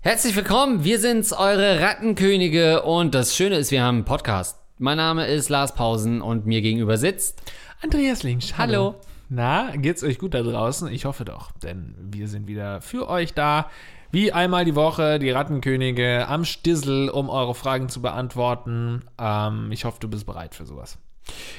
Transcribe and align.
Herzlich 0.00 0.34
willkommen, 0.34 0.82
wir 0.82 0.98
sind's, 0.98 1.32
eure 1.32 1.80
Rattenkönige 1.80 2.82
und 2.82 3.14
das 3.14 3.36
Schöne 3.36 3.56
ist, 3.56 3.70
wir 3.70 3.84
haben 3.84 3.98
einen 3.98 4.04
Podcast. 4.04 4.58
Mein 4.78 4.96
Name 4.96 5.28
ist 5.28 5.50
Lars 5.50 5.76
Pausen 5.76 6.20
und 6.20 6.46
mir 6.46 6.62
gegenüber 6.62 6.96
sitzt 6.96 7.40
Andreas 7.80 8.24
Links. 8.24 8.58
Hallo. 8.58 8.96
Na, 9.28 9.74
geht's 9.76 10.02
euch 10.02 10.18
gut 10.18 10.34
da 10.34 10.42
draußen? 10.42 10.88
Ich 10.88 11.04
hoffe 11.04 11.24
doch, 11.24 11.52
denn 11.52 11.94
wir 11.98 12.28
sind 12.28 12.46
wieder 12.46 12.80
für 12.80 13.08
euch 13.08 13.34
da. 13.34 13.70
Wie 14.10 14.32
einmal 14.32 14.64
die 14.64 14.74
Woche, 14.74 15.18
die 15.18 15.30
Rattenkönige 15.30 16.26
am 16.28 16.44
Stissel, 16.44 17.08
um 17.08 17.28
eure 17.28 17.54
Fragen 17.54 17.88
zu 17.88 18.00
beantworten. 18.00 19.02
Ähm, 19.18 19.70
ich 19.72 19.84
hoffe, 19.84 19.98
du 20.00 20.08
bist 20.08 20.26
bereit 20.26 20.54
für 20.54 20.66
sowas. 20.66 20.98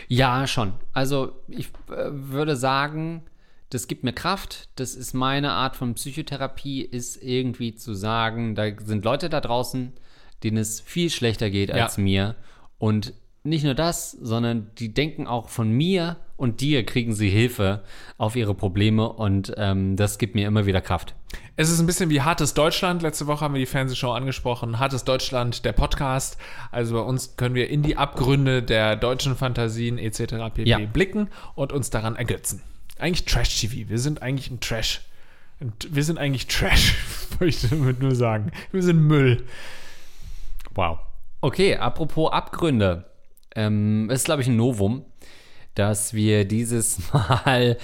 Ja, 0.07 0.47
schon. 0.47 0.73
Also 0.93 1.33
ich 1.47 1.67
äh, 1.89 2.09
würde 2.11 2.55
sagen, 2.55 3.23
das 3.71 3.87
gibt 3.87 4.03
mir 4.03 4.13
Kraft. 4.13 4.69
Das 4.75 4.95
ist 4.95 5.13
meine 5.13 5.51
Art 5.51 5.75
von 5.75 5.95
Psychotherapie, 5.95 6.81
ist 6.81 7.21
irgendwie 7.21 7.75
zu 7.75 7.93
sagen, 7.93 8.55
da 8.55 8.65
sind 8.79 9.03
Leute 9.03 9.29
da 9.29 9.41
draußen, 9.41 9.93
denen 10.43 10.57
es 10.57 10.79
viel 10.79 11.09
schlechter 11.09 11.49
geht 11.49 11.71
als 11.71 11.97
Ja. 11.97 12.03
mir. 12.03 12.35
Und 12.77 13.13
nicht 13.45 13.63
nur 13.63 13.75
das, 13.75 14.11
sondern 14.11 14.71
die 14.77 14.93
denken 14.93 15.27
auch 15.27 15.49
von 15.49 15.71
mir 15.71 16.17
und 16.37 16.61
dir 16.61 16.85
kriegen 16.85 17.13
sie 17.13 17.29
Hilfe 17.29 17.83
auf 18.17 18.35
ihre 18.35 18.53
Probleme 18.53 19.07
und 19.07 19.53
ähm, 19.57 19.95
das 19.95 20.17
gibt 20.17 20.35
mir 20.35 20.47
immer 20.47 20.65
wieder 20.65 20.81
Kraft. 20.81 21.15
Es 21.55 21.69
ist 21.69 21.79
ein 21.79 21.85
bisschen 21.85 22.09
wie 22.09 22.21
Hartes 22.21 22.53
Deutschland. 22.53 23.01
Letzte 23.01 23.27
Woche 23.27 23.45
haben 23.45 23.53
wir 23.53 23.59
die 23.59 23.65
Fernsehshow 23.65 24.11
angesprochen. 24.11 24.79
Hartes 24.79 25.03
Deutschland, 25.05 25.63
der 25.63 25.71
Podcast. 25.71 26.37
Also 26.71 26.95
bei 26.95 27.01
uns 27.01 27.37
können 27.37 27.55
wir 27.55 27.69
in 27.69 27.81
die 27.81 27.97
Abgründe 27.97 28.61
der 28.63 28.95
deutschen 28.95 29.35
Fantasien 29.35 29.97
etc. 29.97 30.35
pp. 30.53 30.63
Ja. 30.67 30.79
blicken 30.79 31.29
und 31.55 31.71
uns 31.71 31.89
daran 31.89 32.15
ergötzen. 32.15 32.61
Eigentlich 32.99 33.25
Trash-TV. 33.25 33.89
Wir 33.89 33.99
sind 33.99 34.21
eigentlich 34.21 34.49
ein 34.51 34.59
Trash. 34.59 35.01
Wir 35.89 36.03
sind 36.03 36.17
eigentlich 36.17 36.47
Trash, 36.47 36.95
möchte 37.39 37.67
ich 37.67 37.69
damit 37.69 38.01
nur 38.01 38.15
sagen. 38.15 38.51
Wir 38.71 38.83
sind 38.83 39.01
Müll. 39.01 39.45
Wow. 40.73 40.99
Okay, 41.39 41.77
apropos 41.77 42.31
Abgründe. 42.33 43.05
Ähm, 43.55 44.09
es 44.09 44.21
ist, 44.21 44.25
glaube 44.25 44.41
ich, 44.41 44.47
ein 44.47 44.55
Novum, 44.57 45.05
dass 45.75 46.13
wir 46.13 46.45
dieses 46.45 47.11
Mal, 47.13 47.77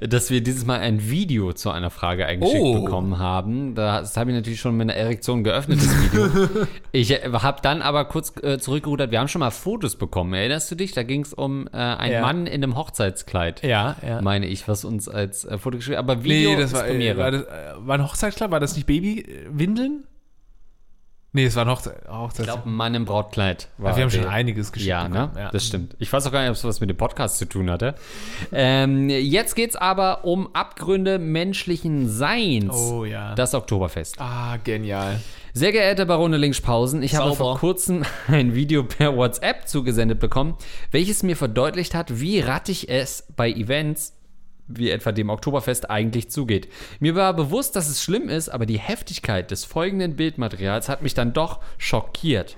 dass 0.00 0.30
wir 0.30 0.40
dieses 0.42 0.64
Mal 0.64 0.80
ein 0.80 1.10
Video 1.10 1.52
zu 1.52 1.70
einer 1.70 1.90
Frage 1.90 2.24
eingeschickt 2.24 2.58
Oh. 2.62 2.80
bekommen 2.84 3.18
haben. 3.18 3.74
Das 3.74 4.16
habe 4.16 4.30
ich 4.30 4.36
natürlich 4.36 4.58
schon 4.60 4.76
mit 4.76 4.88
einer 4.88 4.94
Erektion 4.98 5.44
geöffnet, 5.44 5.78
das 5.78 6.12
Video. 6.12 6.66
ich 6.92 7.10
äh, 7.10 7.30
habe 7.32 7.60
dann 7.62 7.82
aber 7.82 8.06
kurz 8.06 8.32
äh, 8.42 8.58
zurückgerudert. 8.58 9.10
Wir 9.10 9.20
haben 9.20 9.28
schon 9.28 9.40
mal 9.40 9.50
Fotos 9.50 9.96
bekommen. 9.96 10.32
Erinnerst 10.32 10.70
du 10.70 10.74
dich? 10.74 10.92
Da 10.92 11.02
ging 11.02 11.20
es 11.22 11.34
um 11.34 11.66
äh, 11.66 11.76
einen 11.76 12.12
Ja. 12.14 12.20
Mann 12.22 12.46
in 12.46 12.62
einem 12.62 12.76
Hochzeitskleid. 12.76 13.62
Ja, 13.62 13.96
ja. 14.06 14.22
Meine 14.22 14.46
ich, 14.46 14.66
was 14.68 14.84
uns 14.86 15.08
als 15.08 15.44
äh, 15.44 15.58
Foto 15.58 15.76
geschickt 15.76 15.98
Aber 15.98 16.24
Video 16.24 16.52
Nee, 16.52 16.56
das 16.56 16.72
war, 16.72 16.84
Premiere. 16.84 17.16
äh, 17.16 17.22
war, 17.22 17.30
das, 17.30 17.42
äh, 17.42 17.48
war 17.86 17.98
ein 17.98 18.04
Hochzeitskleid? 18.04 18.50
War 18.50 18.60
das 18.60 18.76
nicht 18.76 18.86
Babywindeln? 18.86 20.04
Nee, 21.36 21.46
es 21.46 21.56
war 21.56 21.66
Hochzeit, 21.66 21.96
Hochzeits 22.08 22.38
Ich 22.48 22.54
glaube, 22.54 22.68
Mann 22.68 22.94
im 22.94 23.04
Brautkleid. 23.06 23.68
War 23.76 23.90
Ja, 23.90 23.96
wir 23.96 24.04
haben 24.04 24.10
der. 24.12 24.22
schon 24.22 24.30
einiges 24.30 24.70
geschickt 24.70 24.88
Ja, 24.88 25.08
ne? 25.08 25.32
ja. 25.36 25.50
Das 25.50 25.66
stimmt. 25.66 25.96
Ich 25.98 26.12
weiß 26.12 26.24
auch 26.28 26.30
gar 26.32 26.40
nicht, 26.42 26.50
ob 26.50 26.54
es 26.56 26.62
was 26.62 26.80
mit 26.80 26.88
dem 26.88 26.96
Podcast 26.96 27.38
zu 27.38 27.46
tun 27.46 27.68
hatte. 27.70 27.96
Ähm, 28.52 29.08
jetzt 29.10 29.56
geht's 29.56 29.74
aber 29.74 30.24
um 30.24 30.54
Abgründe 30.54 31.18
menschlichen 31.18 32.08
Seins. 32.08 32.72
Oh 32.76 33.04
ja. 33.04 33.34
Das 33.34 33.52
Oktoberfest. 33.54 34.20
ah, 34.20 34.58
genial. 34.62 35.20
Sehr 35.52 35.72
geehrter 35.72 36.04
Barone 36.06 36.36
Linkspausen, 36.36 37.02
ich 37.02 37.14
habe 37.16 37.30
Sauber. 37.30 37.36
vor 37.36 37.58
kurzem 37.58 38.04
ein 38.28 38.54
Video 38.54 38.84
per 38.84 39.16
WhatsApp 39.16 39.66
zugesendet 39.68 40.20
bekommen, 40.20 40.54
welches 40.92 41.22
mir 41.24 41.36
verdeutlicht 41.36 41.94
hat, 41.94 42.20
wie 42.20 42.40
rattig 42.40 42.88
es 42.88 43.24
bei 43.36 43.50
Events 43.50 44.12
wie 44.66 44.90
etwa 44.90 45.12
dem 45.12 45.30
Oktoberfest 45.30 45.90
eigentlich 45.90 46.30
zugeht. 46.30 46.68
Mir 47.00 47.14
war 47.14 47.34
bewusst, 47.34 47.76
dass 47.76 47.88
es 47.88 48.02
schlimm 48.02 48.28
ist, 48.28 48.48
aber 48.48 48.66
die 48.66 48.78
Heftigkeit 48.78 49.50
des 49.50 49.64
folgenden 49.64 50.16
Bildmaterials 50.16 50.88
hat 50.88 51.02
mich 51.02 51.14
dann 51.14 51.32
doch 51.32 51.60
schockiert. 51.78 52.56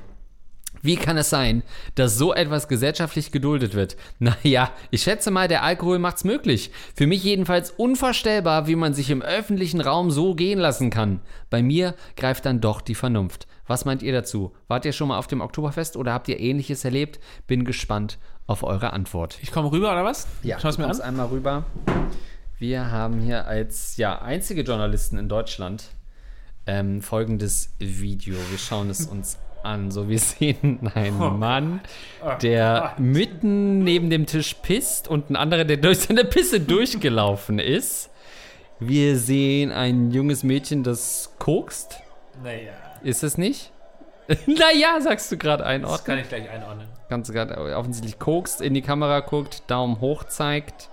Wie 0.83 0.97
kann 0.97 1.17
es 1.17 1.31
sein, 1.31 1.63
dass 1.95 2.17
so 2.17 2.35
etwas 2.35 2.69
gesellschaftlich 2.69 3.33
geduldet 3.33 3.75
wird? 3.75 3.97
Naja, 4.19 4.71
ich 4.91 5.03
schätze 5.03 5.31
mal, 5.31 5.49
der 5.49 5.63
Alkohol 5.63 5.99
macht's 5.99 6.25
möglich. 6.25 6.71
Für 6.95 7.07
mich 7.07 7.25
jedenfalls 7.25 7.71
unvorstellbar, 7.71 8.67
wie 8.67 8.77
man 8.77 8.95
sich 8.95 9.11
im 9.11 9.23
öffentlichen 9.23 9.81
Raum 9.81 10.11
so 10.11 10.35
gehen 10.35 10.59
lassen 10.59 10.91
kann. 10.91 11.21
Bei 11.51 11.63
mir 11.63 11.95
greift 12.17 12.47
dann 12.47 12.61
doch 12.61 12.81
die 12.81 12.95
Vernunft. 12.95 13.47
Was 13.67 13.85
meint 13.85 14.03
ihr 14.03 14.13
dazu? 14.13 14.53
Wart 14.69 14.85
ihr 14.85 14.93
schon 14.93 15.09
mal 15.09 15.19
auf 15.19 15.27
dem 15.27 15.41
Oktoberfest 15.41 15.97
oder 15.97 16.13
habt 16.13 16.29
ihr 16.29 16.39
ähnliches 16.39 16.85
erlebt? 16.85 17.19
Bin 17.47 17.65
gespannt 17.65 18.19
auf 18.47 18.63
eure 18.63 18.93
Antwort. 18.93 19.39
Ich 19.43 19.53
komme 19.53 19.71
rüber, 19.73 19.93
oder 19.93 20.05
was? 20.05 20.27
Schau 20.59 20.69
es 20.69 20.79
mir 20.79 20.87
an. 20.87 21.01
einmal 21.01 21.27
rüber. 21.27 21.65
Wir 22.59 22.91
haben 22.91 23.21
hier 23.21 23.47
als 23.47 23.97
ja, 23.97 24.21
einzige 24.23 24.63
Journalisten 24.63 25.19
in 25.19 25.29
Deutschland 25.29 25.91
ähm, 26.67 27.03
folgendes 27.03 27.75
Video. 27.79 28.37
Wir 28.51 28.59
schauen 28.59 28.91
es 28.91 29.07
uns 29.07 29.39
an. 29.63 29.91
So, 29.91 30.09
wir 30.09 30.19
sehen 30.21 30.91
einen 30.95 31.39
Mann, 31.39 31.81
der 32.43 32.95
mitten 32.99 33.81
neben 33.81 34.11
dem 34.11 34.27
Tisch 34.27 34.55
pisst 34.55 35.09
und 35.09 35.31
ein 35.31 35.37
anderer, 35.37 35.65
der 35.65 35.77
durch 35.77 35.99
seine 36.01 36.25
Pisse 36.25 36.61
durchgelaufen 36.61 37.59
ist. 37.59 38.11
Wir 38.79 39.17
sehen 39.17 39.73
ein 39.73 40.11
junges 40.11 40.43
Mädchen, 40.43 40.83
das 40.83 41.33
kokst. 41.39 42.01
Naja, 42.43 42.73
Ist 43.03 43.23
es 43.23 43.39
nicht? 43.39 43.73
naja, 44.47 45.01
sagst 45.01 45.31
du 45.31 45.37
gerade 45.37 45.65
einordnen. 45.65 45.97
das 45.99 46.05
kann 46.05 46.19
ich 46.19 46.29
gleich 46.29 46.51
einordnen. 46.51 46.89
Ganz 47.09 47.31
gerade 47.31 47.77
offensichtlich 47.77 48.19
kokst, 48.19 48.61
in 48.61 48.75
die 48.75 48.83
Kamera 48.83 49.21
guckt, 49.21 49.63
Daumen 49.69 50.01
hoch 50.01 50.25
zeigt. 50.25 50.91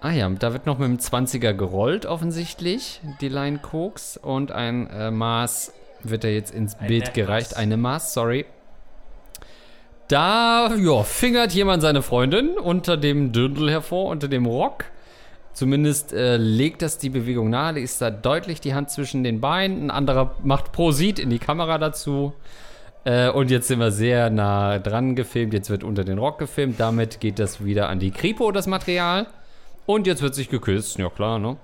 Ah 0.00 0.10
ja, 0.10 0.28
da 0.28 0.52
wird 0.52 0.66
noch 0.66 0.78
mit 0.78 0.88
dem 0.88 0.98
20er 0.98 1.52
gerollt, 1.52 2.06
offensichtlich, 2.06 3.00
die 3.20 3.28
Line 3.28 3.58
Koks. 3.58 4.16
Und 4.16 4.50
ein 4.50 4.90
äh, 4.90 5.12
Maß 5.12 5.72
wird 6.02 6.24
da 6.24 6.28
jetzt 6.28 6.52
ins 6.52 6.74
Bild 6.74 7.06
Maß. 7.06 7.12
gereicht. 7.12 7.56
Eine 7.56 7.76
Maß, 7.76 8.12
sorry. 8.12 8.44
Da, 10.08 10.74
ja, 10.74 11.04
fingert 11.04 11.52
jemand 11.52 11.82
seine 11.82 12.02
Freundin 12.02 12.58
unter 12.58 12.96
dem 12.96 13.30
Dirndl 13.30 13.70
hervor, 13.70 14.06
unter 14.10 14.26
dem 14.26 14.44
Rock. 14.44 14.86
Zumindest 15.52 16.12
äh, 16.12 16.38
legt 16.38 16.80
das 16.80 16.98
die 16.98 17.10
Bewegung 17.10 17.50
nahe, 17.50 17.78
ist 17.78 18.00
da 18.00 18.10
deutlich 18.10 18.60
die 18.60 18.74
Hand 18.74 18.90
zwischen 18.90 19.22
den 19.22 19.40
Beinen. 19.40 19.84
Ein 19.84 19.90
anderer 19.90 20.34
macht 20.42 20.72
Prosit 20.72 21.18
in 21.18 21.28
die 21.28 21.38
Kamera 21.38 21.78
dazu. 21.78 22.32
Äh, 23.04 23.30
und 23.30 23.50
jetzt 23.50 23.68
sind 23.68 23.78
wir 23.78 23.90
sehr 23.90 24.30
nah 24.30 24.78
dran 24.78 25.14
gefilmt. 25.14 25.52
Jetzt 25.52 25.68
wird 25.68 25.84
unter 25.84 26.04
den 26.04 26.18
Rock 26.18 26.38
gefilmt. 26.38 26.80
Damit 26.80 27.20
geht 27.20 27.38
das 27.38 27.64
wieder 27.64 27.88
an 27.88 27.98
die 27.98 28.12
Kripo, 28.12 28.50
das 28.50 28.66
Material. 28.66 29.26
Und 29.84 30.06
jetzt 30.06 30.22
wird 30.22 30.34
sich 30.34 30.48
geküsst. 30.48 30.98
Ja, 30.98 31.10
klar, 31.10 31.38
ne? 31.38 31.56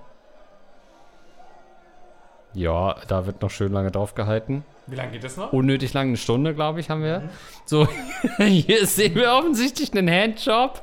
Ja, 2.53 2.95
da 3.07 3.25
wird 3.25 3.41
noch 3.41 3.49
schön 3.49 3.71
lange 3.71 3.91
drauf 3.91 4.15
gehalten. 4.15 4.63
Wie 4.89 4.95
lange 4.95 5.11
geht 5.11 5.23
das 5.23 5.37
noch? 5.37 5.53
Unnötig 5.53 5.93
lang, 5.93 6.07
eine 6.07 6.17
Stunde, 6.17 6.55
glaube 6.55 6.79
ich, 6.79 6.89
haben 6.89 7.03
wir. 7.03 7.29
So, 7.65 7.87
hier 8.37 8.85
sehen 8.87 9.15
wir 9.15 9.31
offensichtlich 9.33 9.93
einen 9.93 10.09
Handjob, 10.09 10.81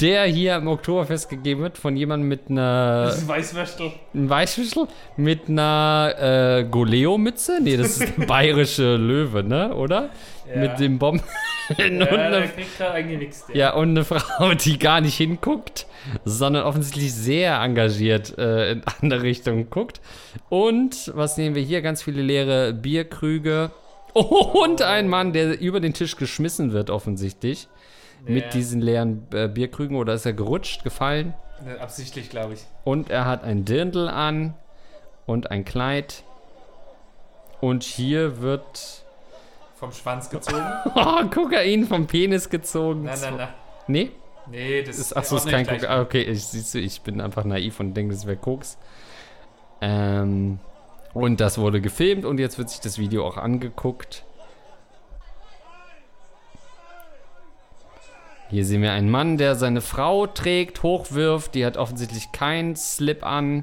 der 0.00 0.24
hier 0.26 0.56
im 0.56 0.68
Oktoberfest 0.68 1.28
gegeben 1.28 1.62
wird 1.62 1.76
von 1.76 1.96
jemandem 1.96 2.28
mit 2.28 2.48
einer 2.48 3.12
ein 3.16 3.28
Weißwürstel. 3.28 3.92
ein 4.14 4.30
Weißschüssel 4.30 4.86
mit 5.16 5.48
einer 5.48 6.14
äh, 6.60 6.64
Goleo-Mütze. 6.64 7.58
Nee, 7.60 7.76
das 7.76 7.98
ist 7.98 8.18
der 8.18 8.26
bayerische 8.26 8.96
Löwe, 8.96 9.42
ne? 9.42 9.74
Oder? 9.74 10.10
Ja. 10.48 10.60
Mit 10.60 10.78
dem 10.78 10.98
Bomben. 10.98 11.22
und 11.68 11.80
eine, 11.80 12.48
kriegt 12.48 12.78
gerade 12.78 12.94
eingewichst. 12.94 13.46
ja, 13.52 13.74
und 13.74 13.90
eine 13.90 14.04
Frau, 14.04 14.54
die 14.54 14.78
gar 14.78 15.00
nicht 15.00 15.16
hinguckt, 15.16 15.86
sondern 16.24 16.64
offensichtlich 16.64 17.12
sehr 17.14 17.60
engagiert 17.60 18.36
äh, 18.38 18.72
in 18.72 18.82
andere 19.02 19.22
Richtungen 19.22 19.70
guckt. 19.70 20.00
Und 20.48 21.12
was 21.14 21.34
sehen 21.36 21.54
wir 21.54 21.62
hier? 21.62 21.82
Ganz 21.82 22.02
viele 22.02 22.22
leere 22.22 22.72
Bierkrüge. 22.72 23.70
Und 24.12 24.82
ein 24.82 25.08
Mann, 25.08 25.32
der 25.32 25.60
über 25.60 25.78
den 25.80 25.94
Tisch 25.94 26.16
geschmissen 26.16 26.72
wird, 26.72 26.90
offensichtlich. 26.90 27.68
Mit 28.26 28.44
Ja. 28.44 28.50
diesen 28.50 28.80
leeren 28.80 29.26
äh, 29.32 29.48
Bierkrügen. 29.48 29.96
Oder 29.96 30.14
ist 30.14 30.26
er 30.26 30.32
gerutscht, 30.32 30.84
gefallen? 30.84 31.32
Absichtlich, 31.80 32.28
glaube 32.30 32.54
ich. 32.54 32.60
Und 32.84 33.08
er 33.10 33.24
hat 33.26 33.44
ein 33.44 33.64
Dirndl 33.64 34.08
an 34.08 34.54
und 35.26 35.50
ein 35.50 35.64
Kleid. 35.64 36.22
Und 37.60 37.82
hier 37.82 38.40
wird 38.40 39.04
Vom 39.76 39.92
Schwanz 39.92 40.28
gezogen. 40.28 40.62
oh, 40.94 41.24
Kokain 41.32 41.86
vom 41.86 42.06
Penis 42.06 42.48
gezogen. 42.50 43.04
nein, 43.04 43.18
nein, 43.22 43.36
nein. 43.36 43.48
Nee? 43.86 44.10
Nee, 44.50 44.82
das 44.82 44.98
Ist, 44.98 45.16
achso, 45.16 45.36
ist 45.36 45.48
kein 45.48 45.66
Kokain. 45.66 45.86
Ah, 45.86 46.00
okay, 46.00 46.22
ich, 46.22 46.44
siehst 46.44 46.74
du, 46.74 46.78
ich 46.78 47.00
bin 47.02 47.20
einfach 47.20 47.44
naiv 47.44 47.78
und 47.80 47.94
denke, 47.94 48.14
das 48.14 48.26
wäre 48.26 48.36
Koks. 48.36 48.78
Ähm, 49.80 50.58
und 51.14 51.40
das 51.40 51.58
wurde 51.58 51.80
gefilmt 51.80 52.24
und 52.24 52.38
jetzt 52.38 52.58
wird 52.58 52.70
sich 52.70 52.80
das 52.80 52.98
Video 52.98 53.26
auch 53.26 53.36
angeguckt. 53.36 54.24
Hier 58.50 58.64
sehen 58.64 58.82
wir 58.82 58.92
einen 58.92 59.10
Mann, 59.10 59.36
der 59.38 59.54
seine 59.54 59.80
Frau 59.80 60.26
trägt, 60.26 60.82
hochwirft. 60.82 61.54
Die 61.54 61.64
hat 61.64 61.76
offensichtlich 61.76 62.32
keinen 62.32 62.74
Slip 62.74 63.24
an. 63.24 63.62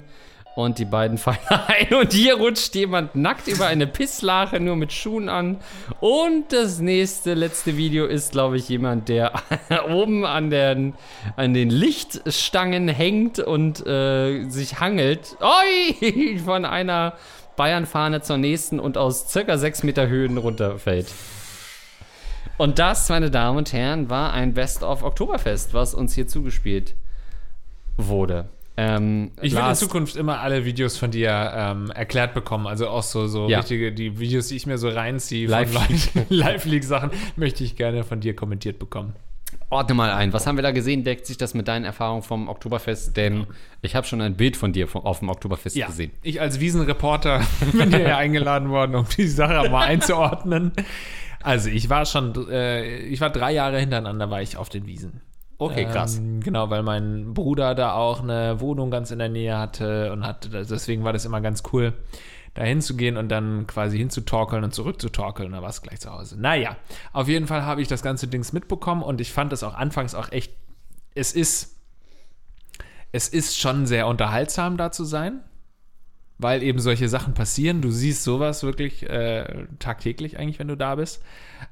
Und 0.57 0.79
die 0.79 0.85
beiden 0.85 1.17
fallen 1.19 1.37
ein 1.67 1.93
und 1.93 2.13
hier 2.13 2.37
rutscht 2.37 2.73
jemand 2.73 3.15
nackt 3.15 3.47
über 3.47 3.67
eine 3.67 3.85
Pisslache, 3.85 4.59
nur 4.59 4.75
mit 4.75 4.91
Schuhen 4.91 5.29
an. 5.29 5.57
Und 5.99 6.51
das 6.51 6.79
nächste, 6.79 7.35
letzte 7.35 7.77
Video 7.77 8.07
ist, 8.07 8.31
glaube 8.31 8.57
ich, 8.57 8.67
jemand, 8.67 9.07
der 9.07 9.33
oben 9.87 10.25
an, 10.25 10.49
den, 10.49 10.95
an 11.35 11.53
den 11.53 11.69
Lichtstangen 11.69 12.87
hängt 12.87 13.37
und 13.37 13.85
äh, 13.85 14.49
sich 14.49 14.79
hangelt. 14.79 15.37
Oi! 15.41 16.39
Von 16.43 16.65
einer 16.65 17.13
Bayernfahne 17.55 18.21
zur 18.21 18.37
nächsten 18.37 18.79
und 18.79 18.97
aus 18.97 19.29
circa 19.29 19.59
sechs 19.59 19.83
Meter 19.83 20.07
Höhen 20.07 20.39
runterfällt. 20.39 21.13
Und 22.57 22.79
das, 22.79 23.09
meine 23.09 23.29
Damen 23.29 23.59
und 23.59 23.73
Herren, 23.73 24.09
war 24.09 24.33
ein 24.33 24.55
Best 24.55 24.81
of 24.81 25.03
Oktoberfest, 25.03 25.75
was 25.75 25.93
uns 25.93 26.15
hier 26.15 26.27
zugespielt 26.27 26.95
wurde. 27.95 28.49
Ähm, 28.79 29.31
Ich 29.41 29.53
will 29.55 29.61
in 29.67 29.75
Zukunft 29.75 30.15
immer 30.15 30.39
alle 30.39 30.63
Videos 30.63 30.97
von 30.97 31.09
dir 31.09 31.51
ähm, 31.55 31.89
erklärt 31.91 32.33
bekommen. 32.35 32.67
Also 32.67 32.87
auch 32.89 33.01
so, 33.03 33.27
so 33.27 33.49
Ja. 33.49 33.59
richtige, 33.59 33.91
die 33.91 34.19
Videos, 34.19 34.49
die 34.49 34.55
ich 34.55 34.67
mir 34.67 34.77
so 34.77 34.89
reinziehe, 34.89 35.47
Live- 35.47 35.71
von 35.73 36.25
Live-League-Sachen, 36.29 37.09
möchte 37.35 37.63
ich 37.63 37.75
gerne 37.75 38.03
von 38.03 38.19
dir 38.19 38.35
kommentiert 38.35 38.77
bekommen. 38.79 39.13
Ordne 39.69 39.95
mal 39.95 40.11
ein. 40.11 40.31
Was 40.31 40.45
haben 40.47 40.57
wir 40.57 40.61
da 40.61 40.71
gesehen? 40.71 41.03
Deckt 41.03 41.25
sich 41.25 41.37
das 41.37 41.53
mit 41.53 41.67
deinen 41.67 41.83
Erfahrungen 41.85 42.21
vom 42.21 42.47
Oktoberfest? 42.47 43.17
Denn 43.17 43.47
ich 43.81 43.95
habe 43.95 44.05
schon 44.07 44.21
ein 44.21 44.35
Bild 44.35 44.55
von 44.55 44.71
dir 44.73 44.87
vom, 44.87 45.01
auf 45.05 45.19
dem 45.19 45.29
Oktoberfest 45.29 45.75
Ja, 45.75 45.87
gesehen. 45.87 46.11
ich 46.21 46.39
als 46.39 46.59
Wiesenreporter 46.59 47.41
bin 47.73 47.89
hier 47.89 48.07
ja 48.07 48.17
eingeladen 48.17 48.69
worden, 48.69 48.95
um 48.95 49.05
die 49.17 49.27
Sache 49.27 49.69
mal 49.69 49.85
einzuordnen. 49.87 50.71
Also 51.41 51.69
ich 51.69 51.89
war 51.89 52.05
schon, 52.05 52.33
äh, 52.49 52.97
ich 52.99 53.19
war 53.21 53.29
drei 53.29 53.51
Jahre 53.53 53.79
hintereinander, 53.79 54.29
war 54.29 54.41
ich 54.41 54.55
auf 54.57 54.69
den 54.69 54.85
Wiesen. 54.85 55.21
Okay, 55.59 55.85
krass. 55.85 56.17
Ähm, 56.17 56.41
genau, 56.41 56.69
weil 56.69 56.83
mein 56.83 57.33
Bruder 57.33 57.73
da 57.73 57.93
auch 57.93 58.21
eine 58.21 58.59
Wohnung 58.59 58.91
ganz 58.91 59.11
in 59.11 59.19
der 59.19 59.29
Nähe 59.29 59.57
hatte 59.57 60.11
und 60.11 60.25
hatte, 60.25 60.49
deswegen 60.49 61.03
war 61.03 61.13
das 61.13 61.25
immer 61.25 61.41
ganz 61.41 61.63
cool, 61.73 61.93
da 62.53 62.63
hinzugehen 62.63 63.17
und 63.17 63.29
dann 63.29 63.65
quasi 63.67 63.97
hinzutorkeln 63.97 64.63
und 64.63 64.73
zurückzutorkeln. 64.73 65.51
Da 65.51 65.61
war 65.61 65.69
es 65.69 65.81
gleich 65.81 65.99
zu 65.99 66.11
Hause. 66.11 66.39
Naja, 66.39 66.75
auf 67.11 67.27
jeden 67.27 67.47
Fall 67.47 67.63
habe 67.63 67.81
ich 67.81 67.87
das 67.87 68.03
ganze 68.03 68.27
Dings 68.27 68.53
mitbekommen 68.53 69.01
und 69.01 69.19
ich 69.19 69.33
fand 69.33 69.51
es 69.51 69.63
auch 69.63 69.73
anfangs 69.73 70.13
auch 70.13 70.31
echt, 70.31 70.53
es 71.15 71.33
ist, 71.33 71.75
es 73.11 73.27
ist 73.27 73.57
schon 73.59 73.87
sehr 73.87 74.07
unterhaltsam 74.07 74.77
da 74.77 74.91
zu 74.91 75.05
sein, 75.05 75.41
weil 76.37 76.61
eben 76.61 76.79
solche 76.79 77.09
Sachen 77.09 77.33
passieren. 77.33 77.81
Du 77.81 77.89
siehst 77.89 78.23
sowas 78.23 78.61
wirklich 78.61 79.09
äh, 79.09 79.65
tagtäglich 79.79 80.37
eigentlich, 80.37 80.59
wenn 80.59 80.67
du 80.67 80.77
da 80.77 80.95
bist. 80.95 81.23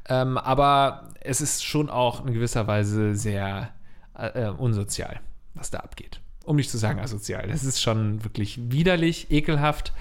Ähm, 0.09 0.39
aber 0.39 1.09
es 1.21 1.39
ist 1.39 1.63
schon 1.63 1.89
auch 1.91 2.25
in 2.25 2.33
gewisser 2.33 2.65
Weise 2.65 3.13
sehr 3.13 3.74
äh, 4.17 4.49
unsozial, 4.57 5.19
was 5.53 5.71
da 5.71 5.79
abgeht. 5.79 6.19
Um 6.43 6.57
nicht 6.57 6.69
zu 6.69 6.77
sagen 6.77 6.99
asozial. 6.99 7.47
Das 7.47 7.63
ist 7.63 7.81
schon 7.81 8.23
wirklich 8.23 8.59
widerlich, 8.71 9.31
ekelhaft 9.31 9.93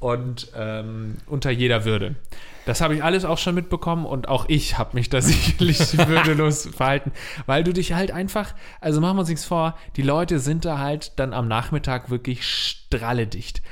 und 0.00 0.48
ähm, 0.56 1.16
unter 1.26 1.50
jeder 1.50 1.84
Würde. 1.84 2.16
Das 2.66 2.80
habe 2.80 2.94
ich 2.94 3.04
alles 3.04 3.24
auch 3.24 3.38
schon 3.38 3.54
mitbekommen 3.54 4.04
und 4.04 4.28
auch 4.28 4.46
ich 4.48 4.78
habe 4.78 4.96
mich 4.96 5.08
da 5.08 5.20
sicherlich 5.22 5.96
würdelos 5.96 6.66
verhalten, 6.66 7.12
weil 7.46 7.62
du 7.62 7.72
dich 7.72 7.92
halt 7.92 8.10
einfach, 8.10 8.54
also 8.80 9.00
machen 9.00 9.16
wir 9.16 9.20
uns 9.20 9.28
nichts 9.28 9.44
vor, 9.44 9.76
die 9.96 10.02
Leute 10.02 10.40
sind 10.40 10.64
da 10.64 10.78
halt 10.78 11.12
dann 11.20 11.32
am 11.32 11.46
Nachmittag 11.46 12.10
wirklich 12.10 12.46
strahledicht. 12.46 13.62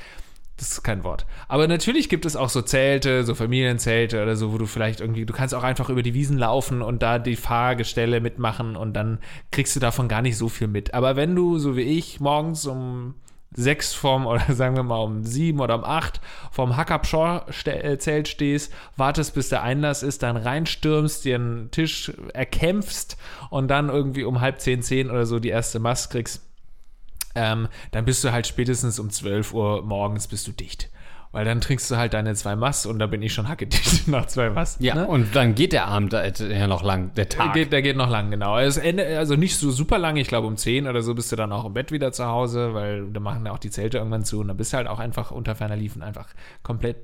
Das 0.60 0.72
ist 0.72 0.82
kein 0.82 1.04
Wort. 1.04 1.24
Aber 1.48 1.66
natürlich 1.68 2.10
gibt 2.10 2.26
es 2.26 2.36
auch 2.36 2.50
so 2.50 2.60
Zelte, 2.60 3.24
so 3.24 3.34
Familienzelte 3.34 4.22
oder 4.22 4.36
so, 4.36 4.52
wo 4.52 4.58
du 4.58 4.66
vielleicht 4.66 5.00
irgendwie, 5.00 5.24
du 5.24 5.32
kannst 5.32 5.54
auch 5.54 5.62
einfach 5.62 5.88
über 5.88 6.02
die 6.02 6.12
Wiesen 6.12 6.36
laufen 6.36 6.82
und 6.82 7.02
da 7.02 7.18
die 7.18 7.36
Fahrgestelle 7.36 8.20
mitmachen 8.20 8.76
und 8.76 8.92
dann 8.92 9.20
kriegst 9.50 9.74
du 9.74 9.80
davon 9.80 10.06
gar 10.06 10.20
nicht 10.20 10.36
so 10.36 10.50
viel 10.50 10.68
mit. 10.68 10.92
Aber 10.92 11.16
wenn 11.16 11.34
du, 11.34 11.58
so 11.58 11.78
wie 11.78 11.98
ich, 11.98 12.20
morgens 12.20 12.66
um 12.66 13.14
sechs 13.52 13.94
vorm, 13.94 14.26
oder 14.26 14.42
sagen 14.50 14.76
wir 14.76 14.82
mal 14.82 14.98
um 14.98 15.24
sieben 15.24 15.60
oder 15.60 15.76
um 15.76 15.84
acht 15.84 16.20
vorm 16.50 16.76
Hackabschor-Zelt 16.76 18.28
stehst, 18.28 18.70
wartest, 18.98 19.32
bis 19.34 19.48
der 19.48 19.62
Einlass 19.62 20.02
ist, 20.02 20.22
dann 20.22 20.36
reinstürmst, 20.36 21.24
dir 21.24 21.36
einen 21.36 21.70
Tisch 21.70 22.12
erkämpfst 22.34 23.16
und 23.48 23.68
dann 23.68 23.88
irgendwie 23.88 24.24
um 24.24 24.42
halb 24.42 24.60
zehn, 24.60 24.82
zehn 24.82 25.10
oder 25.10 25.24
so 25.24 25.38
die 25.38 25.48
erste 25.48 25.78
Mast 25.78 26.10
kriegst, 26.10 26.49
ähm, 27.34 27.68
dann 27.92 28.04
bist 28.04 28.24
du 28.24 28.32
halt 28.32 28.46
spätestens 28.46 28.98
um 28.98 29.10
12 29.10 29.54
Uhr 29.54 29.82
morgens 29.82 30.26
bist 30.28 30.46
du 30.46 30.52
dicht. 30.52 30.90
Weil 31.32 31.44
dann 31.44 31.60
trinkst 31.60 31.88
du 31.88 31.96
halt 31.96 32.12
deine 32.12 32.34
zwei 32.34 32.56
Mass 32.56 32.86
und 32.86 32.98
da 32.98 33.06
bin 33.06 33.22
ich 33.22 33.32
schon 33.32 33.48
hackedicht 33.48 34.08
nach 34.08 34.26
zwei 34.26 34.50
Mass. 34.50 34.78
Ja, 34.80 34.96
ne? 34.96 35.06
und 35.06 35.36
dann 35.36 35.54
geht 35.54 35.72
der 35.72 35.86
Abend 35.86 36.12
äh, 36.12 36.32
ja 36.58 36.66
noch 36.66 36.82
lang, 36.82 37.14
der 37.14 37.26
Der 37.26 37.38
Tag. 37.38 37.54
geht, 37.54 37.72
der 37.72 37.82
geht 37.82 37.96
noch 37.96 38.10
lang, 38.10 38.32
genau. 38.32 38.54
Also 38.54 39.36
nicht 39.36 39.56
so 39.56 39.70
super 39.70 39.98
lang, 39.98 40.16
ich 40.16 40.26
glaube 40.26 40.48
um 40.48 40.56
10 40.56 40.88
oder 40.88 41.02
so 41.02 41.14
bist 41.14 41.30
du 41.30 41.36
dann 41.36 41.52
auch 41.52 41.64
im 41.66 41.72
Bett 41.72 41.92
wieder 41.92 42.10
zu 42.10 42.26
Hause, 42.26 42.74
weil 42.74 43.06
da 43.12 43.20
machen 43.20 43.46
ja 43.46 43.52
auch 43.52 43.58
die 43.58 43.70
Zelte 43.70 43.98
irgendwann 43.98 44.24
zu 44.24 44.40
und 44.40 44.48
dann 44.48 44.56
bist 44.56 44.72
du 44.72 44.78
halt 44.78 44.88
auch 44.88 44.98
einfach 44.98 45.30
unter 45.30 45.54
ferner 45.54 45.76
Liefen 45.76 46.02
einfach 46.02 46.26
komplett 46.64 46.96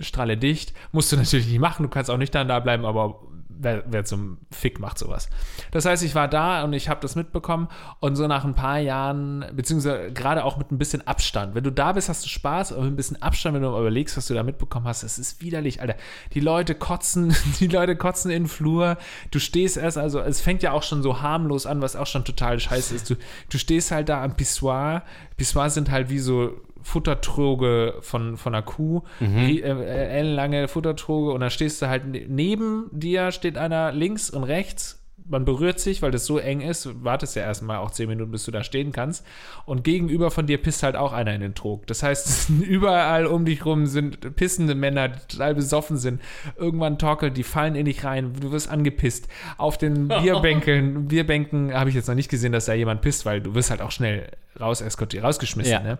strahle 0.00 0.36
dicht. 0.36 0.74
Musst 0.92 1.10
du 1.12 1.16
natürlich 1.16 1.46
nicht 1.48 1.58
machen, 1.58 1.82
du 1.84 1.88
kannst 1.88 2.10
auch 2.10 2.18
nicht 2.18 2.34
dann 2.34 2.48
da 2.48 2.60
bleiben, 2.60 2.84
aber 2.84 3.22
wer, 3.62 3.84
wer 3.86 4.04
zum 4.04 4.38
Fick 4.50 4.80
macht 4.80 4.98
sowas. 4.98 5.28
Das 5.70 5.84
heißt, 5.84 6.02
ich 6.02 6.14
war 6.14 6.28
da 6.28 6.64
und 6.64 6.72
ich 6.72 6.88
habe 6.88 7.00
das 7.00 7.16
mitbekommen 7.16 7.68
und 8.00 8.16
so 8.16 8.26
nach 8.26 8.44
ein 8.44 8.54
paar 8.54 8.78
Jahren, 8.78 9.44
beziehungsweise 9.54 10.12
gerade 10.12 10.44
auch 10.44 10.56
mit 10.56 10.70
ein 10.72 10.78
bisschen 10.78 11.06
Abstand. 11.06 11.54
Wenn 11.54 11.64
du 11.64 11.70
da 11.70 11.92
bist, 11.92 12.08
hast 12.08 12.24
du 12.24 12.28
Spaß, 12.28 12.72
aber 12.72 12.82
mit 12.82 12.92
ein 12.92 12.96
bisschen 12.96 13.22
Abstand, 13.22 13.54
wenn 13.54 13.62
du 13.62 13.68
überlegst, 13.68 14.16
was 14.16 14.26
du 14.26 14.34
da 14.34 14.42
mitbekommen 14.42 14.86
hast, 14.86 15.02
es 15.02 15.18
ist 15.18 15.42
widerlich, 15.42 15.80
Alter. 15.80 15.96
Die 16.32 16.40
Leute 16.40 16.74
kotzen, 16.74 17.34
die 17.60 17.68
Leute 17.68 17.96
kotzen 17.96 18.30
in 18.30 18.44
den 18.44 18.48
Flur. 18.48 18.96
Du 19.30 19.38
stehst 19.38 19.76
erst, 19.76 19.98
also 19.98 20.20
es 20.20 20.40
fängt 20.40 20.62
ja 20.62 20.72
auch 20.72 20.82
schon 20.82 21.02
so 21.02 21.20
harmlos 21.20 21.66
an, 21.66 21.82
was 21.82 21.96
auch 21.96 22.06
schon 22.06 22.24
total 22.24 22.58
scheiße 22.58 22.94
ist. 22.94 23.10
Du, 23.10 23.16
du 23.50 23.58
stehst 23.58 23.90
halt 23.90 24.08
da 24.08 24.22
am 24.22 24.36
Pissoir. 24.36 25.02
Pissoirs 25.36 25.74
sind 25.74 25.90
halt 25.90 26.10
wie 26.10 26.18
so 26.18 26.60
Futtertröge 26.82 27.94
von, 28.00 28.36
von 28.36 28.54
einer 28.54 28.62
Kuh, 28.62 29.02
Rie- 29.20 29.60
äh, 29.62 29.70
äh, 29.70 30.08
ellenlange 30.18 30.68
Futtertröge 30.68 31.32
und 31.32 31.40
da 31.40 31.50
stehst 31.50 31.80
du 31.82 31.88
halt 31.88 32.06
ne- 32.06 32.26
neben 32.28 32.86
dir 32.92 33.32
steht 33.32 33.58
einer 33.58 33.92
links 33.92 34.30
und 34.30 34.44
rechts. 34.44 34.96
Man 35.28 35.44
berührt 35.44 35.78
sich, 35.78 36.02
weil 36.02 36.10
das 36.10 36.26
so 36.26 36.38
eng 36.38 36.60
ist, 36.60 37.04
wartest 37.04 37.36
ja 37.36 37.42
erstmal 37.42 37.76
auch 37.76 37.92
zehn 37.92 38.08
Minuten, 38.08 38.32
bis 38.32 38.44
du 38.46 38.50
da 38.50 38.64
stehen 38.64 38.90
kannst. 38.90 39.24
Und 39.64 39.84
gegenüber 39.84 40.32
von 40.32 40.46
dir 40.48 40.58
pisst 40.60 40.82
halt 40.82 40.96
auch 40.96 41.12
einer 41.12 41.32
in 41.32 41.40
den 41.40 41.54
Trog. 41.54 41.86
Das 41.86 42.02
heißt, 42.02 42.50
überall 42.66 43.26
um 43.26 43.44
dich 43.44 43.64
rum 43.64 43.86
sind 43.86 44.34
pissende 44.34 44.74
Männer, 44.74 45.08
die 45.08 45.20
total 45.28 45.54
besoffen 45.54 45.98
sind. 45.98 46.20
Irgendwann 46.56 46.98
torkelt, 46.98 47.36
die 47.36 47.44
fallen 47.44 47.76
in 47.76 47.84
dich 47.84 48.02
rein, 48.02 48.32
du 48.40 48.50
wirst 48.50 48.68
angepisst. 48.68 49.28
Auf 49.56 49.78
den 49.78 50.08
Bierbänken, 50.42 51.06
Bierbänken 51.06 51.74
habe 51.74 51.90
ich 51.90 51.94
jetzt 51.94 52.08
noch 52.08 52.16
nicht 52.16 52.30
gesehen, 52.30 52.50
dass 52.50 52.64
da 52.64 52.72
jemand 52.72 53.00
pisst, 53.00 53.24
weil 53.24 53.40
du 53.40 53.54
wirst 53.54 53.70
halt 53.70 53.82
auch 53.82 53.92
schnell 53.92 54.26
raus 54.58 54.82
rausgeschmissen, 54.82 55.72
Ja. 55.72 55.80
ne? 55.80 55.98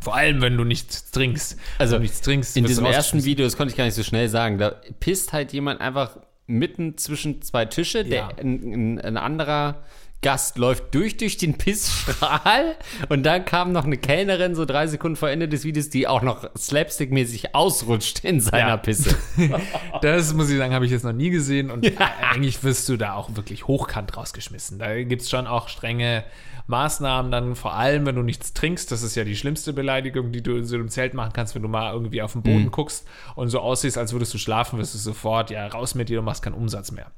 Vor 0.00 0.14
allem, 0.14 0.40
wenn 0.40 0.56
du 0.56 0.64
nichts 0.64 1.10
trinkst. 1.10 1.56
Also, 1.78 1.92
wenn 1.94 2.00
du 2.00 2.02
nichts 2.04 2.20
trinkst, 2.20 2.56
In 2.56 2.64
diesem 2.64 2.84
ersten. 2.84 3.24
Video, 3.24 3.44
das 3.44 3.56
konnte 3.56 3.72
ich 3.72 3.76
gar 3.76 3.84
nicht 3.84 3.94
so 3.94 4.02
schnell 4.02 4.28
sagen, 4.28 4.58
da 4.58 4.76
pisst 5.00 5.32
halt 5.32 5.52
jemand 5.52 5.80
einfach 5.80 6.18
mitten 6.46 6.96
zwischen 6.96 7.42
zwei 7.42 7.64
Tische, 7.66 7.98
Ja. 7.98 8.04
der, 8.04 8.38
ein, 8.38 8.96
ein, 8.96 9.00
ein 9.00 9.16
anderer 9.16 9.82
Gast 10.20 10.58
läuft 10.58 10.94
durch 10.94 11.16
durch 11.16 11.36
den 11.36 11.56
Pissstrahl 11.58 12.74
und 13.08 13.22
dann 13.24 13.44
kam 13.44 13.70
noch 13.72 13.84
eine 13.84 13.96
Kellnerin 13.96 14.54
so 14.56 14.64
drei 14.64 14.86
Sekunden 14.88 15.14
vor 15.16 15.30
Ende 15.30 15.48
des 15.48 15.64
Videos, 15.64 15.90
die 15.90 16.08
auch 16.08 16.22
noch 16.22 16.44
slapstick-mäßig 16.56 17.54
ausrutscht 17.54 18.24
in 18.24 18.40
seiner 18.40 18.68
Ja. 18.68 18.76
Pisse. 18.76 19.16
Das 20.02 20.34
muss 20.34 20.50
ich 20.50 20.58
sagen, 20.58 20.74
habe 20.74 20.84
ich 20.86 20.90
jetzt 20.90 21.04
noch 21.04 21.12
nie 21.12 21.30
gesehen 21.30 21.70
und 21.70 21.86
eigentlich 22.30 22.62
wirst 22.64 22.88
du 22.88 22.96
da 22.96 23.14
auch 23.14 23.36
wirklich 23.36 23.66
hochkant 23.66 24.16
rausgeschmissen. 24.16 24.78
Da 24.78 25.02
gibt 25.02 25.22
es 25.22 25.30
schon 25.30 25.46
auch 25.46 25.68
strenge 25.68 26.24
Maßnahmen 26.66 27.32
dann, 27.32 27.56
vor 27.56 27.74
allem 27.74 28.04
wenn 28.06 28.14
du 28.14 28.22
nichts 28.22 28.52
trinkst. 28.52 28.90
Das 28.92 29.02
ist 29.02 29.14
ja 29.14 29.24
die 29.24 29.36
schlimmste 29.36 29.72
Beleidigung, 29.72 30.32
die 30.32 30.42
du 30.42 30.56
in 30.56 30.64
so 30.64 30.74
einem 30.76 30.88
Zelt 30.88 31.14
machen 31.14 31.32
kannst, 31.32 31.54
wenn 31.54 31.62
du 31.62 31.68
mal 31.68 31.92
irgendwie 31.92 32.22
auf 32.22 32.32
den 32.32 32.42
Boden 32.42 32.70
guckst 32.70 33.06
und 33.36 33.48
so 33.48 33.60
aussiehst, 33.60 33.96
als 33.96 34.12
würdest 34.12 34.34
du 34.34 34.38
schlafen, 34.38 34.78
wirst 34.78 34.94
du 34.94 34.98
sofort, 34.98 35.50
ja, 35.50 35.66
raus 35.68 35.94
mit 35.94 36.08
dir, 36.08 36.16
du 36.16 36.22
machst 36.22 36.42
keinen 36.42 36.54
Umsatz 36.54 36.90
mehr. 36.92 37.10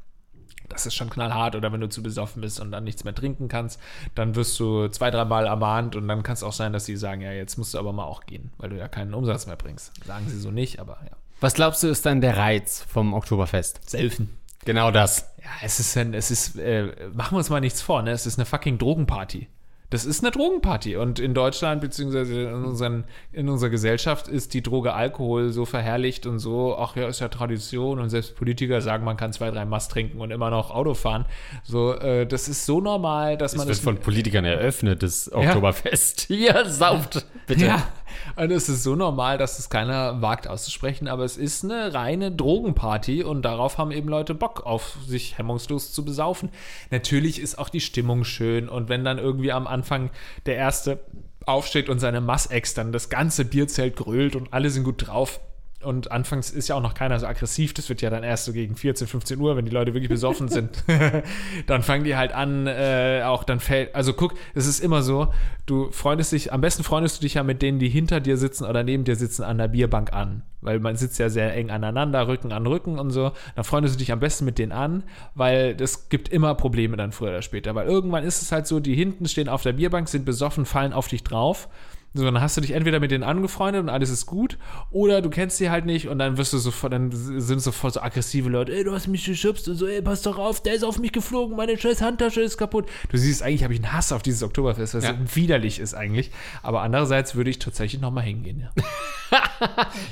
Das 0.70 0.86
ist 0.86 0.94
schon 0.94 1.10
knallhart. 1.10 1.54
Oder 1.54 1.72
wenn 1.72 1.80
du 1.80 1.88
zu 1.88 2.02
besoffen 2.02 2.40
bist 2.40 2.58
und 2.60 2.70
dann 2.70 2.84
nichts 2.84 3.04
mehr 3.04 3.14
trinken 3.14 3.48
kannst, 3.48 3.78
dann 4.14 4.34
wirst 4.34 4.58
du 4.58 4.88
zwei, 4.88 5.10
dreimal 5.10 5.46
ermahnt 5.46 5.96
und 5.96 6.08
dann 6.08 6.22
kann 6.22 6.32
es 6.34 6.42
auch 6.42 6.54
sein, 6.54 6.72
dass 6.72 6.86
sie 6.86 6.96
sagen, 6.96 7.20
ja, 7.20 7.32
jetzt 7.32 7.58
musst 7.58 7.74
du 7.74 7.78
aber 7.78 7.92
mal 7.92 8.04
auch 8.04 8.24
gehen, 8.24 8.50
weil 8.56 8.70
du 8.70 8.78
ja 8.78 8.88
keinen 8.88 9.12
Umsatz 9.12 9.46
mehr 9.46 9.56
bringst. 9.56 9.92
Sagen 10.06 10.26
sie 10.28 10.38
so 10.38 10.50
nicht, 10.50 10.80
aber 10.80 10.98
ja. 11.04 11.16
Was 11.40 11.54
glaubst 11.54 11.82
du, 11.82 11.88
ist 11.88 12.06
dann 12.06 12.20
der 12.20 12.36
Reiz 12.36 12.84
vom 12.88 13.12
Oktoberfest? 13.12 13.88
Selfen. 13.88 14.36
Genau 14.64 14.90
das. 14.90 15.26
Ja, 15.42 15.50
es 15.62 15.80
ist 15.80 15.96
ein, 15.96 16.14
es 16.14 16.30
ist, 16.30 16.56
äh, 16.58 16.92
machen 17.14 17.34
wir 17.34 17.38
uns 17.38 17.50
mal 17.50 17.60
nichts 17.60 17.80
vor, 17.80 18.02
ne? 18.02 18.10
Es 18.10 18.26
ist 18.26 18.38
eine 18.38 18.46
fucking 18.46 18.78
Drogenparty. 18.78 19.48
Das 19.90 20.04
ist 20.04 20.22
eine 20.22 20.30
Drogenparty. 20.30 20.96
Und 20.96 21.18
in 21.18 21.34
Deutschland, 21.34 21.80
beziehungsweise 21.80 22.42
in, 22.42 22.64
unseren, 22.64 23.04
in 23.32 23.48
unserer 23.48 23.70
Gesellschaft, 23.70 24.28
ist 24.28 24.54
die 24.54 24.62
Droge 24.62 24.94
Alkohol 24.94 25.50
so 25.50 25.64
verherrlicht 25.64 26.26
und 26.26 26.38
so, 26.38 26.76
ach 26.78 26.94
ja, 26.94 27.08
ist 27.08 27.20
ja 27.20 27.28
Tradition 27.28 27.98
und 27.98 28.08
selbst 28.08 28.36
Politiker 28.36 28.80
sagen, 28.80 29.04
man 29.04 29.16
kann 29.16 29.32
zwei, 29.32 29.50
drei 29.50 29.64
Mast 29.64 29.90
trinken 29.90 30.20
und 30.20 30.30
immer 30.30 30.50
noch 30.50 30.70
Auto 30.70 30.94
fahren. 30.94 31.26
So, 31.64 31.94
äh, 31.94 32.24
das 32.24 32.48
ist 32.48 32.66
so 32.66 32.80
normal, 32.80 33.36
dass 33.36 33.56
man 33.56 33.66
wird 33.66 33.76
das 33.76 33.82
von 33.82 33.98
Politikern 33.98 34.44
eröffnet, 34.44 35.02
das 35.02 35.30
Oktoberfest. 35.32 36.20
Hier, 36.28 36.64
sauft, 36.66 37.26
bitte. 37.46 37.66
Ja, 37.66 37.88
Und 38.36 38.50
es 38.50 38.68
ist 38.68 38.82
so 38.82 38.96
normal, 38.96 39.38
dass 39.38 39.58
es 39.58 39.70
keiner 39.70 40.22
wagt 40.22 40.48
auszusprechen, 40.48 41.08
aber 41.08 41.24
es 41.24 41.36
ist 41.36 41.64
eine 41.64 41.94
reine 41.94 42.32
Drogenparty 42.32 43.22
und 43.22 43.42
darauf 43.42 43.78
haben 43.78 43.90
eben 43.90 44.08
Leute 44.08 44.34
Bock, 44.34 44.66
auf 44.66 44.96
sich 45.06 45.38
hemmungslos 45.38 45.92
zu 45.92 46.04
besaufen. 46.04 46.50
Natürlich 46.90 47.40
ist 47.40 47.58
auch 47.58 47.68
die 47.68 47.80
Stimmung 47.80 48.24
schön 48.24 48.68
und 48.68 48.88
wenn 48.88 49.04
dann 49.04 49.18
irgendwie 49.18 49.52
am 49.52 49.66
Anfang 49.66 50.10
der 50.46 50.56
Erste 50.56 51.00
aufsteht 51.46 51.88
und 51.88 51.98
seine 51.98 52.20
Massex 52.20 52.74
dann 52.74 52.92
das 52.92 53.08
ganze 53.08 53.44
Bierzelt 53.44 53.96
grölt 53.96 54.36
und 54.36 54.52
alle 54.52 54.70
sind 54.70 54.84
gut 54.84 55.06
drauf, 55.06 55.40
und 55.82 56.12
anfangs 56.12 56.50
ist 56.50 56.68
ja 56.68 56.74
auch 56.74 56.82
noch 56.82 56.94
keiner 56.94 57.18
so 57.18 57.26
aggressiv. 57.26 57.72
Das 57.72 57.88
wird 57.88 58.02
ja 58.02 58.10
dann 58.10 58.22
erst 58.22 58.44
so 58.44 58.52
gegen 58.52 58.76
14, 58.76 59.06
15 59.06 59.40
Uhr, 59.40 59.56
wenn 59.56 59.64
die 59.64 59.70
Leute 59.70 59.94
wirklich 59.94 60.10
besoffen 60.10 60.48
sind. 60.50 60.84
dann 61.66 61.82
fangen 61.82 62.04
die 62.04 62.16
halt 62.16 62.32
an, 62.32 62.66
äh, 62.66 63.22
auch 63.24 63.44
dann 63.44 63.60
fällt. 63.60 63.94
Also 63.94 64.12
guck, 64.12 64.34
es 64.54 64.66
ist 64.66 64.80
immer 64.80 65.02
so, 65.02 65.32
du 65.66 65.90
freundest 65.90 66.32
dich, 66.32 66.52
am 66.52 66.60
besten 66.60 66.84
freundest 66.84 67.18
du 67.18 67.22
dich 67.22 67.34
ja 67.34 67.42
mit 67.42 67.62
denen, 67.62 67.78
die 67.78 67.88
hinter 67.88 68.20
dir 68.20 68.36
sitzen 68.36 68.64
oder 68.64 68.82
neben 68.82 69.04
dir 69.04 69.16
sitzen, 69.16 69.42
an 69.42 69.58
der 69.58 69.68
Bierbank 69.68 70.12
an. 70.12 70.42
Weil 70.60 70.78
man 70.80 70.96
sitzt 70.96 71.18
ja 71.18 71.30
sehr 71.30 71.54
eng 71.54 71.70
aneinander, 71.70 72.28
Rücken 72.28 72.52
an 72.52 72.66
Rücken 72.66 72.98
und 72.98 73.10
so. 73.10 73.32
Dann 73.54 73.64
freundest 73.64 73.94
du 73.94 73.98
dich 73.98 74.12
am 74.12 74.20
besten 74.20 74.44
mit 74.44 74.58
denen 74.58 74.72
an, 74.72 75.04
weil 75.34 75.74
das 75.74 76.10
gibt 76.10 76.28
immer 76.28 76.54
Probleme 76.54 76.98
dann 76.98 77.12
früher 77.12 77.30
oder 77.30 77.42
später. 77.42 77.74
Weil 77.74 77.86
irgendwann 77.86 78.24
ist 78.24 78.42
es 78.42 78.52
halt 78.52 78.66
so, 78.66 78.80
die 78.80 78.94
hinten 78.94 79.26
stehen 79.26 79.48
auf 79.48 79.62
der 79.62 79.72
Bierbank, 79.72 80.08
sind 80.08 80.26
besoffen, 80.26 80.66
fallen 80.66 80.92
auf 80.92 81.08
dich 81.08 81.24
drauf. 81.24 81.68
So, 82.12 82.24
dann 82.24 82.40
hast 82.40 82.56
du 82.56 82.60
dich 82.60 82.72
entweder 82.72 82.98
mit 82.98 83.12
denen 83.12 83.22
angefreundet 83.22 83.82
und 83.82 83.88
alles 83.88 84.10
ist 84.10 84.26
gut, 84.26 84.58
oder 84.90 85.22
du 85.22 85.30
kennst 85.30 85.58
sie 85.58 85.70
halt 85.70 85.86
nicht 85.86 86.08
und 86.08 86.18
dann 86.18 86.38
wirst 86.38 86.52
du 86.52 86.58
sofort, 86.58 86.92
dann 86.92 87.12
sind 87.12 87.60
sofort 87.60 87.94
so 87.94 88.00
aggressive 88.00 88.48
Leute, 88.48 88.74
ey, 88.74 88.82
du 88.82 88.92
hast 88.92 89.06
mich 89.06 89.24
geschubst 89.24 89.68
und 89.68 89.76
so, 89.76 89.86
ey, 89.86 90.02
pass 90.02 90.22
doch 90.22 90.36
auf, 90.36 90.60
der 90.60 90.74
ist 90.74 90.82
auf 90.82 90.98
mich 90.98 91.12
geflogen, 91.12 91.56
meine 91.56 91.78
scheiß 91.78 92.02
Handtasche 92.02 92.40
ist 92.40 92.58
kaputt. 92.58 92.86
Du 93.10 93.16
siehst, 93.16 93.44
eigentlich 93.44 93.62
habe 93.62 93.74
ich 93.74 93.80
einen 93.80 93.92
Hass 93.92 94.10
auf 94.10 94.22
dieses 94.22 94.42
Oktoberfest, 94.42 94.94
was 94.94 95.04
ja. 95.04 95.14
widerlich 95.34 95.78
ist 95.78 95.94
eigentlich. 95.94 96.32
Aber 96.64 96.82
andererseits 96.82 97.36
würde 97.36 97.50
ich 97.50 97.60
tatsächlich 97.60 98.00
nochmal 98.00 98.24
hingehen, 98.24 98.58
ja. 98.58 98.82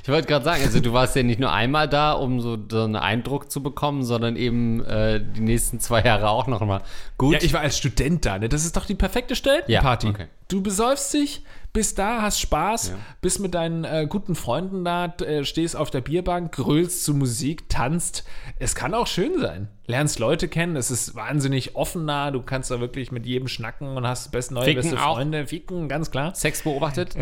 ich 0.02 0.08
wollte 0.08 0.28
gerade 0.28 0.44
sagen, 0.44 0.62
also 0.62 0.78
du 0.78 0.92
warst 0.92 1.16
ja 1.16 1.24
nicht 1.24 1.40
nur 1.40 1.52
einmal 1.52 1.88
da, 1.88 2.12
um 2.12 2.40
so, 2.40 2.56
so 2.70 2.84
einen 2.84 2.94
Eindruck 2.94 3.50
zu 3.50 3.60
bekommen, 3.60 4.04
sondern 4.04 4.36
eben 4.36 4.84
äh, 4.84 5.20
die 5.20 5.40
nächsten 5.40 5.80
zwei 5.80 6.02
Jahre 6.02 6.30
auch 6.30 6.46
nochmal. 6.46 6.82
Gut. 7.16 7.34
Ja, 7.34 7.40
ich 7.42 7.52
war 7.52 7.60
als 7.60 7.76
Student 7.76 8.24
da, 8.24 8.38
ne? 8.38 8.48
Das 8.48 8.64
ist 8.64 8.76
doch 8.76 8.86
die 8.86 8.94
perfekte 8.94 9.34
Studentenparty. 9.34 10.06
Ja, 10.06 10.12
okay. 10.12 10.26
Du 10.48 10.62
besäufst 10.62 11.12
dich, 11.12 11.42
bist 11.72 11.98
da, 11.98 12.22
hast 12.22 12.40
Spaß, 12.40 12.88
ja. 12.88 12.94
bist 13.20 13.40
mit 13.40 13.54
deinen 13.54 13.84
äh, 13.84 14.06
guten 14.08 14.34
Freunden 14.34 14.84
da, 14.84 15.06
äh, 15.06 15.44
stehst 15.44 15.76
auf 15.76 15.90
der 15.90 16.00
Bierbank, 16.00 16.52
grölst 16.52 17.04
zu 17.04 17.14
Musik, 17.14 17.68
tanzt. 17.68 18.24
Es 18.58 18.74
kann 18.74 18.94
auch 18.94 19.06
schön 19.06 19.38
sein. 19.40 19.68
Lernst 19.86 20.18
Leute 20.18 20.48
kennen, 20.48 20.76
es 20.76 20.90
ist 20.90 21.14
wahnsinnig 21.14 21.76
offen 21.76 22.06
da, 22.06 22.30
du 22.30 22.42
kannst 22.42 22.70
da 22.70 22.80
wirklich 22.80 23.12
mit 23.12 23.26
jedem 23.26 23.48
schnacken 23.48 23.96
und 23.96 24.06
hast 24.06 24.32
best, 24.32 24.50
neue 24.50 24.64
Ficken 24.64 24.82
beste 24.82 24.96
Freunde. 24.96 25.42
Auch. 25.44 25.48
Ficken, 25.48 25.88
ganz 25.88 26.10
klar. 26.10 26.34
Sex 26.34 26.62
beobachtet? 26.62 27.16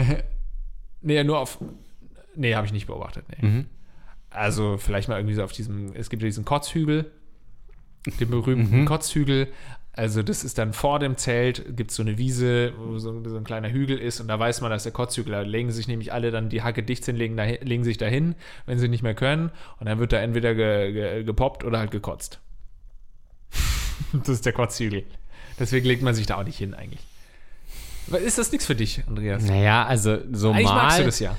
nee, 1.03 1.23
nur 1.25 1.39
auf. 1.39 1.59
Nee, 2.35 2.55
habe 2.55 2.67
ich 2.67 2.73
nicht 2.73 2.87
beobachtet. 2.87 3.25
Nee. 3.31 3.49
Mhm. 3.49 3.67
Also 4.31 4.77
vielleicht 4.77 5.09
mal 5.09 5.19
irgendwie 5.19 5.35
so 5.35 5.45
auf 5.45 5.53
diesem, 5.53 5.95
es 5.95 6.11
gibt 6.11 6.23
ja 6.23 6.29
diesen 6.29 6.45
Kotzhügel, 6.45 7.11
den 8.21 8.31
berühmten 8.31 8.81
mhm. 8.81 8.85
Kotzhügel, 8.85 9.49
also 9.97 10.23
das 10.23 10.45
ist 10.45 10.59
dann 10.59 10.75
vor 10.75 10.99
dem 10.99 11.17
Zelt, 11.17 11.75
gibt 11.75 11.91
es 11.91 11.97
so 11.97 12.03
eine 12.03 12.19
Wiese, 12.19 12.75
wo 12.77 12.99
so, 12.99 13.25
so, 13.25 13.37
ein 13.37 13.45
kleiner 13.45 13.71
Hügel 13.71 13.99
ist 13.99 14.21
und 14.21 14.29
da 14.29 14.39
weiß 14.39 14.61
man, 14.61 14.71
dass 14.71 14.83
der 14.83 14.93
Kotzhügel, 14.93 15.33
da 15.33 15.41
legen 15.41 15.73
sich 15.73 15.89
nämlich 15.89 16.13
alle 16.13 16.31
dann 16.31 16.51
die 16.51 16.63
Hacke 16.63 16.83
dicht 16.83 17.03
sind, 17.03 17.17
legen, 17.17 17.37
dahin, 17.37 17.67
legen 17.67 17.83
sich 17.83 17.97
dahin, 17.97 18.35
wenn 18.67 18.79
sie 18.79 18.89
nicht 18.89 19.03
mehr 19.03 19.15
können 19.15 19.51
und 19.81 19.87
dann 19.87 19.99
wird 19.99 20.13
da 20.13 20.19
entweder 20.19 20.55
ge, 20.55 20.93
ge, 20.93 21.25
gepoppt 21.25 21.65
oder 21.65 21.79
halt 21.79 21.91
gekotzt. 21.91 22.41
das 24.13 24.29
ist 24.29 24.45
der 24.45 24.53
Kotzhügel. 24.53 25.05
Deswegen 25.59 25.87
legt 25.87 26.03
man 26.03 26.15
sich 26.15 26.27
da 26.27 26.37
auch 26.37 26.45
nicht 26.45 26.59
hin 26.59 26.75
eigentlich. 26.75 27.01
Ist 28.23 28.37
das 28.37 28.53
nichts 28.53 28.67
für 28.67 28.77
dich, 28.77 29.03
Andreas? 29.09 29.45
Naja, 29.45 29.87
also 29.87 30.19
so 30.31 30.53
eigentlich 30.53 30.67
mal... 30.67 30.75
magst 30.75 30.99
du 30.99 31.05
das 31.05 31.19
ja. 31.21 31.37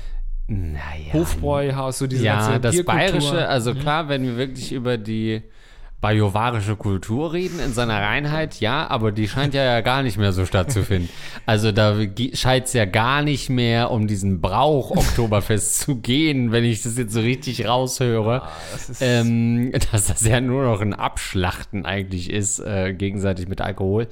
Naja. 0.48 1.12
Hofbräuhaus, 1.12 1.98
so 1.98 2.06
diese 2.06 2.24
ja, 2.24 2.40
ganze 2.40 2.60
das 2.60 2.84
Bayerische, 2.84 3.46
also 3.46 3.72
mhm. 3.72 3.80
klar, 3.80 4.08
wenn 4.08 4.24
wir 4.24 4.36
wirklich 4.36 4.72
über 4.72 4.98
die 4.98 5.42
bajovarische 6.00 6.76
Kultur 6.76 7.32
reden 7.32 7.58
in 7.58 7.72
seiner 7.72 8.00
Reinheit, 8.00 8.60
ja, 8.60 8.88
aber 8.88 9.10
die 9.10 9.26
scheint 9.26 9.52
ja, 9.52 9.64
ja 9.64 9.80
gar 9.80 10.04
nicht 10.04 10.16
mehr 10.16 10.32
so 10.32 10.46
stattzufinden. 10.46 11.08
Also 11.44 11.72
da 11.72 11.96
scheint 12.34 12.66
es 12.66 12.72
ja 12.72 12.84
gar 12.84 13.22
nicht 13.22 13.48
mehr 13.48 13.90
um 13.90 14.06
diesen 14.06 14.40
Brauch 14.40 14.92
Oktoberfest 14.92 15.80
zu 15.80 15.96
gehen, 15.96 16.52
wenn 16.52 16.62
ich 16.62 16.82
das 16.82 16.98
jetzt 16.98 17.12
so 17.12 17.20
richtig 17.20 17.66
raushöre. 17.66 18.42
Ah, 18.42 18.52
das 18.70 19.00
ähm, 19.00 19.72
dass 19.90 20.06
das 20.06 20.24
ja 20.24 20.40
nur 20.40 20.64
noch 20.64 20.80
ein 20.80 20.94
Abschlachten 20.94 21.84
eigentlich 21.84 22.30
ist, 22.30 22.60
äh, 22.60 22.92
gegenseitig 22.92 23.48
mit 23.48 23.60
Alkohol. 23.60 24.06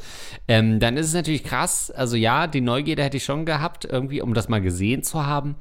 Ähm, 0.49 0.81
dann 0.81 0.97
ist 0.97 1.07
es 1.07 1.15
natürlich 1.15 1.45
krass. 1.45 1.93
Also 1.93 2.17
ja, 2.17 2.49
die 2.49 2.63
Neugierde 2.63 3.05
hätte 3.05 3.19
ich 3.19 3.25
schon 3.25 3.45
gehabt, 3.45 3.85
irgendwie, 3.85 4.23
um 4.23 4.35
das 4.35 4.49
mal 4.49 4.61
gesehen 4.61 5.05
zu 5.05 5.25
haben. 5.25 5.55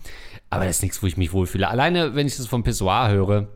Aber 0.50 0.66
das 0.66 0.78
ist 0.78 0.82
nichts, 0.82 1.04
wo 1.04 1.08
ich 1.08 1.18
mich 1.18 1.34
wohlfühle. 1.34 1.68
Alleine, 1.68 2.16
wenn 2.16 2.26
ich 2.26 2.38
das 2.38 2.48
vom 2.48 2.64
Pissoir 2.64 3.10
höre. 3.10 3.48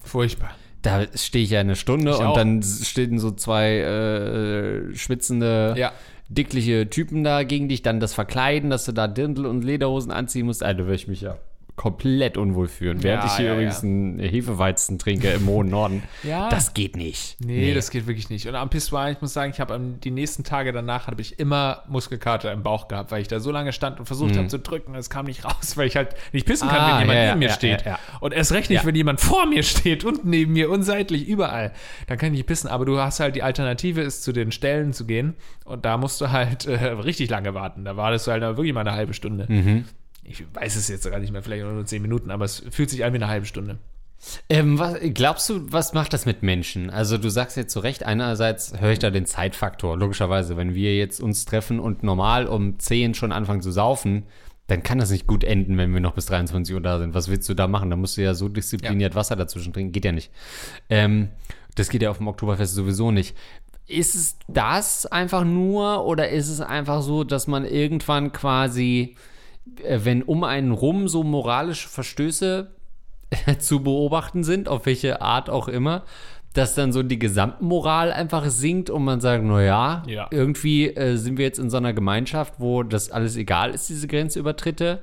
Furchtbar 0.00 0.50
da 0.82 1.06
stehe 1.14 1.44
ich 1.44 1.50
ja 1.50 1.60
eine 1.60 1.76
Stunde 1.76 2.12
ich 2.12 2.18
und 2.18 2.26
auch. 2.26 2.34
dann 2.34 2.62
stehen 2.62 3.18
so 3.18 3.30
zwei 3.30 3.78
äh, 3.78 4.94
schwitzende, 4.94 5.74
ja. 5.76 5.92
dickliche 6.28 6.88
Typen 6.88 7.24
da 7.24 7.42
gegen 7.42 7.68
dich, 7.68 7.82
dann 7.82 8.00
das 8.00 8.14
Verkleiden, 8.14 8.70
dass 8.70 8.84
du 8.84 8.92
da 8.92 9.08
Dirndl 9.08 9.46
und 9.46 9.64
Lederhosen 9.64 10.12
anziehen 10.12 10.46
musst. 10.46 10.62
Alter, 10.62 10.84
würde 10.84 10.94
ich 10.94 11.08
mich 11.08 11.20
ja 11.20 11.38
komplett 11.78 12.36
unwohl 12.36 12.66
führen. 12.66 13.02
Während 13.02 13.22
ja, 13.22 13.30
ich 13.30 13.36
hier 13.36 13.46
ja, 13.46 13.52
übrigens 13.54 13.82
ja. 13.82 13.88
einen 13.88 14.18
Hefeweizen 14.18 14.98
trinke 14.98 15.28
im 15.30 15.46
hohen 15.46 15.70
Norden. 15.70 16.02
ja. 16.24 16.50
Das 16.50 16.74
geht 16.74 16.96
nicht. 16.96 17.36
Nee, 17.40 17.60
nee, 17.60 17.74
das 17.74 17.90
geht 17.90 18.06
wirklich 18.06 18.28
nicht. 18.28 18.46
Und 18.48 18.56
am 18.56 18.68
Pissoir, 18.68 19.10
ich 19.10 19.20
muss 19.20 19.32
sagen, 19.32 19.52
ich 19.52 19.60
habe 19.60 19.80
die 20.02 20.10
nächsten 20.10 20.42
Tage 20.42 20.72
danach 20.72 21.06
habe 21.06 21.22
ich 21.22 21.38
immer 21.38 21.84
Muskelkater 21.88 22.52
im 22.52 22.64
Bauch 22.64 22.88
gehabt, 22.88 23.12
weil 23.12 23.22
ich 23.22 23.28
da 23.28 23.38
so 23.38 23.52
lange 23.52 23.72
stand 23.72 24.00
und 24.00 24.06
versucht 24.06 24.34
mhm. 24.34 24.38
habe 24.38 24.48
zu 24.48 24.58
drücken. 24.58 24.94
Es 24.96 25.08
kam 25.08 25.26
nicht 25.26 25.44
raus, 25.44 25.76
weil 25.76 25.86
ich 25.86 25.96
halt 25.96 26.16
nicht 26.32 26.46
pissen 26.46 26.68
kann, 26.68 26.80
ah, 26.80 26.98
wenn 26.98 27.08
jemand 27.08 27.26
neben 27.26 27.38
mir 27.38 27.50
steht. 27.50 27.84
Und 28.20 28.34
erst 28.34 28.52
recht 28.52 28.70
nicht, 28.70 28.84
wenn 28.84 28.96
jemand 28.96 29.20
vor 29.20 29.46
mir 29.46 29.62
steht 29.62 30.04
und 30.04 30.24
neben 30.24 30.52
mir 30.52 30.70
und 30.70 30.82
seitlich 30.82 31.28
überall. 31.28 31.72
Dann 32.08 32.18
kann 32.18 32.32
ich 32.32 32.38
nicht 32.38 32.46
pissen. 32.46 32.68
Aber 32.68 32.86
du 32.86 32.98
hast 32.98 33.20
halt 33.20 33.36
die 33.36 33.44
Alternative, 33.44 34.00
ist 34.00 34.24
zu 34.24 34.32
den 34.32 34.50
Stellen 34.50 34.92
zu 34.92 35.06
gehen. 35.06 35.36
Und 35.64 35.84
da 35.84 35.96
musst 35.96 36.20
du 36.20 36.32
halt 36.32 36.66
äh, 36.66 36.74
richtig 37.04 37.30
lange 37.30 37.54
warten. 37.54 37.84
Da 37.84 37.96
wartest 37.96 38.26
du 38.26 38.32
halt 38.32 38.42
wirklich 38.42 38.74
mal 38.74 38.80
eine 38.80 38.92
halbe 38.92 39.14
Stunde. 39.14 39.46
Mhm 39.48 39.84
ich 40.30 40.44
weiß 40.54 40.76
es 40.76 40.88
jetzt 40.88 41.08
gar 41.10 41.18
nicht 41.18 41.32
mehr, 41.32 41.42
vielleicht 41.42 41.64
nur 41.64 41.84
zehn 41.86 42.02
Minuten, 42.02 42.30
aber 42.30 42.44
es 42.44 42.62
fühlt 42.70 42.90
sich 42.90 43.04
an 43.04 43.12
wie 43.12 43.16
eine 43.16 43.28
halbe 43.28 43.46
Stunde. 43.46 43.78
Ähm, 44.48 44.78
was, 44.78 44.96
glaubst 45.14 45.48
du, 45.48 45.72
was 45.72 45.92
macht 45.92 46.12
das 46.12 46.26
mit 46.26 46.42
Menschen? 46.42 46.90
Also 46.90 47.18
du 47.18 47.28
sagst 47.28 47.56
jetzt 47.56 47.72
zu 47.72 47.80
Recht, 47.80 48.02
einerseits 48.02 48.78
höre 48.78 48.92
ich 48.92 48.98
da 48.98 49.10
den 49.10 49.26
Zeitfaktor, 49.26 49.96
logischerweise. 49.96 50.56
Wenn 50.56 50.74
wir 50.74 50.96
jetzt 50.96 51.20
uns 51.20 51.44
treffen 51.44 51.78
und 51.78 52.02
normal 52.02 52.46
um 52.46 52.78
10 52.78 53.14
schon 53.14 53.32
anfangen 53.32 53.62
zu 53.62 53.70
saufen, 53.70 54.24
dann 54.66 54.82
kann 54.82 54.98
das 54.98 55.10
nicht 55.10 55.26
gut 55.26 55.44
enden, 55.44 55.78
wenn 55.78 55.94
wir 55.94 56.00
noch 56.00 56.14
bis 56.14 56.26
23 56.26 56.74
Uhr 56.74 56.80
da 56.80 56.98
sind. 56.98 57.14
Was 57.14 57.28
willst 57.28 57.48
du 57.48 57.54
da 57.54 57.68
machen? 57.68 57.90
Da 57.90 57.96
musst 57.96 58.16
du 58.16 58.22
ja 58.22 58.34
so 58.34 58.48
diszipliniert 58.48 59.14
ja. 59.14 59.16
Wasser 59.16 59.36
dazwischen 59.36 59.72
trinken. 59.72 59.92
Geht 59.92 60.04
ja 60.04 60.12
nicht. 60.12 60.30
Ähm, 60.90 61.28
das 61.74 61.88
geht 61.88 62.02
ja 62.02 62.10
auf 62.10 62.18
dem 62.18 62.28
Oktoberfest 62.28 62.74
sowieso 62.74 63.10
nicht. 63.10 63.36
Ist 63.86 64.14
es 64.14 64.36
das 64.48 65.06
einfach 65.06 65.44
nur 65.44 66.04
oder 66.04 66.28
ist 66.28 66.48
es 66.48 66.60
einfach 66.60 67.00
so, 67.00 67.24
dass 67.24 67.46
man 67.46 67.64
irgendwann 67.64 68.32
quasi 68.32 69.16
wenn 69.88 70.22
um 70.22 70.44
einen 70.44 70.72
rum 70.72 71.08
so 71.08 71.22
moralische 71.22 71.88
Verstöße 71.88 72.70
zu 73.58 73.82
beobachten 73.82 74.44
sind, 74.44 74.68
auf 74.68 74.86
welche 74.86 75.20
Art 75.20 75.50
auch 75.50 75.68
immer, 75.68 76.04
dass 76.54 76.74
dann 76.74 76.92
so 76.92 77.02
die 77.02 77.18
Gesamtmoral 77.18 78.12
einfach 78.12 78.48
sinkt 78.48 78.90
und 78.90 79.04
man 79.04 79.20
sagt, 79.20 79.44
naja, 79.44 80.02
ja. 80.06 80.28
irgendwie 80.30 80.88
äh, 80.88 81.16
sind 81.16 81.38
wir 81.38 81.44
jetzt 81.44 81.58
in 81.58 81.70
so 81.70 81.76
einer 81.76 81.92
Gemeinschaft, 81.92 82.54
wo 82.58 82.82
das 82.82 83.10
alles 83.10 83.36
egal 83.36 83.70
ist, 83.70 83.88
diese 83.88 84.08
Grenzübertritte. 84.08 85.02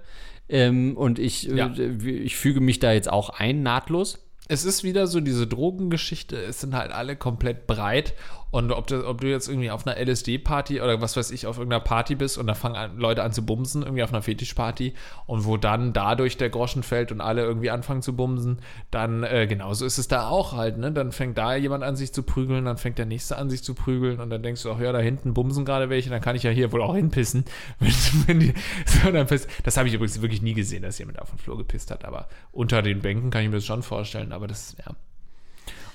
Ähm, 0.50 0.98
und 0.98 1.19
ich, 1.19 1.50
äh, 1.50 1.55
ja. 1.55 1.67
äh, 1.67 2.10
ich 2.10 2.36
füge 2.36 2.62
mich 2.62 2.79
da 2.79 2.91
jetzt 2.91 3.12
auch 3.12 3.29
ein, 3.29 3.63
nahtlos. 3.63 4.19
Es 4.48 4.65
ist 4.65 4.84
wieder 4.84 5.07
so 5.07 5.22
diese 5.22 5.48
Drogengeschichte, 5.48 6.36
es 6.38 6.62
sind 6.62 6.75
halt 6.75 6.91
alle 6.91 7.15
komplett 7.15 7.65
breit 7.65 8.13
und 8.55 8.71
ob 8.71 8.88
du, 8.88 9.05
ob 9.05 9.19
du 9.19 9.27
jetzt 9.27 9.50
irgendwie 9.50 9.69
auf 9.69 9.85
einer 9.85 10.00
LSD-Party 10.00 10.79
oder 10.79 11.01
was 11.01 11.17
weiß 11.17 11.31
ich, 11.31 11.45
auf 11.45 11.57
irgendeiner 11.57 11.83
Party 11.83 12.15
bist 12.15 12.38
und 12.38 12.47
da 12.47 12.53
fangen 12.53 12.77
an, 12.77 12.97
Leute 12.97 13.21
an 13.21 13.33
zu 13.33 13.45
bumsen, 13.45 13.81
irgendwie 13.81 14.01
auf 14.01 14.13
einer 14.13 14.21
Fetischparty 14.21 14.93
und 15.25 15.43
wo 15.43 15.57
dann 15.57 15.91
dadurch 15.91 16.38
der 16.38 16.50
Groschen 16.50 16.81
fällt 16.81 17.12
und 17.12 17.19
alle 17.19 17.41
irgendwie 17.41 17.69
anfangen 17.69 18.01
zu 18.01 18.15
bumsen, 18.15 18.59
dann 18.91 19.24
äh, 19.24 19.45
genauso 19.45 19.85
ist 19.85 19.97
es 19.97 20.07
da 20.07 20.29
auch 20.29 20.53
halt, 20.53 20.77
ne? 20.77 20.93
Dann 20.93 21.12
fängt 21.12 21.38
da 21.38 21.53
jemand 21.57 21.83
an, 21.83 21.97
sich 21.97 22.13
zu 22.13 22.24
prügeln, 22.24 22.63
dann 22.63 22.77
fängt 22.77 22.97
der 22.97 23.05
nächste 23.05 23.38
an, 23.38 23.50
sich 23.50 23.62
zu 23.62 23.74
prügeln 23.74 24.21
und 24.21 24.29
dann 24.29 24.41
denkst 24.41 24.63
du 24.63 24.71
auch, 24.71 24.79
ja, 24.79 24.93
da 24.93 25.00
hinten 25.00 25.33
bumsen 25.33 25.65
gerade 25.65 25.89
welche, 25.89 26.09
dann 26.09 26.21
kann 26.21 26.38
ich 26.38 26.43
ja 26.43 26.51
hier 26.51 26.71
wohl 26.71 26.81
auch 26.81 26.95
hinpissen. 26.95 27.43
wenn, 28.25 28.39
die, 28.39 28.53
so, 28.85 29.12
dann 29.12 29.27
piss, 29.27 29.50
das 29.63 29.75
habe 29.75 29.89
ich 29.89 29.95
übrigens 29.95 30.21
wirklich 30.21 30.41
nie 30.41 30.53
gesehen, 30.53 30.83
dass 30.83 30.97
jemand 30.97 31.19
auf 31.21 31.29
den 31.29 31.39
Flur 31.39 31.57
gepisst 31.57 31.91
hat, 31.91 32.05
aber 32.05 32.29
unter 32.53 32.81
den 32.81 33.01
Bänken 33.01 33.31
kann 33.31 33.43
ich 33.43 33.50
mir 33.50 33.55
das 33.55 33.65
schon 33.65 33.83
vorstellen, 33.83 34.31
aber 34.31 34.47
das, 34.47 34.77
ja. 34.79 34.95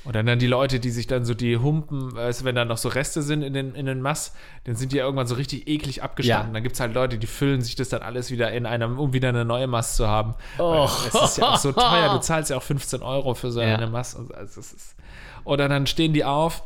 Und 0.05 0.17
dann, 0.17 0.25
dann 0.25 0.39
die 0.39 0.47
Leute, 0.47 0.81
die 0.81 0.91
sich 0.91 1.07
dann 1.07 1.27
so 1.27 1.35
die 1.35 1.59
Humpen, 1.59 2.15
weißt 2.15 2.41
du, 2.41 2.45
wenn 2.47 2.55
da 2.55 2.65
noch 2.65 2.79
so 2.79 2.89
Reste 2.89 3.21
sind 3.23 3.43
in 3.43 3.53
den, 3.53 3.75
in 3.75 3.85
den 3.85 4.01
Mass, 4.01 4.35
dann 4.65 4.75
sind 4.75 4.93
die 4.93 4.97
ja 4.97 5.05
irgendwann 5.05 5.27
so 5.27 5.35
richtig 5.35 5.69
eklig 5.69 6.03
abgestanden. 6.03 6.49
Ja. 6.49 6.53
Dann 6.55 6.63
gibt 6.63 6.75
es 6.75 6.81
halt 6.81 6.95
Leute, 6.95 7.19
die 7.19 7.27
füllen 7.27 7.61
sich 7.61 7.77
das 7.77 7.91
dann 7.91 8.01
alles 8.01 8.31
wieder 8.31 8.51
in 8.53 8.65
einem, 8.65 8.99
um 8.99 9.13
wieder 9.13 9.29
eine 9.29 9.45
neue 9.45 9.67
Mass 9.67 9.97
zu 9.97 10.09
haben. 10.09 10.35
Oh. 10.59 10.89
Es 11.07 11.15
ist 11.15 11.39
ja 11.39 11.51
auch 11.51 11.59
so 11.59 11.73
teuer, 11.73 12.15
du 12.15 12.21
zahlst 12.23 12.51
ja 12.51 12.57
auch 12.57 12.63
15 12.63 13.03
Euro 13.03 13.35
für 13.35 13.53
so 13.53 13.61
ja. 13.61 13.77
eine 13.77 13.89
Mass. 13.89 14.17
Also 14.17 14.61
ist, 14.61 14.97
oder 15.45 15.69
dann 15.69 15.87
stehen 15.87 16.15
die 16.15 16.25
auf 16.25 16.63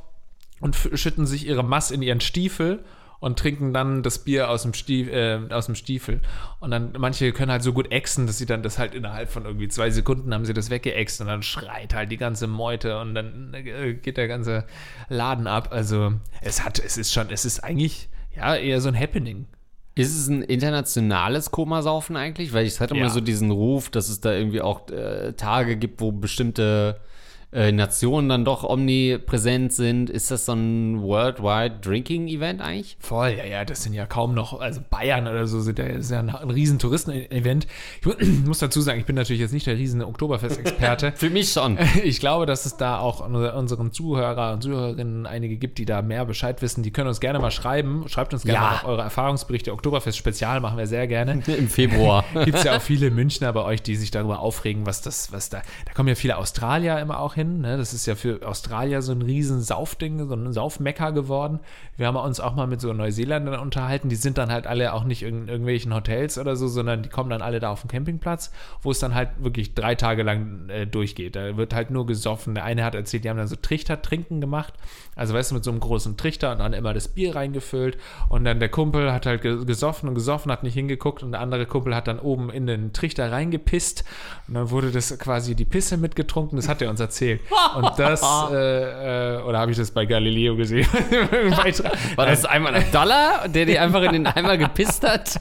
und 0.61 0.77
schütten 0.95 1.27
sich 1.27 1.47
ihre 1.47 1.65
Mass 1.65 1.91
in 1.91 2.03
ihren 2.03 2.21
Stiefel 2.21 2.85
und 3.21 3.39
trinken 3.39 3.73
dann 3.73 4.03
das 4.03 4.19
Bier 4.19 4.51
aus 4.51 4.63
dem, 4.63 4.75
Stief, 4.75 5.09
äh, 5.09 5.39
aus 5.51 5.67
dem 5.67 5.75
Stiefel. 5.75 6.21
Und 6.61 6.71
dann, 6.71 6.93
manche 6.99 7.33
können 7.33 7.51
halt 7.51 7.63
so 7.63 7.73
gut 7.73 7.91
exen, 7.91 8.27
dass 8.27 8.39
sie 8.39 8.47
dann 8.47 8.63
das 8.63 8.79
halt 8.79 8.95
innerhalb 8.95 9.31
von 9.31 9.45
irgendwie 9.45 9.69
zwei 9.69 9.91
Sekunden 9.91 10.33
haben 10.35 10.45
sie 10.45 10.55
das 10.55 10.71
weggeext 10.71 11.21
und 11.21 11.27
dann 11.29 11.43
schreit 11.43 11.95
halt 11.95 12.11
die 12.13 12.17
ganze 12.17 12.47
Meute 12.47 12.99
und 13.01 13.15
dann 13.15 13.55
äh, 13.55 13.95
geht 13.95 14.17
der 14.17 14.29
ganze 14.29 14.65
Laden 15.09 15.47
ab. 15.47 15.69
Also 15.71 16.13
es 16.43 16.65
hat, 16.65 16.79
es 16.79 16.97
ist 16.99 17.13
schon, 17.13 17.31
es 17.31 17.45
ist 17.45 17.61
eigentlich 17.65 18.09
ja 18.37 18.57
eher 18.57 18.81
so 18.81 18.89
ein 18.89 18.99
Happening. 18.99 19.47
Ist 19.97 20.19
es 20.19 20.27
ein 20.27 20.43
internationales 20.43 21.53
Komasaufen 21.53 22.17
eigentlich? 22.17 22.53
Weil 22.53 22.67
ich 22.67 22.81
hatte 22.81 22.97
Ja. 22.97 23.05
mal 23.05 23.11
so 23.11 23.21
diesen 23.21 23.53
Ruf, 23.53 23.91
dass 23.91 24.09
es 24.09 24.21
da 24.21 24.33
irgendwie 24.33 24.61
auch 24.61 24.89
äh, 24.91 25.35
Tage 25.35 25.77
gibt, 25.77 26.01
wo 26.01 26.11
bestimmte 26.11 27.01
äh, 27.55 27.71
Nationen 27.73 28.29
dann 28.29 28.45
doch 28.45 28.65
omnipräsent 28.65 29.73
sind. 29.73 30.11
Ist 30.11 30.31
das 30.31 30.47
so 30.47 30.53
ein 30.53 31.01
Worldwide 31.03 31.77
Drinking 31.81 32.27
Event 32.27 32.61
eigentlich? 32.61 32.97
Voll, 33.01 33.35
ja, 33.39 33.45
ja, 33.45 33.65
das 33.65 33.85
sind 33.85 33.95
ja 33.95 34.07
kaum 34.07 34.35
noch, 34.35 34.61
also 34.61 34.81
Bayern 34.91 35.29
oder 35.29 35.47
so 35.47 35.61
sind 35.61 35.79
ja, 35.79 35.85
ist 35.87 36.11
ja 36.11 36.19
ein, 36.19 36.31
ein 36.31 36.51
riesen 36.51 36.79
Touristen-Event. 36.79 37.67
Ich 38.19 38.29
muss 38.45 38.59
dazu 38.59 38.81
sagen, 38.81 38.99
ich 38.99 39.07
bin 39.07 39.15
natürlich 39.17 39.41
jetzt 39.41 39.53
nicht 39.53 39.67
der 39.67 39.77
riesen 39.77 40.03
Oktoberfest-Experte. 40.03 41.13
Für 41.17 41.31
mich 41.31 41.53
schon. 41.53 41.79
Ich 42.05 42.21
glaube, 42.21 42.45
dass 42.45 42.67
es 42.67 42.77
da 42.77 42.99
auch 42.99 43.27
unseren 43.27 43.93
Zuhörer 43.93 44.53
und 44.53 44.63
Zuhörerinnen 44.63 45.27
einige 45.27 45.57
gibt, 45.57 45.79
die 45.79 45.85
da 45.85 46.03
mehr 46.03 46.25
Bescheid 46.25 46.61
wissen. 46.61 46.83
Die 46.83 46.91
können 46.91 47.09
uns 47.09 47.21
gerne 47.21 47.39
mal 47.39 47.51
schreiben. 47.53 48.05
Schreibt 48.09 48.35
uns 48.35 48.43
gerne 48.43 48.59
Ja. 48.59 48.61
mal 48.63 48.77
auch 48.79 48.85
eure 48.85 49.03
Erfahrungsberichte. 49.03 49.73
Oktoberfest-Spezial 49.73 50.61
machen 50.61 50.77
wir 50.77 50.87
sehr 50.87 51.07
gerne. 51.07 51.43
Im 51.47 51.69
Februar. 51.69 52.25
Gibt 52.45 52.59
es 52.59 52.65
ja 52.65 52.77
auch 52.77 52.83
viele 52.83 53.11
Münchner 53.11 53.53
bei 53.53 53.63
euch, 53.63 53.81
die 53.81 53.97
sich 53.97 54.11
darüber 54.11 54.41
aufregen, 54.41 54.87
was 54.87 55.03
das, 55.03 55.33
was 55.33 55.51
da. 55.51 55.63
Da 55.87 55.93
kommen 55.95 56.09
ja 56.09 56.15
viele 56.15 56.37
Australier 56.37 56.99
immer 56.99 57.21
auch 57.21 57.35
hin. 57.35 57.44
Ne? 57.61 57.77
Das 57.77 57.93
ist 57.93 58.07
ja 58.07 58.15
für 58.15 58.47
Australier 58.47 59.03
so 59.03 59.13
ein 59.13 59.23
riesen 59.23 59.61
Saufding, 59.61 60.27
so 60.29 60.35
ein 60.35 60.53
Saufmecker 60.53 61.13
geworden. 61.13 61.61
Wir 61.97 62.07
haben 62.07 62.17
uns 62.17 62.41
auch 62.41 62.55
mal 62.55 62.67
mit 62.67 62.81
so 62.81 62.93
Neuseeländern 62.93 63.61
unterhalten. 63.61 64.09
Die 64.09 64.17
sind 64.17 64.39
dann 64.39 64.51
halt 64.51 64.67
alle 64.67 64.93
auch 64.93 65.05
nicht 65.05 65.23
in 65.23 65.49
irgendwelchen 65.49 65.95
Hotels 65.95 66.39
oder 66.39 66.57
so, 66.57 66.69
sondern 66.69 67.03
die 67.03 67.09
kommen 67.09 67.31
dann 67.31 67.43
alle 67.43 67.61
da 67.61 67.71
auf 67.71 67.83
den 67.83 67.89
Campingplatz, 67.89 68.51
wo 68.83 68.91
es 68.91 68.99
dann 68.99 69.15
halt 69.15 69.31
wirklich 69.39 69.75
drei 69.75 69.95
Tage 69.95 70.23
lang 70.23 70.69
äh, 70.69 70.87
durchgeht. 70.87 71.37
Da 71.37 71.57
wird 71.57 71.75
halt 71.75 71.91
nur 71.91 72.07
gesoffen. 72.07 72.55
Der 72.55 72.65
eine 72.65 72.85
hat 72.85 72.95
erzählt, 72.95 73.25
die 73.25 73.31
haben 73.31 73.37
dann 73.37 73.49
so 73.49 73.57
Trichter-Trinken 73.57 74.41
gemacht. 74.41 74.75
Also 75.17 75.35
weißt 75.35 75.51
du, 75.51 75.55
mit 75.55 75.65
so 75.65 75.71
einem 75.71 75.81
großen 75.81 76.17
Trichter 76.17 76.53
und 76.53 76.59
dann 76.59 76.73
immer 76.73 76.93
das 76.95 77.09
Bier 77.09 77.37
reingefüllt. 77.37 77.99
Und 78.29 78.45
dann 78.45 78.59
der 78.59 78.69
Kumpel 78.69 79.13
hat 79.13 79.27
halt 79.27 79.43
ge- 79.43 79.65
gesoffen 79.65 80.09
und 80.09 80.15
gesoffen, 80.15 80.51
hat 80.51 80.63
nicht 80.65 80.75
hingeguckt. 80.75 81.23
Und 81.23 81.33
der 81.33 81.41
andere 81.41 81.67
Kumpel 81.67 81.95
hat 81.95 82.09
dann 82.09 82.19
oben 82.19 82.51
in 82.51 82.67
den 82.67 82.93
Trichter 82.93 83.31
reingepisst. 83.31 84.05
Und 84.49 84.55
dann 84.55 84.71
wurde 84.71 84.91
das 84.91 85.17
quasi 85.19 85.55
die 85.55 85.65
Pisse 85.65 85.97
mitgetrunken. 85.97 86.57
Das 86.57 86.69
hat 86.69 86.83
er 86.83 86.91
uns 86.91 87.01
erzählt. 87.01 87.34
Und 87.77 87.91
das, 87.99 88.23
äh, 88.53 89.37
äh, 89.39 89.43
oder 89.43 89.59
habe 89.59 89.71
ich 89.71 89.77
das 89.77 89.91
bei 89.91 90.07
Galileo 90.07 90.57
gesehen? 90.57 90.87
War 92.17 92.27
das 92.27 92.45
einmal 92.45 92.75
ein 92.75 92.91
Dollar, 92.93 93.49
der 93.49 93.67
dir 93.67 93.83
einfach 93.83 94.03
in 94.03 94.13
den 94.13 94.27
Eimer 94.27 94.57
gepisst 94.57 95.07
hat? 95.07 95.41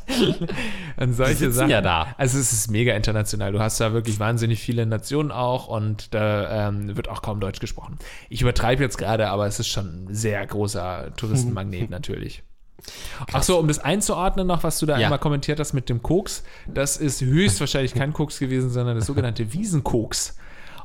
an 0.98 1.14
solche 1.14 1.52
Sachen. 1.52 1.70
ja 1.70 1.82
da. 1.82 2.08
Also 2.18 2.38
es 2.38 2.54
ist 2.54 2.70
mega 2.70 2.94
international. 2.96 3.52
Du 3.52 3.60
hast 3.60 3.80
da 3.80 3.94
wirklich 3.94 4.20
wahnsinnig 4.20 4.60
viele 4.60 4.86
Nationen 4.86 5.32
auch 5.32 5.68
und 5.68 6.14
da 6.14 6.68
ähm, 6.70 6.96
wird 6.96 7.10
auch 7.10 7.22
kaum 7.22 7.40
Deutsch 7.40 7.60
gesprochen. 7.60 7.98
Ich 8.30 8.42
übertreibe 8.42 8.84
jetzt 8.84 8.98
gerade, 8.98 9.30
aber 9.30 9.48
es 9.48 9.60
ist 9.60 9.68
schon 9.68 10.06
ein 10.06 10.14
sehr 10.14 10.46
großer 10.46 11.14
Touristenmagnet 11.18 11.90
natürlich. 11.90 12.44
Ach 13.32 13.44
so, 13.44 13.60
um 13.60 13.68
das 13.70 13.80
einzuordnen 13.80 14.46
noch, 14.46 14.64
was 14.64 14.78
du 14.80 14.86
da 14.86 14.98
Ja. 14.98 15.06
einmal 15.06 15.20
kommentiert 15.20 15.60
hast 15.60 15.72
mit 15.74 15.88
dem 15.90 16.02
Koks, 16.04 16.44
das 16.68 16.98
ist 16.98 17.22
höchstwahrscheinlich 17.22 17.94
kein 17.94 18.12
Koks 18.12 18.40
gewesen, 18.40 18.70
sondern 18.70 18.98
das 18.98 19.06
sogenannte 19.06 19.54
Wiesenkoks. 19.54 20.36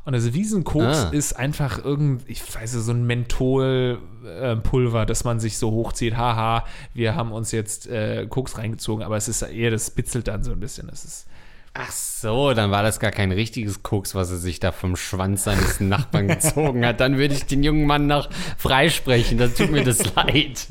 Und 0.09 0.15
das 0.15 0.33
Wiesenkoks 0.33 0.85
Ah. 0.87 1.09
ist 1.11 1.35
einfach 1.35 1.85
irgend, 1.85 2.23
ich 2.31 2.41
weiß 2.43 2.73
nicht, 2.73 2.83
so 2.83 2.93
ein 2.93 3.07
Mentholpulver, 3.07 5.05
das 5.05 5.25
man 5.25 5.39
sich 5.39 5.59
so 5.59 5.71
hochzieht. 5.71 6.17
Haha, 6.17 6.65
wir 6.95 7.15
haben 7.15 7.31
uns 7.31 7.53
jetzt 7.53 7.87
äh, 7.89 8.27
Koks 8.27 8.57
reingezogen, 8.57 9.05
aber 9.05 9.19
es 9.19 9.29
ist 9.29 9.43
eher, 9.43 9.71
das 9.71 9.91
bitzelt 9.91 10.29
dann 10.29 10.43
so 10.45 10.53
ein 10.53 10.61
bisschen. 10.61 10.89
Das 10.89 11.05
ist, 11.05 11.27
Ach 11.75 11.91
so, 11.93 12.55
dann 12.55 12.71
war 12.71 12.83
das 12.83 13.01
gar 13.01 13.11
kein 13.11 13.31
richtiges 13.33 13.83
Koks, 13.83 14.15
was 14.15 14.31
er 14.31 14.39
sich 14.39 14.59
da 14.61 14.73
vom 14.73 14.97
Schwanz 14.97 15.45
seines 15.45 15.79
Nachbarn 15.81 16.27
gezogen 16.29 16.87
hat. 16.87 17.01
Dann 17.01 17.19
würde 17.19 17.35
ich 17.35 17.45
den 17.45 17.63
jungen 17.63 17.85
Mann 17.87 18.07
noch 18.07 18.31
freisprechen. 18.57 19.37
Das 19.37 19.55
tut 19.57 19.71
mir 19.71 19.85
das 19.85 20.15
leid. 20.15 20.69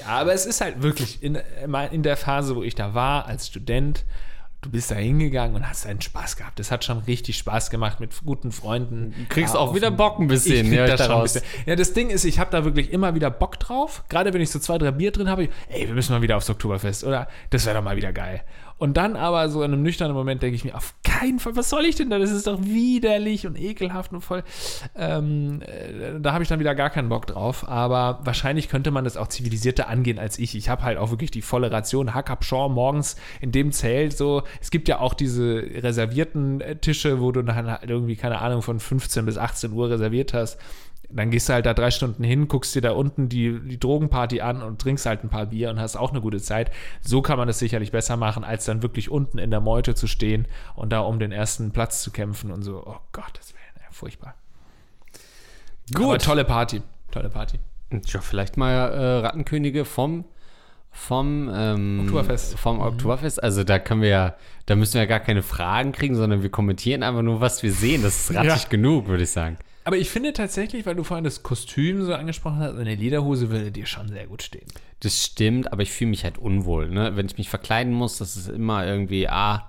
Ja, 0.00 0.06
aber 0.08 0.32
es 0.34 0.44
ist 0.44 0.60
halt 0.60 0.82
wirklich 0.82 1.22
in, 1.22 1.38
in 1.92 2.02
der 2.02 2.16
Phase, 2.16 2.56
wo 2.56 2.64
ich 2.64 2.74
da 2.74 2.94
war 2.94 3.26
als 3.26 3.46
Student, 3.46 4.04
du 4.62 4.70
bist 4.70 4.90
da 4.90 4.96
hingegangen 4.96 5.56
und 5.56 5.68
hast 5.68 5.86
einen 5.86 6.00
Spaß 6.00 6.36
gehabt. 6.36 6.58
Das 6.58 6.70
hat 6.70 6.84
schon 6.84 6.98
richtig 7.00 7.38
Spaß 7.38 7.70
gemacht 7.70 8.00
mit 8.00 8.12
guten 8.24 8.52
Freunden. 8.52 9.14
Du 9.16 9.34
kriegst 9.34 9.54
Ja, 9.54 9.60
auch 9.60 9.74
wieder 9.74 9.90
Bock 9.90 10.18
ein 10.18 10.28
bisschen. 10.28 10.66
Ich 10.66 10.68
krieg 10.68 10.78
ja, 10.78 10.86
das 10.86 11.06
schon 11.06 11.16
ein 11.16 11.22
bisschen. 11.22 11.42
Ja, 11.66 11.76
das 11.76 11.92
Ding 11.92 12.10
ist, 12.10 12.24
ich 12.24 12.38
habe 12.38 12.50
da 12.50 12.64
wirklich 12.64 12.92
immer 12.92 13.14
wieder 13.14 13.30
Bock 13.30 13.58
drauf. 13.58 14.04
Gerade 14.08 14.34
wenn 14.34 14.40
ich 14.40 14.50
so 14.50 14.58
zwei, 14.58 14.78
drei 14.78 14.90
Bier 14.90 15.12
drin 15.12 15.28
habe, 15.28 15.44
ich, 15.44 15.50
ey, 15.68 15.86
wir 15.86 15.94
müssen 15.94 16.12
mal 16.12 16.22
wieder 16.22 16.36
aufs 16.36 16.50
Oktoberfest, 16.50 17.04
oder? 17.04 17.28
Das 17.50 17.64
wäre 17.64 17.76
doch 17.76 17.84
mal 17.84 17.96
wieder 17.96 18.12
geil. 18.12 18.42
Und 18.80 18.96
dann 18.96 19.14
aber 19.14 19.50
so 19.50 19.62
in 19.62 19.74
einem 19.74 19.82
nüchternen 19.82 20.16
Moment 20.16 20.42
denke 20.42 20.56
ich 20.56 20.64
mir, 20.64 20.74
auf 20.74 20.94
keinen 21.04 21.38
Fall, 21.38 21.54
was 21.54 21.68
soll 21.68 21.84
ich 21.84 21.96
denn 21.96 22.08
da? 22.08 22.18
Das 22.18 22.30
ist 22.30 22.46
doch 22.46 22.58
widerlich 22.62 23.46
und 23.46 23.60
ekelhaft 23.60 24.10
und 24.10 24.22
voll. 24.22 24.42
Ähm, 24.96 25.60
äh, 25.60 26.18
da 26.18 26.32
habe 26.32 26.42
ich 26.42 26.48
dann 26.48 26.60
wieder 26.60 26.74
gar 26.74 26.88
keinen 26.88 27.10
Bock 27.10 27.26
drauf. 27.26 27.68
Aber 27.68 28.20
wahrscheinlich 28.24 28.70
könnte 28.70 28.90
man 28.90 29.04
das 29.04 29.18
auch 29.18 29.28
zivilisierter 29.28 29.86
angehen 29.86 30.18
als 30.18 30.38
ich. 30.38 30.54
Ich 30.54 30.70
habe 30.70 30.82
halt 30.82 30.96
auch 30.96 31.10
wirklich 31.10 31.30
die 31.30 31.42
volle 31.42 31.70
Ration 31.70 32.14
Hackabschor 32.14 32.70
morgens 32.70 33.16
in 33.42 33.52
dem 33.52 33.70
Zelt. 33.70 34.16
So, 34.16 34.44
es 34.62 34.70
gibt 34.70 34.88
ja 34.88 35.00
auch 35.00 35.12
diese 35.12 35.62
reservierten 35.82 36.62
äh, 36.62 36.76
Tische, 36.76 37.20
wo 37.20 37.32
du 37.32 37.42
dann 37.42 37.54
halt 37.54 37.90
irgendwie, 37.90 38.16
keine 38.16 38.38
Ahnung, 38.38 38.62
von 38.62 38.80
15 38.80 39.26
bis 39.26 39.36
18 39.36 39.72
Uhr 39.74 39.90
reserviert 39.90 40.32
hast. 40.32 40.58
Dann 41.12 41.30
gehst 41.30 41.48
du 41.48 41.52
halt 41.54 41.66
da 41.66 41.74
drei 41.74 41.90
Stunden 41.90 42.22
hin, 42.22 42.46
guckst 42.48 42.74
dir 42.74 42.82
da 42.82 42.92
unten 42.92 43.28
die, 43.28 43.58
die 43.60 43.80
Drogenparty 43.80 44.40
an 44.40 44.62
und 44.62 44.80
trinkst 44.80 45.06
halt 45.06 45.24
ein 45.24 45.28
paar 45.28 45.46
Bier 45.46 45.70
und 45.70 45.80
hast 45.80 45.96
auch 45.96 46.10
eine 46.10 46.20
gute 46.20 46.40
Zeit. 46.40 46.70
So 47.00 47.20
kann 47.22 47.36
man 47.36 47.48
das 47.48 47.58
sicherlich 47.58 47.90
besser 47.90 48.16
machen, 48.16 48.44
als 48.44 48.64
dann 48.64 48.82
wirklich 48.82 49.10
unten 49.10 49.38
in 49.38 49.50
der 49.50 49.60
Meute 49.60 49.94
zu 49.94 50.06
stehen 50.06 50.46
und 50.76 50.92
da 50.92 51.00
um 51.00 51.18
den 51.18 51.32
ersten 51.32 51.72
Platz 51.72 52.02
zu 52.02 52.10
kämpfen 52.12 52.52
und 52.52 52.62
so. 52.62 52.82
Oh 52.86 52.98
Gott, 53.12 53.32
das 53.38 53.52
wäre 53.52 53.62
ja, 53.84 53.86
furchtbar. 53.90 54.34
Gut. 55.92 56.04
Aber 56.04 56.18
tolle 56.18 56.44
Party. 56.44 56.82
Tolle 57.10 57.28
Party. 57.30 57.58
Ja, 58.06 58.20
vielleicht 58.20 58.56
mal 58.56 58.70
äh, 58.72 59.18
Rattenkönige 59.26 59.84
vom 59.84 60.24
vom 60.92 61.48
ähm, 61.54 62.00
Oktoberfest. 62.02 62.58
Vom 62.58 62.80
Oktoberfest. 62.80 63.42
Also 63.42 63.62
da 63.62 63.78
können 63.78 64.02
wir 64.02 64.08
ja, 64.08 64.34
da 64.66 64.74
müssen 64.74 64.94
wir 64.94 65.02
ja 65.02 65.06
gar 65.06 65.20
keine 65.20 65.42
Fragen 65.42 65.92
kriegen, 65.92 66.16
sondern 66.16 66.42
wir 66.42 66.50
kommentieren 66.50 67.02
einfach 67.04 67.22
nur, 67.22 67.40
was 67.40 67.62
wir 67.62 67.72
sehen. 67.72 68.02
Das 68.02 68.16
ist 68.30 68.34
rattig 68.36 68.62
Ja. 68.64 68.68
genug, 68.68 69.06
würde 69.06 69.22
ich 69.22 69.30
sagen. 69.30 69.56
Aber 69.84 69.96
ich 69.96 70.10
finde 70.10 70.32
tatsächlich, 70.32 70.84
weil 70.84 70.94
du 70.94 71.04
vorhin 71.04 71.24
das 71.24 71.42
Kostüm 71.42 72.04
so 72.04 72.14
angesprochen 72.14 72.58
hast, 72.58 72.76
eine 72.76 72.94
Lederhose 72.94 73.50
würde 73.50 73.72
dir 73.72 73.86
schon 73.86 74.08
sehr 74.08 74.26
gut 74.26 74.42
stehen. 74.42 74.66
Das 75.00 75.24
stimmt, 75.24 75.72
aber 75.72 75.82
ich 75.82 75.90
fühle 75.90 76.10
mich 76.10 76.24
halt 76.24 76.36
unwohl. 76.36 76.90
Ne? 76.90 77.16
Wenn 77.16 77.26
ich 77.26 77.38
mich 77.38 77.48
verkleiden 77.48 77.92
muss, 77.92 78.18
das 78.18 78.36
ist 78.36 78.48
immer 78.48 78.86
irgendwie 78.86 79.28
ah, 79.28 79.68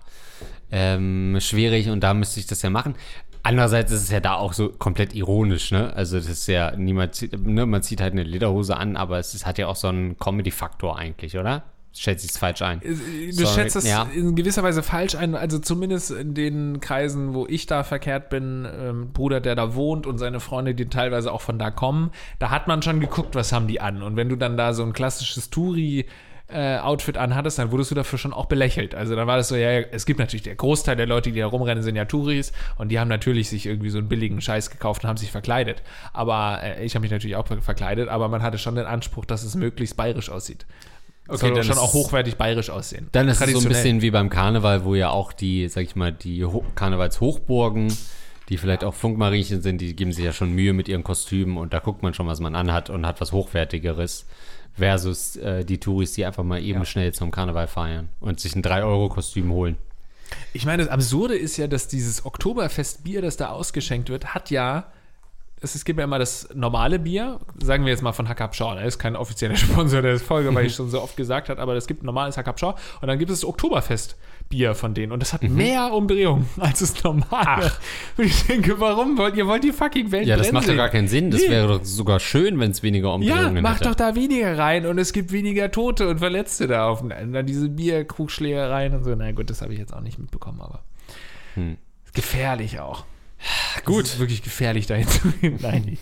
ähm, 0.69 1.37
schwierig 1.39 1.89
und 1.89 2.01
da 2.01 2.13
müsste 2.13 2.39
ich 2.39 2.47
das 2.47 2.61
ja 2.61 2.69
machen. 2.69 2.95
Andererseits 3.43 3.91
ist 3.91 4.03
es 4.03 4.11
ja 4.11 4.19
da 4.19 4.35
auch 4.35 4.53
so 4.53 4.69
komplett 4.69 5.15
ironisch, 5.15 5.71
ne? 5.71 5.91
Also 5.95 6.17
das 6.17 6.27
ist 6.27 6.45
ja, 6.45 6.75
niemand 6.75 7.27
ne, 7.43 7.65
man 7.65 7.81
zieht 7.81 7.99
halt 7.99 8.13
eine 8.13 8.21
Lederhose 8.21 8.77
an, 8.77 8.95
aber 8.95 9.17
es 9.17 9.33
ist, 9.33 9.47
hat 9.47 9.57
ja 9.57 9.65
auch 9.65 9.75
so 9.75 9.87
einen 9.87 10.19
Comedy-Faktor 10.19 10.95
eigentlich, 10.95 11.37
oder? 11.37 11.63
Schätze 11.93 12.25
ich 12.25 12.31
es 12.31 12.37
falsch 12.37 12.61
ein. 12.61 12.79
Du 12.79 13.31
Sorry, 13.33 13.47
schätzt 13.47 13.75
das 13.75 13.85
ja. 13.85 14.07
in 14.15 14.35
gewisser 14.35 14.63
Weise 14.63 14.81
falsch 14.81 15.15
ein, 15.15 15.35
also 15.35 15.59
zumindest 15.59 16.11
in 16.11 16.33
den 16.33 16.79
Kreisen, 16.79 17.33
wo 17.33 17.45
ich 17.47 17.65
da 17.65 17.83
verkehrt 17.83 18.29
bin, 18.29 18.65
ähm, 18.65 19.11
Bruder, 19.11 19.41
der 19.41 19.55
da 19.55 19.75
wohnt 19.75 20.07
und 20.07 20.17
seine 20.17 20.39
Freunde, 20.39 20.73
die 20.73 20.85
teilweise 20.85 21.33
auch 21.33 21.41
von 21.41 21.59
da 21.59 21.69
kommen, 21.69 22.11
da 22.39 22.49
hat 22.49 22.67
man 22.67 22.81
schon 22.81 23.01
geguckt, 23.01 23.35
was 23.35 23.51
haben 23.51 23.67
die 23.67 23.81
an. 23.81 24.03
Und 24.03 24.15
wenn 24.15 24.29
du 24.29 24.37
dann 24.37 24.55
da 24.55 24.73
so 24.73 24.83
ein 24.83 24.93
klassisches 24.93 25.49
Touri 25.49 26.05
äh, 26.47 26.77
Outfit 26.79 27.17
anhattest, 27.17 27.59
dann 27.59 27.71
wurdest 27.71 27.91
du 27.91 27.95
dafür 27.95 28.19
schon 28.19 28.31
auch 28.33 28.45
belächelt. 28.45 28.95
Also 28.95 29.15
dann 29.15 29.27
war 29.27 29.37
das 29.37 29.49
so, 29.49 29.55
ja, 29.55 29.79
es 29.79 30.05
gibt 30.05 30.19
natürlich 30.19 30.43
der 30.43 30.55
Großteil 30.55 30.95
der 30.95 31.07
Leute, 31.07 31.31
die 31.31 31.39
da 31.39 31.47
rumrennen, 31.47 31.83
sind 31.83 31.97
ja 31.97 32.05
Touris 32.05 32.53
und 32.77 32.89
die 32.89 32.99
haben 32.99 33.07
natürlich 33.09 33.49
sich 33.49 33.65
irgendwie 33.65 33.89
so 33.89 33.97
einen 33.97 34.07
billigen 34.07 34.39
Scheiß 34.39 34.69
gekauft 34.69 35.03
und 35.03 35.09
haben 35.09 35.17
sich 35.17 35.31
verkleidet. 35.31 35.83
Aber 36.13 36.59
äh, 36.63 36.85
ich 36.85 36.95
habe 36.95 37.01
mich 37.01 37.11
natürlich 37.11 37.35
auch 37.35 37.47
ver- 37.47 37.61
verkleidet, 37.61 38.07
aber 38.07 38.29
man 38.29 38.41
hatte 38.41 38.57
schon 38.57 38.75
den 38.75 38.85
Anspruch, 38.85 39.25
dass 39.25 39.43
es 39.43 39.55
möglichst 39.55 39.97
bayerisch 39.97 40.29
aussieht. 40.29 40.65
Okay, 41.27 41.37
Soll 41.37 41.63
schon 41.63 41.73
ist- 41.73 41.77
auch 41.77 41.93
hochwertig 41.93 42.35
bayerisch 42.35 42.69
aussehen. 42.69 43.07
Dann 43.11 43.27
ist 43.27 43.39
es 43.41 43.51
so 43.51 43.59
ein 43.59 43.67
bisschen 43.67 44.01
wie 44.01 44.11
beim 44.11 44.29
Karneval, 44.29 44.83
wo 44.83 44.95
ja 44.95 45.09
auch 45.11 45.31
die, 45.33 45.67
sag 45.69 45.83
ich 45.83 45.95
mal, 45.95 46.11
die 46.11 46.43
Ho 46.43 46.63
Karnevalshochburgen, 46.75 47.95
die 48.49 48.57
vielleicht 48.57 48.83
auch 48.83 48.93
Funkmariechen 48.93 49.61
sind, 49.61 49.79
die 49.79 49.95
geben 49.95 50.11
sich 50.11 50.25
ja 50.25 50.33
schon 50.33 50.51
Mühe 50.53 50.73
mit 50.73 50.87
ihren 50.89 51.03
Kostümen 51.03 51.57
und 51.57 51.73
da 51.73 51.79
guckt 51.79 52.03
man 52.03 52.13
schon, 52.13 52.27
was 52.27 52.39
man 52.39 52.55
anhat 52.55 52.89
und 52.89 53.05
hat 53.05 53.21
was 53.21 53.31
Hochwertigeres. 53.31 54.25
Versus 54.73 55.35
äh, 55.35 55.65
die 55.65 55.79
Touris, 55.79 56.13
die 56.13 56.25
einfach 56.25 56.43
mal 56.45 56.61
eben 56.63 56.79
Ja. 56.79 56.85
schnell 56.85 57.13
zum 57.13 57.29
Karneval 57.29 57.67
feiern 57.67 58.07
und 58.21 58.39
sich 58.39 58.55
ein 58.55 58.63
3-Euro-Kostüm 58.63 59.51
holen. 59.51 59.75
Ich 60.53 60.65
meine, 60.65 60.83
das 60.83 60.89
Absurde 60.91 61.35
ist 61.35 61.57
ja, 61.57 61.67
dass 61.67 61.89
dieses 61.89 62.25
Oktoberfestbier, 62.25 63.21
das 63.21 63.35
da 63.35 63.49
ausgeschenkt 63.49 64.07
wird, 64.09 64.33
hat 64.33 64.49
ja 64.49 64.85
es, 65.61 65.85
gibt 65.85 65.99
ja 65.99 66.05
immer 66.05 66.19
das 66.19 66.49
normale 66.53 66.97
Bier, 66.99 67.39
sagen 67.61 67.85
wir 67.85 67.91
jetzt 67.91 68.01
mal 68.01 68.11
von 68.13 68.27
Hackab 68.27 68.55
Shaw. 68.55 68.75
Er 68.77 68.85
ist 68.85 68.97
kein 68.99 69.15
offizieller 69.15 69.55
Sponsor 69.57 70.01
der 70.01 70.19
Folge, 70.19 70.53
weil 70.55 70.65
ich 70.65 70.75
schon 70.75 70.89
so 70.89 71.01
oft 71.01 71.15
gesagt 71.15 71.49
habe, 71.49 71.61
aber 71.61 71.75
es 71.75 71.87
gibt 71.87 72.03
normales 72.03 72.35
Hackab 72.37 72.59
Shaw. 72.59 72.73
Und 73.01 73.07
dann 73.07 73.19
gibt 73.19 73.29
es 73.31 73.41
das 73.41 73.47
Oktoberfest. 73.49 74.17
Bier 74.49 74.75
von 74.75 74.93
denen. 74.93 75.13
Und 75.13 75.21
das 75.21 75.31
hat 75.31 75.43
mehr 75.43 75.93
Umdrehungen 75.93 76.45
als 76.59 76.79
das 76.79 77.01
normale. 77.05 77.71
Und 78.17 78.25
ich 78.25 78.43
denke, 78.47 78.77
warum 78.81 79.17
wollt 79.17 79.37
ihr 79.37 79.47
wollt 79.47 79.63
die 79.63 79.71
fucking 79.71 80.11
Welt 80.11 80.27
Ja, 80.27 80.35
das 80.35 80.51
macht 80.51 80.63
doch 80.65 80.69
sehen? 80.69 80.77
gar 80.77 80.89
keinen 80.89 81.07
Sinn. 81.07 81.31
Das 81.31 81.41
Nee. 81.41 81.49
wäre 81.51 81.67
doch 81.69 81.85
sogar 81.85 82.19
schön, 82.19 82.59
wenn 82.59 82.71
es 82.71 82.83
weniger 82.83 83.07
Ja, 83.09 83.13
Umdrehungen 83.13 83.63
mach 83.63 83.75
hätte. 83.75 83.85
doch 83.85 83.95
da 83.95 84.13
weniger 84.15 84.57
rein 84.57 84.85
und 84.85 84.97
es 84.97 85.13
gibt 85.13 85.31
weniger 85.31 85.71
Tote 85.71 86.09
und 86.09 86.17
Verletzte 86.19 86.67
da 86.67 86.89
auf 86.89 87.01
und 87.01 87.09
dann 87.11 87.45
diese 87.45 87.69
Bierkrugschlägereien 87.69 88.93
und 88.93 89.03
so. 89.05 89.15
Na 89.15 89.31
gut, 89.31 89.49
das 89.49 89.61
habe 89.61 89.71
ich 89.71 89.79
jetzt 89.79 89.93
auch 89.93 90.01
nicht 90.01 90.19
mitbekommen, 90.19 90.59
aber 90.59 90.81
Hm. 91.53 91.77
gefährlich 92.13 92.79
auch. 92.81 93.05
Gut. 93.85 94.05
Es 94.05 94.13
ist 94.13 94.19
wirklich 94.19 94.43
gefährlich 94.43 94.87
dahin 94.87 95.07
zu 95.07 95.31
gehen. 95.31 95.57
Nein. 95.61 95.97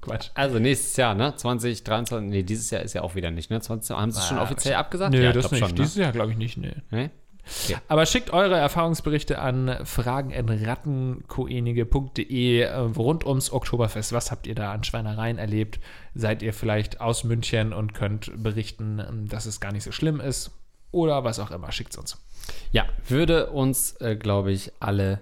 Quatsch. 0.00 0.30
Also 0.34 0.58
nächstes 0.58 0.96
Jahr, 0.96 1.14
ne? 1.14 1.36
2023, 1.36 2.28
nee, 2.28 2.42
dieses 2.42 2.70
Jahr 2.70 2.82
ist 2.82 2.94
ja 2.94 3.02
auch 3.02 3.14
wieder 3.14 3.30
nicht, 3.30 3.50
ne? 3.50 3.60
20, 3.60 3.96
haben 3.96 4.10
sie 4.10 4.18
es 4.18 4.26
schon 4.26 4.38
Ah, 4.38 4.42
offiziell 4.42 4.74
abgesagt? 4.74 5.14
Nö, 5.14 5.22
ja, 5.22 5.32
das 5.32 5.50
nicht. 5.50 5.60
schon, 5.60 5.68
ne? 5.70 5.74
Dieses 5.76 5.94
Jahr 5.94 6.12
glaube 6.12 6.32
ich 6.32 6.38
nicht, 6.38 6.56
nee. 6.56 6.74
Nee? 6.90 7.10
Aber 7.88 8.06
schickt 8.06 8.32
eure 8.32 8.56
Erfahrungsberichte 8.56 9.40
an 9.40 9.78
fragen.rattenkoenige.de 9.84 12.60
äh, 12.60 12.74
rund 12.76 13.24
ums 13.26 13.52
Oktoberfest. 13.52 14.12
Was 14.12 14.30
habt 14.30 14.46
ihr 14.46 14.54
da 14.54 14.72
an 14.72 14.84
Schweinereien 14.84 15.38
erlebt? 15.38 15.80
Seid 16.14 16.42
ihr 16.42 16.52
vielleicht 16.52 17.00
aus 17.00 17.24
München 17.24 17.72
und 17.72 17.94
könnt 17.94 18.30
berichten, 18.42 19.26
dass 19.28 19.46
es 19.46 19.60
gar 19.60 19.72
nicht 19.72 19.84
so 19.84 19.92
schlimm 19.92 20.20
ist? 20.20 20.50
Oder 20.90 21.24
was 21.24 21.38
auch 21.40 21.50
immer. 21.50 21.72
Schickt 21.72 21.96
uns. 21.96 22.18
Ja, 22.70 22.84
würde 23.08 23.50
uns, 23.50 23.92
äh, 24.00 24.16
glaube 24.16 24.52
ich, 24.52 24.72
alle 24.80 25.20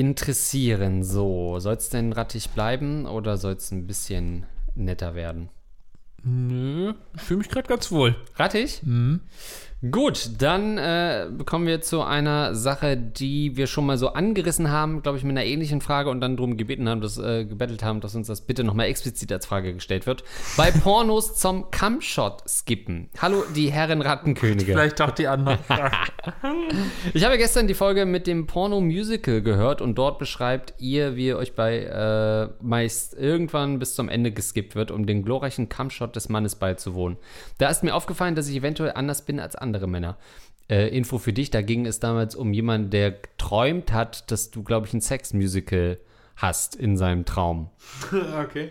interessieren. 0.00 1.02
So, 1.02 1.58
soll 1.58 1.74
es 1.74 1.88
denn 1.88 2.12
rattig 2.12 2.50
bleiben 2.50 3.06
oder 3.06 3.36
soll 3.36 3.54
es 3.54 3.70
ein 3.70 3.86
bisschen 3.86 4.46
netter 4.74 5.14
werden? 5.14 5.48
Nö, 6.22 6.94
ich 7.14 7.22
fühle 7.22 7.38
mich 7.38 7.48
gerade 7.48 7.68
ganz 7.68 7.90
wohl. 7.92 8.16
Rattig? 8.34 8.80
Gut, 9.90 10.30
dann 10.38 10.78
äh, 10.78 11.28
kommen 11.44 11.66
wir 11.66 11.80
zu 11.82 12.02
einer 12.02 12.54
Sache, 12.54 12.96
die 12.96 13.56
wir 13.56 13.66
schon 13.66 13.84
mal 13.84 13.98
so 13.98 14.08
angerissen 14.14 14.70
haben, 14.70 15.02
glaube 15.02 15.18
ich, 15.18 15.24
mit 15.24 15.32
einer 15.32 15.44
ähnlichen 15.44 15.80
Frage 15.80 16.08
und 16.08 16.20
dann 16.20 16.36
darum 16.36 16.56
gebeten 16.56 16.88
haben, 16.88 17.00
dass, 17.00 17.18
äh, 17.18 17.44
gebettelt 17.44 17.82
haben, 17.82 18.00
dass 18.00 18.14
uns 18.14 18.26
das 18.26 18.40
bitte 18.40 18.64
nochmal 18.64 18.86
explizit 18.86 19.30
als 19.32 19.44
Frage 19.44 19.74
gestellt 19.74 20.06
wird. 20.06 20.24
Bei 20.56 20.70
Pornos 20.82 21.36
zum 21.36 21.70
Cumshot 21.70 22.48
skippen. 22.48 23.10
Hallo, 23.20 23.44
die 23.54 23.70
Herren 23.70 24.00
Rattenkönige. 24.00 24.74
doch 24.96 25.10
die 25.10 25.28
anderen. 25.28 25.58
Ich 27.14 27.24
habe 27.24 27.38
gestern 27.38 27.68
die 27.68 27.74
Folge 27.74 28.04
mit 28.04 28.26
dem 28.26 28.46
Porno-Musical 28.46 29.42
gehört 29.42 29.80
und 29.80 29.96
dort 29.96 30.18
beschreibt 30.18 30.74
ihr, 30.78 31.16
wie 31.16 31.28
ihr 31.28 31.38
euch 31.38 31.54
bei 31.54 31.78
äh, 31.78 32.48
meist 32.60 33.14
irgendwann 33.14 33.78
bis 33.78 33.94
zum 33.94 34.08
Ende 34.08 34.32
geskippt 34.32 34.74
wird, 34.74 34.90
um 34.90 35.06
den 35.06 35.22
glorreichen 35.22 35.68
Cumshot 35.68 36.16
des 36.16 36.28
Mannes 36.28 36.56
beizuwohnen. 36.56 37.16
Da 37.58 37.68
ist 37.68 37.84
mir 37.84 37.94
aufgefallen, 37.94 38.34
dass 38.34 38.48
ich 38.48 38.56
eventuell 38.56 38.92
anders 38.92 39.22
bin 39.22 39.38
als 39.38 39.54
andere 39.56 39.75
Männer. 39.84 40.16
Äh, 40.68 40.88
Info 40.96 41.18
für 41.18 41.32
dich, 41.32 41.50
da 41.50 41.62
ging 41.62 41.86
es 41.86 42.00
damals 42.00 42.34
um 42.34 42.52
jemanden, 42.52 42.90
der 42.90 43.12
geträumt 43.12 43.92
hat, 43.92 44.30
dass 44.30 44.50
du, 44.50 44.62
glaube 44.62 44.86
ich, 44.86 44.94
ein 44.94 45.00
Sex-Musical 45.00 45.98
hast 46.36 46.74
in 46.74 46.96
seinem 46.96 47.24
Traum. 47.24 47.70
okay. 48.42 48.70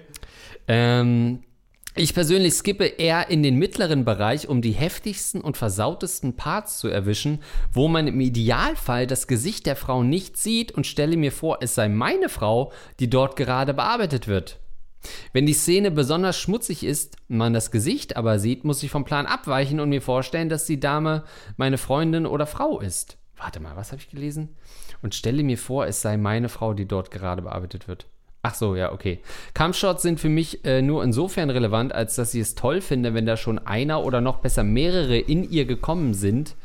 Ähm, 0.67 1.43
ich 1.97 2.13
persönlich 2.13 2.53
skippe 2.55 2.85
eher 2.85 3.29
in 3.29 3.41
den 3.41 3.55
mittleren 3.55 4.03
Bereich, 4.03 4.49
um 4.49 4.61
die 4.61 4.73
heftigsten 4.73 5.39
und 5.39 5.55
versautesten 5.55 6.35
Parts 6.35 6.79
zu 6.79 6.89
erwischen, 6.89 7.41
wo 7.71 7.87
man 7.87 8.07
im 8.07 8.19
Idealfall 8.19 9.07
das 9.07 9.27
Gesicht 9.27 9.65
der 9.65 9.77
Frau 9.77 10.03
nicht 10.03 10.35
sieht 10.35 10.73
und 10.73 10.85
stelle 10.85 11.15
mir 11.15 11.31
vor, 11.31 11.59
es 11.61 11.75
sei 11.75 11.87
meine 11.87 12.27
Frau, 12.27 12.73
die 12.99 13.09
dort 13.09 13.37
gerade 13.37 13.73
bearbeitet 13.73 14.27
wird. 14.27 14.59
Wenn 15.33 15.45
die 15.45 15.53
Szene 15.53 15.91
besonders 15.91 16.39
schmutzig 16.39 16.83
ist, 16.83 17.17
man 17.27 17.53
das 17.53 17.71
Gesicht 17.71 18.17
aber 18.17 18.39
sieht, 18.39 18.63
muss 18.63 18.83
ich 18.83 18.91
vom 18.91 19.05
Plan 19.05 19.25
abweichen 19.25 19.79
und 19.79 19.89
mir 19.89 20.01
vorstellen, 20.01 20.49
dass 20.49 20.65
die 20.65 20.79
Dame 20.79 21.23
meine 21.57 21.77
Freundin 21.77 22.25
oder 22.25 22.45
Frau 22.45 22.79
ist. 22.79 23.17
Warte 23.37 23.59
mal, 23.59 23.75
was 23.75 23.91
habe 23.91 24.01
ich 24.01 24.09
gelesen? 24.09 24.55
Und 25.01 25.15
stelle 25.15 25.43
mir 25.43 25.57
vor, 25.57 25.85
es 25.85 26.01
sei 26.01 26.17
meine 26.17 26.49
Frau, 26.49 26.73
die 26.73 26.87
dort 26.87 27.11
gerade 27.11 27.41
bearbeitet 27.41 27.87
wird. 27.87 28.05
Ach 28.47 28.53
so, 28.53 28.75
ja, 28.75 28.93
okay. 28.93 29.21
Campshots 29.55 30.03
sind 30.03 30.19
für 30.19 30.29
mich 30.29 30.63
äh, 30.65 30.83
nur 30.83 31.03
insofern 31.03 31.49
relevant, 31.49 31.93
als 31.93 32.13
dass 32.15 32.33
ich 32.35 32.41
es 32.41 32.53
toll 32.53 32.79
finde, 32.79 33.15
wenn 33.15 33.25
da 33.25 33.37
schon 33.37 33.57
einer 33.57 34.03
oder 34.03 34.21
noch 34.21 34.37
besser 34.37 34.63
mehrere 34.63 35.17
in 35.17 35.49
ihr 35.49 35.65
gekommen 35.65 36.13
sind 36.13 36.55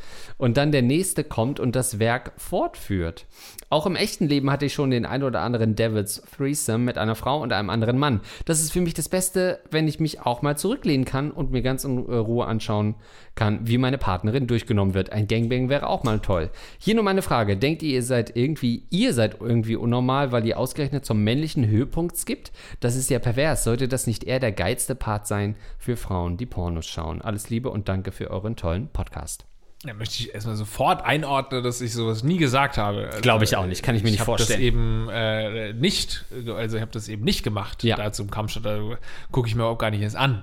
und 0.40 0.56
dann 0.56 0.72
der 0.72 0.80
nächste 0.80 1.22
kommt 1.22 1.60
und 1.60 1.76
das 1.76 1.98
Werk 1.98 2.32
fortführt. 2.38 3.26
Auch 3.68 3.84
im 3.84 3.94
echten 3.94 4.26
Leben 4.26 4.50
hatte 4.50 4.64
ich 4.64 4.72
schon 4.72 4.90
den 4.90 5.04
ein 5.04 5.22
oder 5.22 5.42
anderen 5.42 5.76
Devil's 5.76 6.22
Threesome 6.34 6.82
mit 6.82 6.96
einer 6.96 7.14
Frau 7.14 7.42
und 7.42 7.52
einem 7.52 7.68
anderen 7.68 7.98
Mann. 7.98 8.22
Das 8.46 8.60
ist 8.60 8.72
für 8.72 8.80
mich 8.80 8.94
das 8.94 9.10
Beste, 9.10 9.60
wenn 9.70 9.86
ich 9.86 10.00
mich 10.00 10.22
auch 10.22 10.40
mal 10.40 10.56
zurücklehnen 10.56 11.04
kann 11.04 11.30
und 11.30 11.50
mir 11.52 11.60
ganz 11.60 11.84
in 11.84 11.98
Ruhe 11.98 12.46
anschauen 12.46 12.94
kann, 13.34 13.68
wie 13.68 13.76
meine 13.76 13.98
Partnerin 13.98 14.46
durchgenommen 14.46 14.94
wird. 14.94 15.12
Ein 15.12 15.28
Gangbang 15.28 15.68
wäre 15.68 15.88
auch 15.88 16.04
mal 16.04 16.20
toll. 16.20 16.50
Hier 16.78 16.94
nur 16.94 17.04
meine 17.04 17.22
Frage: 17.22 17.58
Denkt 17.58 17.82
ihr, 17.82 17.90
ihr 17.90 18.02
seid 18.02 18.34
irgendwie, 18.34 18.86
ihr 18.88 19.12
seid 19.12 19.36
irgendwie 19.40 19.76
unnormal, 19.76 20.32
weil 20.32 20.46
ihr 20.46 20.58
ausgerechnet 20.58 21.04
zum 21.04 21.22
männlichen 21.22 21.68
Höhepunkt 21.68 22.16
skippt? 22.16 22.50
Das 22.80 22.96
ist 22.96 23.10
ja 23.10 23.18
pervers. 23.18 23.62
Sollte 23.62 23.88
das 23.88 24.06
nicht 24.06 24.24
eher 24.24 24.40
der 24.40 24.52
geilste 24.52 24.94
Part 24.94 25.26
sein 25.26 25.54
für 25.78 25.98
Frauen, 25.98 26.38
die 26.38 26.46
Pornos 26.46 26.86
schauen? 26.86 27.20
Alles 27.20 27.50
Liebe 27.50 27.68
und 27.68 27.90
danke 27.90 28.10
für 28.10 28.30
euren 28.30 28.56
tollen 28.56 28.88
Podcast. 28.88 29.49
Da 29.82 29.94
möchte 29.94 30.22
ich 30.22 30.34
erstmal 30.34 30.56
sofort 30.56 31.02
einordnen, 31.04 31.64
dass 31.64 31.80
ich 31.80 31.94
sowas 31.94 32.22
nie 32.22 32.36
gesagt 32.36 32.76
habe. 32.76 33.06
Also, 33.06 33.20
Glaube 33.22 33.44
ich 33.44 33.56
auch 33.56 33.64
nicht, 33.64 33.82
kann 33.82 33.94
ich 33.94 34.02
mir 34.02 34.10
nicht 34.10 34.20
hab 34.20 34.26
vorstellen. 34.26 34.60
das 34.60 34.66
eben 34.66 35.08
äh, 35.10 35.72
nicht, 35.72 36.26
also 36.54 36.76
ich 36.76 36.82
habe 36.82 36.92
das 36.92 37.08
eben 37.08 37.24
nicht 37.24 37.42
gemacht. 37.42 37.82
Ja. 37.82 37.96
Da 37.96 38.12
zum 38.12 38.30
Kampfstadt, 38.30 38.66
da 38.66 38.98
gucke 39.32 39.48
ich 39.48 39.54
mir 39.54 39.64
auch 39.64 39.78
gar 39.78 39.90
nicht 39.90 40.02
erst 40.02 40.16
an. 40.16 40.42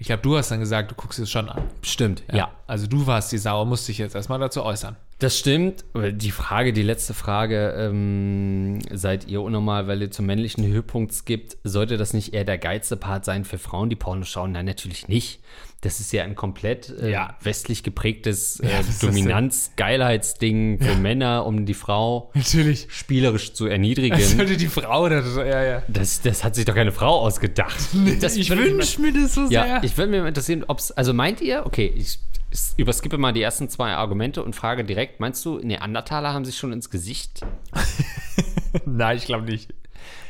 Ich 0.00 0.06
glaube, 0.06 0.22
du 0.22 0.36
hast 0.36 0.50
dann 0.50 0.60
gesagt, 0.60 0.90
du 0.92 0.94
guckst 0.94 1.18
es 1.18 1.28
schon 1.28 1.48
an. 1.48 1.64
Stimmt, 1.82 2.22
ja. 2.32 2.52
Also 2.66 2.86
du 2.86 3.06
warst 3.06 3.32
die 3.32 3.38
Sau, 3.38 3.64
musst 3.64 3.88
dich 3.88 3.98
jetzt 3.98 4.14
erstmal 4.14 4.38
dazu 4.38 4.62
äußern. 4.62 4.96
Das 5.18 5.36
stimmt. 5.36 5.84
Die 5.94 6.30
Frage, 6.30 6.72
die 6.72 6.84
letzte 6.84 7.12
Frage, 7.12 7.74
ähm, 7.76 8.78
seid 8.92 9.26
ihr 9.26 9.42
unnormal, 9.42 9.88
weil 9.88 10.00
ihr 10.00 10.10
zum 10.12 10.26
männlichen 10.26 10.64
Höhepunkt 10.64 11.12
skippt? 11.12 11.56
Sollte 11.64 11.96
das 11.96 12.14
nicht 12.14 12.32
eher 12.32 12.44
der 12.44 12.58
geilste 12.58 12.96
Part 12.96 13.24
sein 13.24 13.44
für 13.44 13.58
Frauen, 13.58 13.90
die 13.90 13.96
Porno 13.96 14.24
schauen? 14.24 14.52
Nein, 14.52 14.66
natürlich 14.66 15.08
nicht. 15.08 15.40
Das 15.80 16.00
ist 16.00 16.12
ja 16.12 16.24
ein 16.24 16.34
komplett 16.34 16.90
äh, 17.00 17.12
Ja. 17.12 17.36
westlich 17.40 17.84
geprägtes 17.84 18.58
äh, 18.58 18.68
Ja, 18.68 18.78
das 18.82 18.98
Dominanz-Geilheitsding 18.98 20.80
für 20.80 20.96
Männer, 20.96 21.46
um 21.46 21.66
die 21.66 21.74
Frau 21.74 22.30
Natürlich. 22.34 22.88
spielerisch 22.90 23.52
zu 23.52 23.66
erniedrigen. 23.68 24.18
Sollte 24.20 24.56
die 24.56 24.66
Frau 24.66 25.08
das, 25.08 25.36
ja, 25.36 25.62
ja. 25.62 25.82
Das, 25.86 26.20
das 26.20 26.42
hat 26.42 26.56
sich 26.56 26.64
doch 26.64 26.74
keine 26.74 26.90
Frau 26.92 27.20
ausgedacht. 27.20 27.78
Das 28.20 28.36
ich 28.36 28.50
wünsche 28.50 29.00
mir 29.00 29.12
das 29.12 29.34
so 29.34 29.42
ja, 29.50 29.64
sehr. 29.64 29.84
ich 29.84 29.96
würde 29.96 30.10
mir 30.10 30.26
interessieren, 30.26 30.64
ob 30.66 30.78
es, 30.78 30.90
also 30.92 31.12
meint 31.14 31.40
ihr, 31.40 31.64
okay, 31.64 31.92
ich, 31.94 32.18
ich 32.50 32.60
überskippe 32.76 33.16
mal 33.18 33.32
die 33.32 33.42
ersten 33.42 33.68
zwei 33.68 33.92
Argumente 33.92 34.42
und 34.42 34.56
frage 34.56 34.84
direkt, 34.84 35.20
meinst 35.20 35.44
du, 35.44 35.58
Neandertaler 35.58 36.32
haben 36.32 36.44
sich 36.44 36.56
schon 36.56 36.72
ins 36.72 36.90
Gesicht? 36.90 37.42
Nein, 38.84 39.16
ich 39.16 39.26
glaube 39.26 39.44
nicht. 39.44 39.72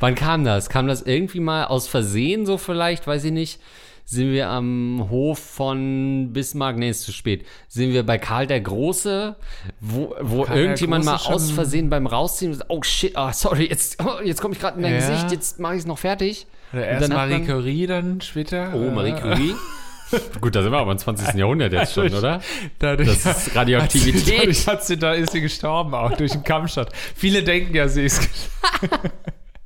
Wann 0.01 0.15
kam 0.15 0.45
das? 0.45 0.69
Kam 0.69 0.87
das 0.87 1.03
irgendwie 1.03 1.41
mal 1.41 1.65
aus 1.65 1.89
Versehen 1.89 2.45
so 2.47 2.59
vielleicht, 2.59 3.07
weiß 3.07 3.25
ich 3.25 3.33
nicht? 3.33 3.61
Sind 4.11 4.33
wir 4.33 4.49
am 4.49 5.09
Hof 5.11 5.39
von 5.39 6.33
Bismarck? 6.33 6.79
Nee, 6.79 6.89
ist 6.89 7.03
zu 7.03 7.13
spät. 7.13 7.45
Sind 7.69 7.93
wir 7.93 8.07
bei 8.07 8.17
Karl 8.17 8.47
der 8.47 8.63
Große, 8.63 9.37
wo, 9.81 10.15
wo 10.23 10.45
Karl 10.45 10.57
irgendjemand 10.59 11.05
mal 11.05 11.13
Große 11.17 11.25
schon- 11.27 11.35
aus 11.35 11.51
Versehen 11.51 11.91
beim 11.91 12.07
Rausziehen, 12.07 12.55
sagt, 12.55 12.71
oh 12.71 12.83
shit, 12.83 13.15
ah, 13.19 13.35
sorry, 13.35 13.67
jetzt, 13.67 14.03
oh, 14.03 14.21
jetzt 14.25 14.41
komme 14.41 14.55
ich 14.55 14.61
gerade 14.61 14.79
in 14.79 14.83
dein 14.85 14.95
Ja. 14.95 14.99
Gesicht, 15.11 15.31
jetzt 15.33 15.59
mache 15.61 15.75
ich 15.75 15.81
es 15.81 15.87
noch 15.87 15.99
fertig. 15.99 16.47
Oder 16.73 16.87
erst 16.87 17.03
dann 17.05 17.11
hat 17.13 17.29
Marie 17.29 17.33
man- 17.43 17.47
Curie, 17.47 17.87
dann 17.87 18.21
später. 18.23 18.73
Oh, 18.75 18.91
Marie 18.91 19.13
Curie. 19.13 19.55
Gut, 20.41 20.55
da 20.57 20.63
sind 20.63 20.73
wir 20.73 20.79
aber 20.79 20.93
im 20.93 20.97
20. 20.99 21.35
Jahrhundert 21.35 21.75
jetzt 21.75 21.93
schon, 21.93 22.11
oder? 22.15 22.41
Dadurch, 22.79 23.23
Das 23.23 23.47
ist 23.47 23.55
Radioaktivität. 23.55 24.39
Dadurch 24.41 24.67
hat 24.67 24.87
sie, 24.87 24.97
da 24.97 25.13
ist 25.13 25.33
sie 25.33 25.43
gestorben, 25.43 25.93
auch 25.93 26.17
durch 26.17 26.33
den 26.33 26.45
Kampfstadt. 26.45 26.95
Viele 27.15 27.43
denken 27.43 27.75
ja, 27.77 27.89
sie 27.89 28.05
ist 28.05 28.27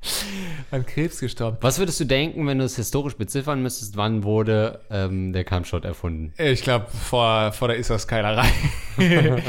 an 0.70 0.84
Krebs 0.84 1.20
gestorben. 1.20 1.58
Was 1.60 1.78
würdest 1.78 2.00
du 2.00 2.04
denken, 2.04 2.46
wenn 2.46 2.58
du 2.58 2.64
es 2.64 2.76
historisch 2.76 3.16
beziffern 3.16 3.62
müsstest, 3.62 3.96
wann 3.96 4.24
wurde 4.24 4.80
ähm, 4.90 5.32
der 5.32 5.44
Kampfshot 5.44 5.84
erfunden? 5.84 6.32
Ich 6.38 6.62
glaube, 6.62 6.86
vor, 6.90 7.52
vor 7.52 7.68
der 7.68 7.76
Iswas-Keilerei. 7.76 8.48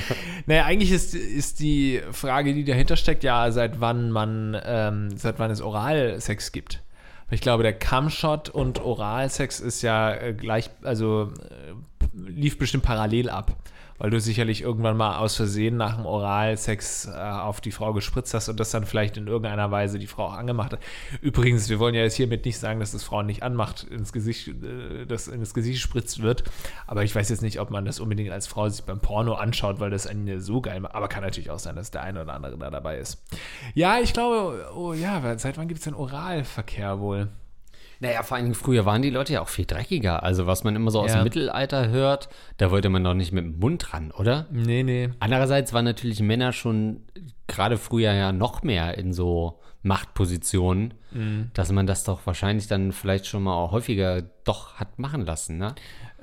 naja, 0.46 0.66
eigentlich 0.66 0.92
ist, 0.92 1.16
ist 1.16 1.60
die 1.60 2.02
Frage, 2.12 2.54
die 2.54 2.64
dahinter 2.64 2.96
steckt, 2.96 3.24
ja, 3.24 3.52
seit 3.52 3.82
wann 3.82 4.12
man, 4.12 4.60
ähm, 4.64 5.18
seit 5.18 5.40
wann 5.40 5.52
es 5.52 5.62
Oralsex 5.62 6.52
gibt. 6.52 6.82
Ich 7.32 7.42
glaube, 7.42 7.64
der 7.64 7.74
Cumshot 7.74 8.50
und 8.50 8.80
Oralsex 8.80 9.60
ist 9.60 9.82
ja 9.82 10.14
äh, 10.14 10.34
gleich, 10.34 10.70
also 10.84 11.32
äh, 11.50 11.74
lief 12.30 12.60
bestimmt 12.60 12.84
parallel 12.84 13.30
ab. 13.30 13.56
Weil 13.98 14.10
du 14.10 14.20
sicherlich 14.20 14.62
irgendwann 14.62 14.98
mal 14.98 15.18
aus 15.18 15.36
Versehen 15.36 15.78
nach 15.78 15.96
dem 15.96 16.06
Oralsex 16.06 17.08
äh, 17.08 17.12
auf 17.12 17.62
die 17.62 17.72
Frau 17.72 17.94
gespritzt 17.94 18.34
hast 18.34 18.50
und 18.50 18.60
das 18.60 18.72
dann 18.72 18.86
vielleicht 18.86 19.18
in 19.18 19.28
irgendeiner 19.28 19.72
Weise 19.72 20.00
die 20.00 20.08
Frau 20.08 20.26
auch 20.26 20.34
angemacht 20.34 20.74
hat. 20.74 20.80
Übrigens, 21.22 21.70
wir 21.70 21.80
wollen 21.80 21.96
ja 21.96 22.02
jetzt 22.02 22.16
hiermit 22.16 22.46
nicht 22.46 22.58
sagen, 22.58 22.80
dass 22.80 22.92
das 22.92 23.04
Frauen 23.04 23.26
nicht 23.26 23.44
anmacht, 23.44 23.84
ins 23.84 24.14
Gesicht, 24.14 24.48
äh, 24.48 25.06
das 25.06 25.30
Gesicht 25.54 25.82
gespritzt 25.82 26.22
wird, 26.22 26.44
aber 26.88 27.04
ich 27.04 27.14
weiß 27.16 27.30
jetzt 27.30 27.42
nicht, 27.42 27.60
ob 27.60 27.70
man 27.70 27.86
das 27.86 28.00
unbedingt 28.00 28.32
als 28.32 28.48
Frau 28.48 28.68
sich 28.70 28.84
beim 28.84 29.00
Porno 29.00 29.34
anschaut, 29.34 29.80
weil 29.80 29.90
das 29.90 30.08
einen 30.08 30.40
so 30.40 30.62
geil 30.62 30.80
macht, 30.80 30.96
aber 30.96 31.08
kann 31.08 31.24
natürlich 31.24 31.52
auch 31.52 31.60
sein, 31.60 31.76
dass 31.76 31.92
der 31.92 32.04
eine 32.04 32.22
oder 32.22 32.34
andere 32.34 32.58
da 32.58 32.70
dabei 32.70 32.98
ist. 32.98 33.24
Ja, 33.74 34.00
ich 34.00 34.14
glaube, 34.14 34.72
oh 34.76 34.94
ja, 34.94 35.38
seit 35.38 35.58
wann 35.58 35.68
gibt 35.68 35.80
es 35.80 35.84
denn 35.86 35.94
Oralverkehr 35.94 37.00
wohl? 37.00 37.30
Naja, 38.04 38.22
vor 38.22 38.36
allem 38.36 38.54
früher 38.54 38.86
waren 38.86 39.02
die 39.02 39.10
Leute 39.10 39.32
ja 39.34 39.42
auch 39.42 39.48
viel 39.48 39.66
dreckiger. 39.66 40.24
Also, 40.24 40.46
was 40.46 40.64
man 40.66 40.76
immer 40.76 40.92
so 40.92 41.00
aus 41.00 41.12
Ja. 41.12 41.20
dem 41.22 41.24
Mittelalter 41.24 41.88
hört, 41.88 42.28
da 42.58 42.70
wollte 42.70 42.90
man 42.90 43.02
doch 43.04 43.14
nicht 43.14 43.32
mit 43.32 43.46
dem 43.46 43.60
Mund 43.60 43.94
ran, 43.94 44.12
oder? 44.12 44.46
Nee, 44.52 44.84
nee. 44.84 45.10
Andererseits 45.20 45.72
waren 45.72 45.86
natürlich 45.86 46.20
Männer 46.22 46.52
schon 46.52 47.02
gerade 47.48 47.78
früher 47.78 48.12
ja 48.12 48.34
noch 48.34 48.62
mehr 48.62 48.98
in 48.98 49.14
so 49.14 49.62
Machtpositionen, 49.84 50.94
dass 51.54 51.72
man 51.72 51.88
das 51.88 52.04
doch 52.04 52.26
wahrscheinlich 52.26 52.68
dann 52.68 52.92
vielleicht 52.92 53.26
schon 53.28 53.44
mal 53.44 53.54
auch 53.54 53.72
häufiger 53.72 54.22
doch 54.44 54.76
hat 54.76 55.00
machen 55.00 55.26
lassen, 55.26 55.58
ne? 55.58 55.76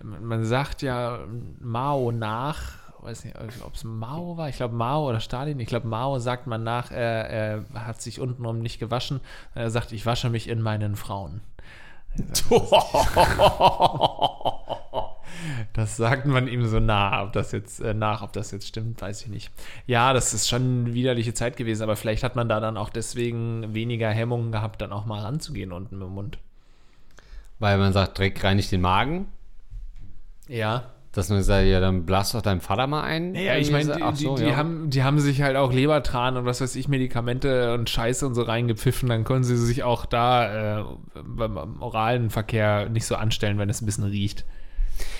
Man 0.02 0.44
sagt 0.44 0.82
ja 0.82 1.20
Mao 1.60 2.10
nach, 2.12 2.72
weiß 3.02 3.24
nicht, 3.24 3.36
ob 3.64 3.74
es 3.74 3.84
Mao 3.84 4.36
war, 4.36 4.48
ich 4.48 4.56
glaube 4.56 4.74
Mao 4.74 5.08
oder 5.08 5.20
Stalin, 5.20 5.58
ich 5.60 5.68
glaube 5.68 5.88
Mao 5.88 6.18
sagt 6.18 6.46
man 6.46 6.62
nach, 6.62 6.90
er, 6.90 7.30
er 7.30 7.64
hat 7.86 8.00
sich 8.00 8.20
untenrum 8.20 8.60
nicht 8.60 8.78
gewaschen, 8.78 9.20
er 9.54 9.70
sagt, 9.70 9.92
ich 9.92 10.06
wasche 10.06 10.30
mich 10.30 10.48
in 10.48 10.60
meinen 10.60 10.96
Frauen. 10.96 11.40
Das 15.72 15.96
sagt 15.96 16.26
man 16.26 16.48
ihm 16.48 16.66
so 16.66 16.80
nah, 16.80 17.22
ob 17.22 17.32
das 17.32 17.52
jetzt 17.52 17.80
äh, 17.80 17.94
nach, 17.94 18.22
ob 18.22 18.32
das 18.32 18.50
jetzt 18.50 18.66
stimmt, 18.66 19.00
weiß 19.00 19.22
ich 19.22 19.28
nicht. 19.28 19.50
Ja, 19.86 20.12
das 20.12 20.34
ist 20.34 20.48
schon 20.48 20.84
eine 20.86 20.94
widerliche 20.94 21.32
Zeit 21.32 21.56
gewesen, 21.56 21.82
aber 21.82 21.96
vielleicht 21.96 22.22
hat 22.22 22.36
man 22.36 22.48
da 22.48 22.60
dann 22.60 22.76
auch 22.76 22.90
deswegen 22.90 23.72
weniger 23.72 24.10
Hemmungen 24.10 24.52
gehabt, 24.52 24.82
dann 24.82 24.92
auch 24.92 25.06
mal 25.06 25.20
ranzugehen 25.20 25.72
unten 25.72 26.02
im 26.02 26.08
Mund. 26.08 26.38
Weil 27.58 27.78
man 27.78 27.92
sagt, 27.92 28.18
Dreck 28.18 28.42
reinigt 28.42 28.72
den 28.72 28.80
Magen. 28.80 29.28
Ja, 30.48 30.90
Dass 31.12 31.28
man 31.28 31.42
sagt, 31.42 31.66
ja, 31.66 31.80
dann 31.80 32.06
blast 32.06 32.34
doch 32.34 32.42
deinem 32.42 32.60
Vater 32.60 32.86
mal 32.86 33.02
ein. 33.02 33.34
Ja, 33.34 33.56
ich 33.56 33.72
meine, 33.72 33.96
die, 33.96 34.16
so, 34.16 34.36
die, 34.36 34.44
die, 34.44 34.50
ja. 34.50 34.56
haben, 34.56 34.90
die 34.90 35.02
haben 35.02 35.18
sich 35.18 35.42
halt 35.42 35.56
auch 35.56 35.72
Lebertran 35.72 36.36
und 36.36 36.44
was 36.44 36.60
weiß 36.60 36.76
ich, 36.76 36.86
Medikamente 36.86 37.74
und 37.74 37.90
Scheiße 37.90 38.24
und 38.24 38.34
so 38.34 38.42
reingepfiffen. 38.42 39.08
Dann 39.08 39.24
können 39.24 39.42
sie 39.42 39.56
sich 39.56 39.82
auch 39.82 40.06
da 40.06 40.80
äh, 40.80 40.84
beim, 41.24 41.54
beim 41.54 41.82
oralen 41.82 42.30
Verkehr 42.30 42.88
nicht 42.88 43.06
so 43.06 43.16
anstellen, 43.16 43.58
wenn 43.58 43.68
es 43.68 43.82
ein 43.82 43.86
bisschen 43.86 44.04
riecht. 44.04 44.44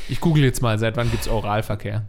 Ich 0.08 0.20
google 0.20 0.44
jetzt 0.44 0.62
mal, 0.62 0.78
seit 0.78 0.96
wann 0.96 1.10
gibt 1.10 1.22
es 1.22 1.28
Oralverkehr? 1.28 2.06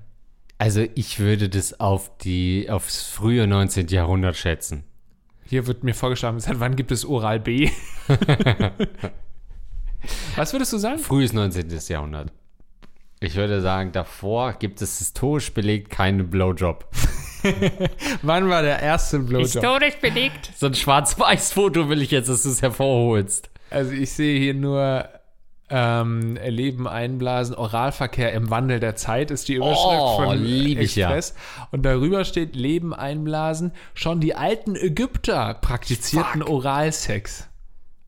Also 0.60 0.86
ich 0.94 1.20
würde 1.20 1.50
das 1.50 1.80
auf 1.80 2.16
die, 2.20 2.70
aufs 2.70 3.08
frühe 3.08 3.48
19. 3.48 3.88
Jahrhundert 3.88 4.36
schätzen. 4.36 4.84
Hier 5.44 5.66
wird 5.66 5.84
mir 5.84 5.96
vorgeschlagen, 5.96 6.40
seit 6.40 6.60
wann 6.60 6.76
gibt 6.76 6.92
es 6.92 7.04
Oral 7.04 7.40
B? 7.40 7.72
was 10.36 10.54
würdest 10.54 10.72
du 10.72 10.78
sagen? 10.78 11.00
Frühes 11.00 11.34
19. 11.34 11.68
Jahrhundert. 11.88 12.32
Ich 13.24 13.36
würde 13.36 13.62
sagen, 13.62 13.92
davor 13.92 14.54
gibt 14.54 14.82
es 14.82 14.98
historisch 14.98 15.54
belegt 15.54 15.92
keinen 15.92 16.30
Blowjob. 16.32 16.86
Wann 18.24 18.50
war 18.50 18.64
der 18.64 18.80
erste 18.82 19.20
Blowjob? 19.20 19.44
Historisch 19.52 19.98
belegt? 19.98 20.52
So 20.58 20.66
ein 20.66 20.74
Schwarz-Weiß-Foto 20.74 21.88
will 21.88 22.02
ich 22.02 22.10
jetzt, 22.10 22.30
dass 22.30 22.44
du 22.44 22.50
es 22.50 22.64
hervorholst. 22.64 23.52
Also 23.70 23.92
ich 23.92 24.12
sehe 24.12 24.40
hier 24.40 24.56
nur 24.56 25.08
ähm, 25.70 26.36
Leben 26.44 26.88
einblasen, 26.88 27.54
Oralverkehr 27.56 28.34
im 28.34 28.50
Wandel 28.50 28.80
der 28.80 28.96
Zeit 28.96 29.30
ist 29.30 29.48
die 29.48 29.54
Überschrift 29.54 30.02
Oh, 30.02 30.16
von 30.24 30.44
lieb 30.44 30.80
ich 30.80 30.96
ja. 30.96 31.08
Express. 31.16 31.36
Und 31.72 31.84
darüber 31.84 32.26
steht 32.26 32.56
Leben 32.56 32.92
einblasen. 32.92 33.72
Schon 33.94 34.20
die 34.20 34.34
alten 34.36 34.76
Ägypter 34.76 35.54
praktizierten 35.62 36.42
Fuck. 36.42 36.50
Oralsex. 36.50 37.48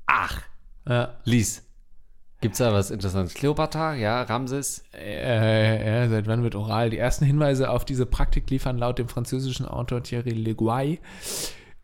Ach, 0.08 0.42
Ja, 0.90 1.14
Lies. 1.24 1.62
Gibt's 2.44 2.58
da 2.58 2.74
was 2.74 2.92
Interessantes? 2.92 3.34
Kleopatra, 3.34 3.96
ja, 3.96 4.22
Ramses. 4.24 4.84
äh, 4.94 6.04
ja, 6.04 6.10
seit 6.10 6.28
wann 6.28 6.44
wird 6.44 6.56
oral? 6.56 6.90
Die 6.90 6.98
ersten 6.98 7.24
Hinweise 7.24 7.70
auf 7.70 7.86
diese 7.86 8.06
Praktik 8.06 8.50
liefern 8.50 8.78
laut 8.78 9.00
dem 9.00 9.08
französischen 9.08 9.66
Autor 9.66 10.04
Thierry 10.04 10.32
Leguay 10.32 11.00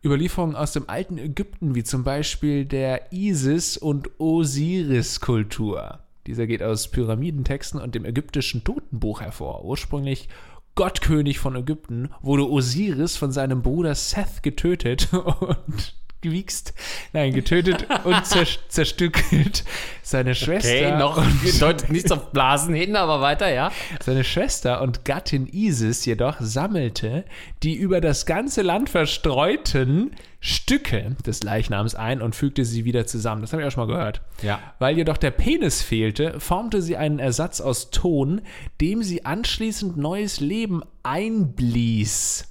Überlieferungen 0.04 0.56
aus 0.56 0.72
dem 0.72 0.86
alten 0.88 1.16
Ägypten, 1.16 1.74
wie 1.74 1.82
zum 1.82 2.04
Beispiel 2.04 2.66
der 2.66 3.10
Isis- 3.10 3.78
und 3.78 4.10
Osiris-Kultur. 4.20 6.00
Dieser 6.26 6.46
geht 6.46 6.62
aus 6.62 6.88
Pyramidentexten 6.88 7.80
und 7.80 7.94
dem 7.94 8.04
ägyptischen 8.04 8.62
Totenbuch 8.62 9.22
hervor. 9.22 9.64
Ursprünglich 9.64 10.28
Gottkönig 10.74 11.38
von 11.38 11.56
Ägypten, 11.56 12.10
wurde 12.20 12.48
Osiris 12.48 13.16
von 13.16 13.32
seinem 13.32 13.62
Bruder 13.62 13.94
Seth 13.94 14.42
getötet 14.42 15.12
und 15.12 15.94
gewichst, 16.20 16.74
nein, 17.12 17.32
getötet 17.32 17.86
und 18.04 18.24
zer 18.26 18.46
zerstückelt. 18.68 19.64
Seine 20.02 20.34
Schwester 20.34 20.70
Okay, 20.70 20.98
noch 20.98 21.22
deutet 21.60 21.90
nichts 21.90 22.10
auf 22.10 22.32
Blasen 22.32 22.74
hin, 22.74 22.96
aber 22.96 23.20
weiter, 23.20 23.52
ja. 23.52 23.70
seine 24.02 24.24
Schwester 24.24 24.82
und 24.82 25.04
Gattin 25.04 25.46
Isis 25.46 26.04
jedoch 26.04 26.36
sammelte 26.40 27.24
die 27.62 27.74
über 27.74 28.00
das 28.00 28.26
ganze 28.26 28.62
Land 28.62 28.88
verstreuten 28.88 30.12
Stücke 30.40 31.16
des 31.26 31.42
Leichnams 31.42 31.94
ein 31.94 32.22
und 32.22 32.34
fügte 32.34 32.64
sie 32.64 32.86
wieder 32.86 33.06
zusammen. 33.06 33.42
Das 33.42 33.52
habe 33.52 33.62
ich 33.62 33.68
auch 33.68 33.72
schon 33.72 33.86
mal 33.86 33.94
gehört. 33.94 34.22
Ja. 34.42 34.58
Weil 34.78 34.96
jedoch 34.96 35.18
der 35.18 35.30
Penis 35.30 35.82
fehlte, 35.82 36.40
formte 36.40 36.80
sie 36.80 36.96
einen 36.96 37.18
Ersatz 37.18 37.60
aus 37.60 37.90
Ton, 37.90 38.40
dem 38.80 39.02
sie 39.02 39.26
anschließend 39.26 39.98
neues 39.98 40.40
Leben 40.40 40.82
einblies. 41.02 42.49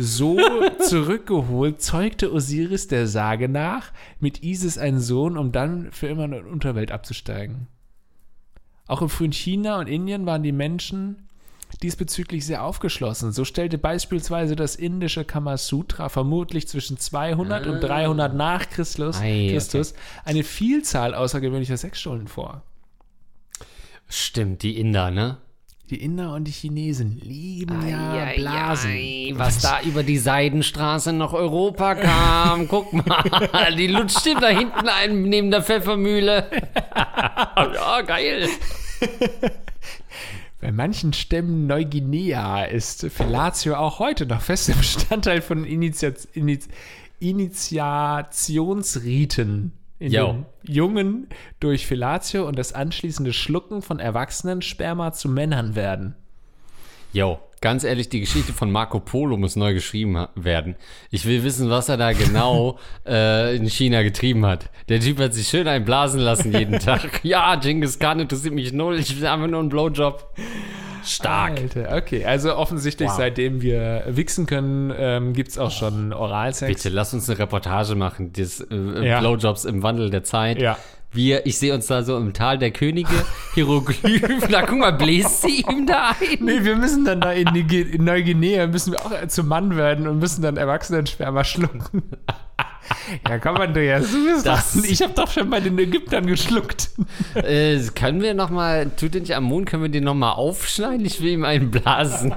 So 0.00 0.38
zurückgeholt 0.78 1.82
zeugte 1.82 2.32
Osiris 2.32 2.86
der 2.86 3.08
Sage 3.08 3.48
nach 3.48 3.90
mit 4.20 4.44
Isis 4.44 4.78
einen 4.78 5.00
Sohn, 5.00 5.36
um 5.36 5.50
dann 5.50 5.90
für 5.90 6.06
immer 6.06 6.26
in 6.26 6.30
die 6.30 6.38
Unterwelt 6.38 6.92
abzusteigen. 6.92 7.66
Auch 8.86 9.02
im 9.02 9.08
frühen 9.08 9.32
China 9.32 9.80
und 9.80 9.88
Indien 9.88 10.24
waren 10.24 10.44
die 10.44 10.52
Menschen 10.52 11.28
diesbezüglich 11.82 12.46
sehr 12.46 12.62
aufgeschlossen. 12.62 13.32
So 13.32 13.44
stellte 13.44 13.76
beispielsweise 13.76 14.54
das 14.54 14.76
indische 14.76 15.24
Kamasutra 15.24 16.08
vermutlich 16.08 16.68
zwischen 16.68 16.96
200 16.96 17.66
und 17.66 17.80
300 17.80 18.34
nach 18.34 18.70
Christus, 18.70 19.20
Ei, 19.20 19.46
okay. 19.46 19.52
Christus 19.52 19.94
eine 20.24 20.44
Vielzahl 20.44 21.12
außergewöhnlicher 21.14 21.76
Sexstunden 21.76 22.28
vor. 22.28 22.62
Stimmt, 24.08 24.62
die 24.62 24.78
Inder, 24.78 25.10
ne? 25.10 25.38
Die 25.90 26.02
Inder 26.02 26.34
und 26.34 26.44
die 26.44 26.52
Chinesen 26.52 27.18
lieben 27.24 27.88
ja 27.88 28.32
Blasen. 28.36 29.38
was 29.38 29.60
da 29.60 29.80
über 29.80 30.02
die 30.02 30.18
Seidenstraße 30.18 31.14
nach 31.14 31.32
Europa 31.32 31.94
kam. 31.94 32.68
Guck 32.68 32.92
mal, 32.92 33.74
die 33.74 33.86
lutscht 33.86 34.26
ihm 34.26 34.38
da 34.38 34.48
hinten 34.48 34.86
ein 34.86 35.22
neben 35.22 35.50
der 35.50 35.62
Pfeffermühle. 35.62 36.50
ja, 37.56 38.02
geil. 38.02 38.50
Bei 40.60 40.72
manchen 40.72 41.14
Stämmen 41.14 41.66
Neuguinea 41.66 42.64
ist 42.64 43.06
Fellatio 43.10 43.76
auch 43.76 43.98
heute 43.98 44.26
noch 44.26 44.42
fester 44.42 44.74
Bestandteil 44.74 45.40
von 45.40 45.64
Initiat 45.64 46.28
Iniz 46.34 46.68
Initiationsriten. 47.18 49.72
In 49.98 50.12
Jo. 50.12 50.26
den 50.26 50.46
Jungen 50.62 51.28
durch 51.60 51.86
Fellatio 51.86 52.46
und 52.46 52.58
das 52.58 52.72
anschließende 52.72 53.32
Schlucken 53.32 53.82
von 53.82 53.98
Erwachsenen 53.98 54.62
Sperma 54.62 55.12
zu 55.12 55.28
Männern 55.28 55.74
werden. 55.74 56.14
Jo, 57.12 57.40
ganz 57.60 57.84
ehrlich, 57.84 58.08
die 58.08 58.20
Geschichte 58.20 58.52
von 58.52 58.70
Marco 58.70 59.00
Polo 59.00 59.36
muss 59.36 59.56
neu 59.56 59.74
geschrieben 59.74 60.26
werden. 60.34 60.76
Ich 61.10 61.26
will 61.26 61.42
wissen, 61.44 61.70
was 61.70 61.88
er 61.88 61.96
da 61.96 62.12
genau 62.12 62.78
äh, 63.06 63.56
in 63.56 63.66
China 63.68 64.02
getrieben 64.02 64.44
hat. 64.46 64.70
Der 64.88 65.00
Typ 65.00 65.18
hat 65.20 65.34
sich 65.34 65.48
schön 65.48 65.66
einblasen 65.68 66.20
lassen 66.20 66.52
jeden 66.52 66.78
Tag. 66.80 67.20
Ja, 67.24 67.54
Genghis 67.56 67.98
Khan 67.98 68.20
interessiert 68.20 68.54
mich 68.54 68.72
null. 68.72 68.98
Ich 68.98 69.18
will 69.20 69.26
einfach 69.26 69.46
nur 69.48 69.60
einen 69.60 69.68
Blowjob. 69.68 70.34
Stark. 71.04 71.58
Alter, 71.58 71.96
okay. 71.96 72.24
Also 72.24 72.54
offensichtlich, 72.56 73.08
Wow. 73.08 73.16
seitdem 73.16 73.62
wir 73.62 74.04
wichsen 74.08 74.46
können, 74.46 74.92
ähm, 74.96 75.32
gibt 75.32 75.50
es 75.50 75.58
auch 75.58 75.70
schon 75.70 76.12
Oralsex. 76.12 76.82
Bitte, 76.82 76.94
lass 76.94 77.14
uns 77.14 77.30
eine 77.30 77.38
Reportage 77.38 77.94
machen, 77.94 78.32
des 78.32 78.60
äh, 78.60 79.06
Ja. 79.06 79.20
Blowjobs 79.20 79.64
im 79.64 79.82
Wandel 79.82 80.10
der 80.10 80.24
Zeit. 80.24 80.60
Ja. 80.60 80.76
Wir, 81.10 81.46
ich 81.46 81.58
sehe 81.58 81.74
uns 81.74 81.86
da 81.86 82.02
so 82.02 82.16
im 82.18 82.32
Tal 82.34 82.58
der 82.58 82.70
Könige, 82.70 83.08
Hieroglyphen, 83.54 84.40
da 84.50 84.62
guck 84.62 84.78
mal, 84.78 84.92
bläst 84.92 85.42
sie 85.42 85.64
ihm 85.68 85.86
da 85.86 86.10
ein. 86.10 86.38
Nee, 86.44 86.62
wir 86.64 86.76
müssen 86.76 87.04
dann 87.04 87.20
da 87.22 87.32
in, 87.32 87.48
in 87.56 88.04
Neuguinea, 88.04 88.66
müssen 88.66 88.92
wir 88.92 89.00
auch 89.04 89.26
zum 89.28 89.48
Mann 89.48 89.76
werden 89.76 90.06
und 90.06 90.18
müssen 90.18 90.42
dann 90.42 90.56
Erwachsenensperma 90.56 91.44
schlucken. 91.44 92.02
Ja, 93.28 93.38
komm, 93.38 93.56
Andreas, 93.56 94.10
du 94.10 94.24
bist 94.32 94.46
Das- 94.46 94.72
dran. 94.72 94.84
Ich 94.88 95.02
habe 95.02 95.12
doch 95.12 95.30
schon 95.30 95.50
bei 95.50 95.60
den 95.60 95.78
Ägyptern 95.78 96.26
geschluckt. 96.26 96.88
Äh, 97.34 97.78
können 97.94 98.22
wir 98.22 98.32
noch 98.32 98.48
mal, 98.48 98.90
tut 98.98 99.12
den 99.12 99.22
nicht 99.24 99.34
am 99.36 99.44
Mond, 99.44 99.68
können 99.68 99.82
wir 99.82 99.90
den 99.90 100.04
noch 100.04 100.14
mal 100.14 100.32
aufschneiden? 100.32 101.04
Ich 101.04 101.20
will 101.20 101.32
ihm 101.32 101.44
einen 101.44 101.70
blasen. 101.70 102.34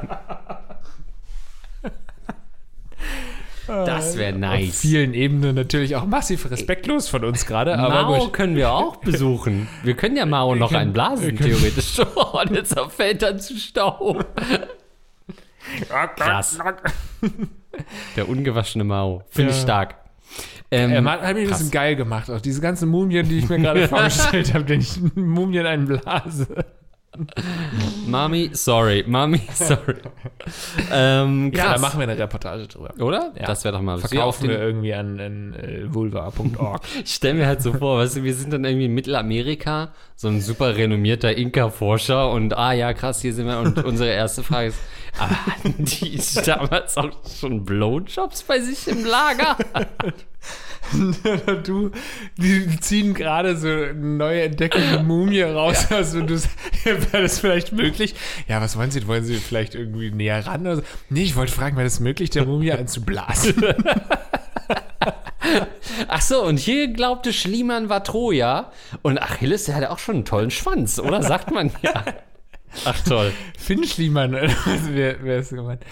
Das 3.85 4.17
wäre 4.17 4.33
Auf 4.33 4.39
nice. 4.39 4.79
vielen 4.79 5.13
Ebenen 5.13 5.55
natürlich 5.55 5.95
auch 5.95 6.05
massiv 6.05 6.49
respektlos 6.51 7.07
von 7.07 7.23
uns 7.23 7.45
gerade, 7.45 7.77
aber 7.79 8.03
Mao 8.03 8.19
gut. 8.25 8.33
können 8.33 8.55
wir 8.55 8.71
auch 8.71 8.97
besuchen. 8.97 9.67
Wir 9.83 9.95
können 9.95 10.17
ja 10.17 10.25
Mao 10.25 10.55
noch 10.55 10.71
einen 10.73 10.93
blasen, 10.93 11.35
theoretisch. 11.37 11.99
Und 12.33 12.51
jetzt 12.51 12.77
fällt 12.89 13.23
er 13.23 13.37
zu 13.37 13.55
Staub. 13.57 14.25
Krass. 16.17 16.57
Der 18.15 18.27
ungewaschene 18.27 18.83
Mao. 18.83 19.23
Finde 19.29 19.51
ich 19.51 19.57
Ja. 19.57 19.63
stark. 19.63 19.95
Ähm, 20.73 20.91
Er 20.91 21.03
hat, 21.03 21.21
hat 21.21 21.35
mich 21.35 21.43
ein 21.43 21.49
bisschen 21.49 21.71
geil 21.71 21.95
gemacht. 21.95 22.29
Auch 22.29 22.39
diese 22.41 22.61
ganzen 22.61 22.87
Mumien, 22.89 23.27
die 23.27 23.39
ich 23.39 23.49
mir 23.49 23.59
gerade 23.59 23.87
vorgestellt 23.89 24.53
habe, 24.53 24.63
den 24.65 24.79
ich 24.81 24.99
Mumien 25.15 25.65
einen 25.65 25.85
blase. 25.85 26.47
Mami, 28.07 28.51
sorry. 28.53 29.03
Mami, 29.05 29.41
sorry. 29.53 29.95
ähm. 30.91 31.51
Ja, 31.53 31.73
da 31.73 31.79
machen 31.79 31.99
wir 31.99 32.07
eine 32.07 32.17
Reportage 32.17 32.67
drüber. 32.67 32.93
Oder? 32.99 33.33
Ja. 33.37 33.47
Das 33.47 33.63
wäre 33.63 33.73
doch 33.73 33.81
mal. 33.81 33.97
Verkaufen 33.97 34.47
Wir 34.47 34.59
irgendwie 34.59 34.93
an, 34.93 35.19
an 35.19 35.53
äh, 35.53 35.93
vulva.org. 35.93 36.81
Ich 37.03 37.15
stelle 37.15 37.33
mir 37.35 37.47
halt 37.47 37.61
so 37.61 37.73
vor, 37.73 37.99
weißt 37.99 38.17
du, 38.17 38.23
wir 38.23 38.33
sind 38.33 38.53
dann 38.53 38.63
irgendwie 38.63 38.85
in 38.85 38.93
Mittelamerika, 38.93 39.93
so 40.15 40.27
ein 40.27 40.39
super 40.39 40.75
renommierter 40.75 41.35
Inka-Forscher 41.35 42.31
und 42.31 42.57
ah 42.57 42.73
ja, 42.73 42.93
krass, 42.93 43.21
hier 43.21 43.33
sind 43.33 43.47
wir. 43.47 43.59
Und 43.59 43.83
unsere 43.83 44.11
erste 44.11 44.43
Frage 44.43 44.69
ist, 44.69 44.79
aber 45.19 45.45
hatten 45.47 45.83
die 45.83 46.19
damals 46.45 46.97
auch 46.97 47.11
schon 47.39 47.65
Blowjobs 47.65 48.43
bei 48.43 48.59
sich 48.59 48.87
im 48.87 49.05
Lager? 49.05 49.57
du, 51.63 51.91
die 52.37 52.79
ziehen 52.79 53.13
gerade 53.13 53.55
so 53.55 53.67
eine 53.67 53.93
neue 53.93 54.43
entdeckte 54.43 55.03
Mumie 55.03 55.41
raus. 55.41 55.87
Also 55.91 56.21
du 56.21 56.41
wäre 56.83 57.21
das 57.21 57.39
vielleicht 57.39 57.71
möglich? 57.71 58.15
Ja, 58.47 58.61
was 58.61 58.77
wollen 58.77 58.91
Sie? 58.91 59.05
Wollen 59.07 59.23
Sie 59.23 59.35
vielleicht 59.35 59.75
irgendwie 59.75 60.11
näher 60.11 60.45
ran? 60.45 60.61
Oder 60.61 60.77
so? 60.77 60.83
Nee, 61.09 61.23
ich 61.23 61.35
wollte 61.35 61.51
fragen, 61.51 61.75
wäre 61.77 61.85
das 61.85 61.99
möglich, 61.99 62.29
der 62.29 62.45
Mumie 62.45 62.71
einzublasen? 62.71 63.63
Ach 66.07 66.21
so, 66.21 66.43
und 66.43 66.57
hier 66.59 66.87
glaubte 66.87 67.33
Schliemann 67.33 67.89
war 67.89 68.03
Troja 68.03 68.71
und 69.01 69.21
Achilles, 69.21 69.65
der 69.65 69.75
hatte 69.75 69.91
auch 69.91 69.99
schon 69.99 70.15
einen 70.15 70.25
tollen 70.25 70.51
Schwanz, 70.51 70.99
oder? 70.99 71.21
Sagt 71.23 71.51
man 71.51 71.71
ja. 71.81 72.05
Ach 72.85 72.99
toll. 73.03 73.33
Finn 73.57 73.83
Schliemann, 73.83 74.31
wer, 74.31 75.23
wer 75.23 75.37
ist 75.39 75.49
gemeint? 75.49 75.83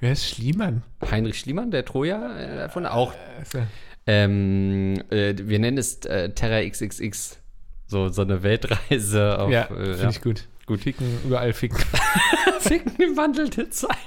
Wer 0.00 0.12
ist 0.12 0.28
Schliemann? 0.28 0.82
Heinrich 1.10 1.38
Schliemann, 1.38 1.70
der 1.70 1.84
Troja, 1.84 2.36
äh, 2.36 2.56
davon 2.56 2.86
auch. 2.86 3.12
Also, 3.38 3.60
Ähm, 4.06 5.02
äh, 5.10 5.34
wir 5.36 5.58
nennen 5.58 5.78
es 5.78 6.04
äh, 6.04 6.30
Terra 6.30 6.68
XXX. 6.68 7.38
So, 7.86 8.08
so 8.08 8.22
eine 8.22 8.42
Weltreise 8.42 9.38
auf. 9.38 9.50
ja, 9.50 9.64
äh, 9.64 9.68
finde 9.68 10.02
ja. 10.02 10.10
ich 10.10 10.20
gut. 10.20 10.48
Gut. 10.66 10.80
Ficken, 10.80 11.06
überall 11.24 11.52
ficken. 11.52 11.78
Ficken 12.60 12.96
im 12.96 13.16
Wandel 13.18 13.50
der 13.50 13.70
Zeit. 13.70 13.98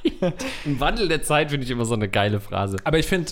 Im 0.66 0.80
Wandel 0.80 1.08
der 1.08 1.22
Zeit 1.22 1.52
finde 1.52 1.66
ich 1.66 1.70
immer 1.70 1.86
so 1.86 1.94
eine 1.94 2.10
geile 2.10 2.40
Phrase. 2.40 2.78
Aber 2.84 2.98
ich 2.98 3.06
finde, 3.06 3.32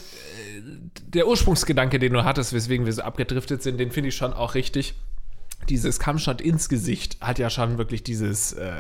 der 1.08 1.28
Ursprungsgedanke, 1.28 1.98
den 1.98 2.14
du 2.14 2.24
hattest, 2.24 2.54
weswegen 2.54 2.86
wir 2.86 2.94
so 2.94 3.02
abgedriftet 3.02 3.64
sind, 3.64 3.80
den 3.80 3.90
finde 3.92 4.10
ich 4.10 4.16
schon 4.16 4.34
auch 4.34 4.54
richtig. 4.54 4.94
Dieses 5.70 6.00
Kampfshot 6.00 6.42
ins 6.42 6.70
Gesicht 6.70 7.18
hat 7.22 7.40
ja 7.40 7.50
schon 7.50 7.80
wirklich 7.80 8.04
dieses 8.04 8.54
äh, 8.54 8.72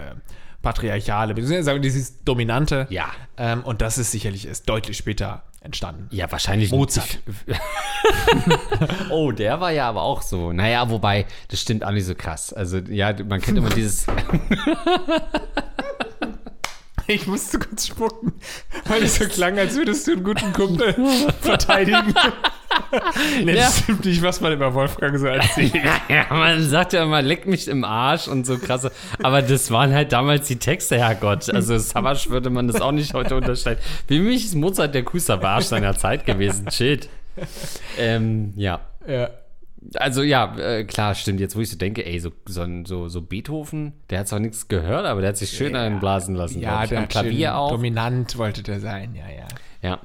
patriarchale, 0.61 1.33
beziehungsweise 1.33 1.63
sagen 1.63 1.77
wir 1.77 1.81
dieses 1.81 2.23
dominante. 2.23 2.85
Ja. 2.91 3.11
Ähm, 3.37 3.63
und 3.63 3.81
das 3.81 3.97
ist 3.97 4.11
sicherlich 4.11 4.47
erst 4.47 4.69
deutlich 4.69 4.97
später 4.97 5.43
entstanden. 5.65 6.07
Ja, 6.11 6.31
wahrscheinlich. 6.31 6.71
Mozart. 6.71 7.19
oh, 9.09 9.31
der 9.31 9.59
war 9.59 9.71
ja 9.71 9.89
aber 9.89 10.03
auch 10.03 10.21
so. 10.21 10.53
Naja, 10.53 10.89
wobei, 10.89 11.25
das 11.49 11.59
stimmt 11.59 11.83
auch 11.83 11.91
nicht 11.91 12.05
so 12.05 12.15
krass. 12.15 12.53
Also, 12.53 12.77
ja, 12.77 13.13
man 13.23 13.41
kennt 13.41 13.57
immer 13.57 13.69
dieses. 13.69 14.05
Ich 17.07 17.27
musste 17.27 17.59
kurz 17.59 17.85
spucken, 17.85 18.33
weil 18.85 19.03
es 19.03 19.17
so 19.17 19.27
klang, 19.27 19.59
als 19.59 19.75
würdest 19.75 20.07
du 20.07 20.13
einen 20.13 20.23
guten 20.23 20.51
Kumpel 20.53 20.95
verteidigen. 21.41 22.15
Nee, 23.43 23.51
Ja. 23.53 23.65
das 23.65 23.79
stimmt 23.79 24.05
nicht, 24.05 24.21
was 24.21 24.41
man 24.41 24.53
über 24.53 24.73
Wolfgang 24.73 25.17
so 25.17 25.25
erzählt. 25.27 25.73
ja, 26.09 26.25
man 26.29 26.61
sagt 26.63 26.93
ja 26.93 27.03
immer, 27.03 27.21
leck 27.21 27.45
mich 27.45 27.67
im 27.67 27.83
Arsch 27.83 28.27
und 28.27 28.45
so 28.45 28.57
krasse. 28.57 28.91
Aber 29.21 29.41
das 29.41 29.71
waren 29.71 29.93
halt 29.93 30.11
damals 30.11 30.47
die 30.47 30.57
Texte, 30.57 30.97
Herrgott. 30.97 31.49
Also, 31.53 31.77
Savage 31.77 32.29
würde 32.29 32.49
man 32.49 32.67
das 32.67 32.81
auch 32.81 32.91
nicht 32.91 33.13
heute 33.13 33.35
unterstellen. 33.35 33.77
Für 34.07 34.19
mich 34.19 34.45
ist 34.45 34.55
Mozart 34.55 34.93
der 34.95 35.03
coolste 35.03 35.37
Barsch 35.37 35.65
seiner 35.65 35.95
Zeit 35.95 36.25
gewesen. 36.25 36.69
Shit. 36.71 37.09
Ähm, 37.97 38.53
ja. 38.55 38.79
ja. 39.07 39.29
Also 39.95 40.23
ja, 40.23 40.55
äh, 40.57 40.83
klar, 40.83 41.13
stimmt. 41.15 41.39
Jetzt, 41.39 41.55
wo 41.55 41.59
ich 41.61 41.69
so 41.69 41.77
denke, 41.77 42.05
ey, 42.05 42.19
so, 42.19 42.31
so, 42.45 42.65
so, 42.85 43.07
so 43.07 43.21
Beethoven, 43.21 43.93
der 44.09 44.19
hat 44.19 44.27
zwar 44.27 44.39
nichts 44.39 44.67
gehört, 44.67 45.05
aber 45.05 45.21
der 45.21 45.29
hat 45.29 45.37
sich 45.37 45.51
schön 45.51 45.75
einblasen 45.75 46.33
lassen. 46.35 46.59
Ja, 46.59 46.85
der 46.87 46.99
Am 46.99 47.07
Klavier 47.07 47.55
auch. 47.55 47.69
dominant 47.71 48.37
wollte 48.37 48.63
der 48.63 48.79
sein, 48.79 49.13
ja, 49.15 49.25
ja. 49.29 49.47
Ja. 49.83 49.99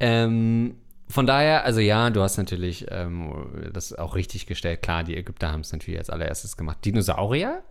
Ähm, 0.00 0.76
von 1.08 1.26
daher, 1.26 1.64
also 1.64 1.80
ja, 1.80 2.10
du 2.10 2.22
hast 2.22 2.36
natürlich 2.36 2.86
ähm, 2.90 3.70
das 3.72 3.92
auch 3.92 4.14
richtig 4.14 4.46
gestellt. 4.46 4.82
Klar, 4.82 5.04
die 5.04 5.16
Ägypter 5.16 5.52
haben 5.52 5.60
es 5.60 5.72
natürlich 5.72 5.98
als 5.98 6.10
allererstes 6.10 6.56
gemacht. 6.56 6.78
Dinosaurier? 6.84 7.62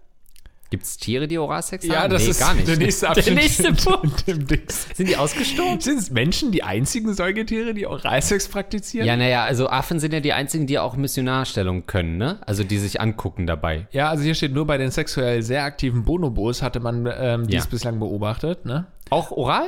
Gibt 0.72 0.84
es 0.84 0.98
Tiere, 0.98 1.28
die 1.28 1.38
Oralsex 1.38 1.86
Ja, 1.86 2.02
haben? 2.02 2.10
das 2.10 2.24
nee, 2.24 2.30
ist 2.32 2.40
gar 2.40 2.54
nicht. 2.56 2.68
der 2.68 2.78
nächste 2.78 3.02
Der 3.06 3.10
Abschnitt. 3.12 3.36
nächste 3.36 3.74
Punkt. 3.74 4.26
Sind 4.96 5.08
die 5.08 5.16
ausgestorben? 5.16 5.80
Sind 5.80 6.00
es 6.00 6.10
Menschen 6.10 6.52
die 6.52 6.64
einzigen 6.64 7.14
Säugetiere, 7.14 7.76
die 7.76 7.86
Oralsex 7.86 8.48
praktizieren? 8.48 9.06
Ja, 9.08 9.16
naja, 9.16 9.44
also 9.44 9.70
Affen 9.70 10.00
sind 10.00 10.12
ja 10.12 10.22
die 10.22 10.34
einzigen, 10.34 10.66
die 10.66 10.80
auch 10.80 10.96
Missionarstellung 10.96 11.86
können, 11.86 12.18
ne? 12.18 12.40
Also 12.48 12.64
die 12.64 12.80
sich 12.80 13.00
angucken 13.00 13.46
dabei. 13.46 13.88
Ja, 13.92 14.10
also 14.10 14.24
hier 14.24 14.34
steht 14.34 14.54
nur 14.54 14.66
bei 14.66 14.78
den 14.80 14.90
sexuell 14.90 15.44
sehr 15.44 15.64
aktiven 15.64 16.04
Bonobos 16.04 16.64
hatte 16.64 16.80
man 16.80 17.08
ähm, 17.16 17.46
dies 17.48 17.66
Ja. 17.66 17.70
bislang 17.70 18.00
beobachtet, 18.00 18.66
ne? 18.66 18.88
Auch 19.12 19.30
oral? 19.32 19.68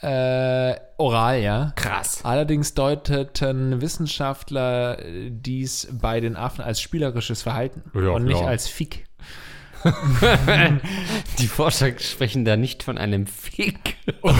Äh, 0.00 0.74
oral, 0.96 1.40
ja. 1.40 1.72
Krass. 1.76 2.20
Allerdings 2.24 2.74
deuteten 2.74 3.80
Wissenschaftler 3.80 4.98
äh, 4.98 5.30
dies 5.30 5.88
bei 5.92 6.20
den 6.20 6.34
Affen 6.36 6.62
als 6.64 6.80
spielerisches 6.80 7.42
Verhalten 7.42 7.82
Ja, 7.94 8.10
und 8.10 8.24
nicht 8.24 8.36
klar. 8.38 8.48
als 8.48 8.66
Fick. 8.68 9.04
Die 11.38 11.46
Forscher 11.48 11.98
sprechen 11.98 12.44
da 12.44 12.56
nicht 12.56 12.82
von 12.82 12.98
einem 12.98 13.26
Fick. 13.26 13.96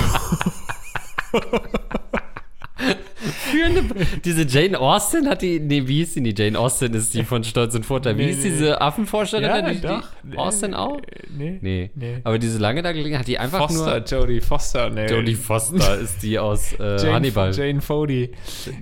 Führende, 3.33 3.83
diese 4.25 4.43
Jane 4.47 4.79
Austen 4.79 5.29
hat 5.29 5.43
die, 5.43 5.59
nee, 5.61 5.87
wie 5.87 5.97
hieß 5.99 6.15
die? 6.15 6.23
Die 6.33 6.43
Jane 6.43 6.59
Austen 6.59 6.95
ist 6.95 7.15
die 7.15 7.25
von 7.25 7.43
Stolz 7.45 7.75
und 7.75 7.85
Vorteil. 7.87 8.17
Wie 8.19 8.27
Nee, 8.27 8.33
hieß 8.35 8.45
nee. 8.45 8.51
diese 8.51 8.81
Affenforscherin? 8.81 9.75
die, 9.75 9.81
doch. 9.81 10.09
Die 10.23 10.37
Austen 10.37 10.75
auch? 10.75 11.01
Nee. 11.37 11.59
Nee. 11.61 11.91
Nee. 11.95 12.19
Aber 12.25 12.39
diese 12.39 12.59
lange 12.59 12.83
da 12.83 12.93
gelegen 12.93 13.19
hat 13.19 13.27
die 13.29 13.39
einfach 13.39 13.69
Foster, 13.69 13.99
nur. 14.01 14.05
Jodie 14.05 14.41
Foster, 14.41 14.91
nee. 14.91 15.07
Jodie 15.11 15.35
Foster 15.35 15.99
ist 16.01 16.23
die 16.23 16.39
aus 16.39 16.73
äh, 16.75 16.97
Jane, 16.97 17.13
Hannibal. 17.15 17.53
Jane, 17.53 17.69
Jane 17.69 17.81
Fodey. 17.81 18.33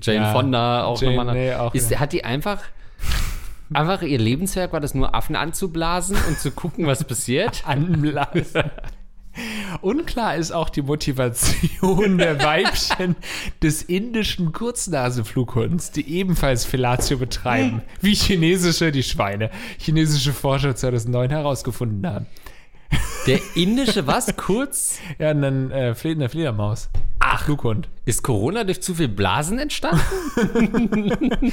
ja. 0.03 0.33
Fonda 0.33 0.85
auch 0.85 1.01
Jane, 1.01 1.17
nochmal. 1.17 1.35
nee, 1.35 1.55
auch 1.55 1.75
ist, 1.75 1.99
hat 1.99 2.13
die 2.13 2.25
einfach. 2.25 2.61
Einfach 3.73 4.03
ihr 4.03 4.19
Lebenswerk 4.19 4.73
war 4.73 4.81
das 4.81 4.95
nur 4.95 5.15
Affen 5.15 5.37
anzublasen 5.37 6.17
und 6.29 6.39
zu 6.41 6.51
gucken, 6.51 6.87
was 6.87 7.05
passiert. 7.05 7.63
anblasen. 7.67 8.65
Unklar 9.81 10.37
ist 10.37 10.51
auch 10.51 10.69
die 10.69 10.83
Motivation 10.83 12.19
der 12.19 12.43
Weibchen 12.43 13.17
des 13.63 13.83
indischen 13.83 14.53
Kurznasenflughunds, 14.53 15.93
die 15.93 16.09
ebenfalls 16.09 16.65
Fellatio 16.65 17.17
betreiben, 17.17 17.83
wie 18.01 18.15
chinesische, 18.15 18.91
die 18.93 19.03
Schweine, 19.03 19.51
chinesische 19.79 20.33
Forscher 20.33 20.75
2009 20.75 21.31
herausgefunden 21.31 22.07
haben. 22.07 22.27
Der 23.27 23.39
indische 23.55 24.07
was? 24.07 24.35
Kurz? 24.37 24.99
Ja, 25.19 25.35
dann 25.35 25.71
äh, 25.71 25.95
eine 26.05 26.29
Fledermaus. 26.29 26.89
Ach, 27.21 27.45
Flughund. 27.45 27.89
Ist 28.07 28.23
Corona 28.23 28.65
durch 28.65 28.83
zu 28.83 28.95
viel 28.95 29.09
Blasen 29.09 29.59
entstanden? 29.59 30.01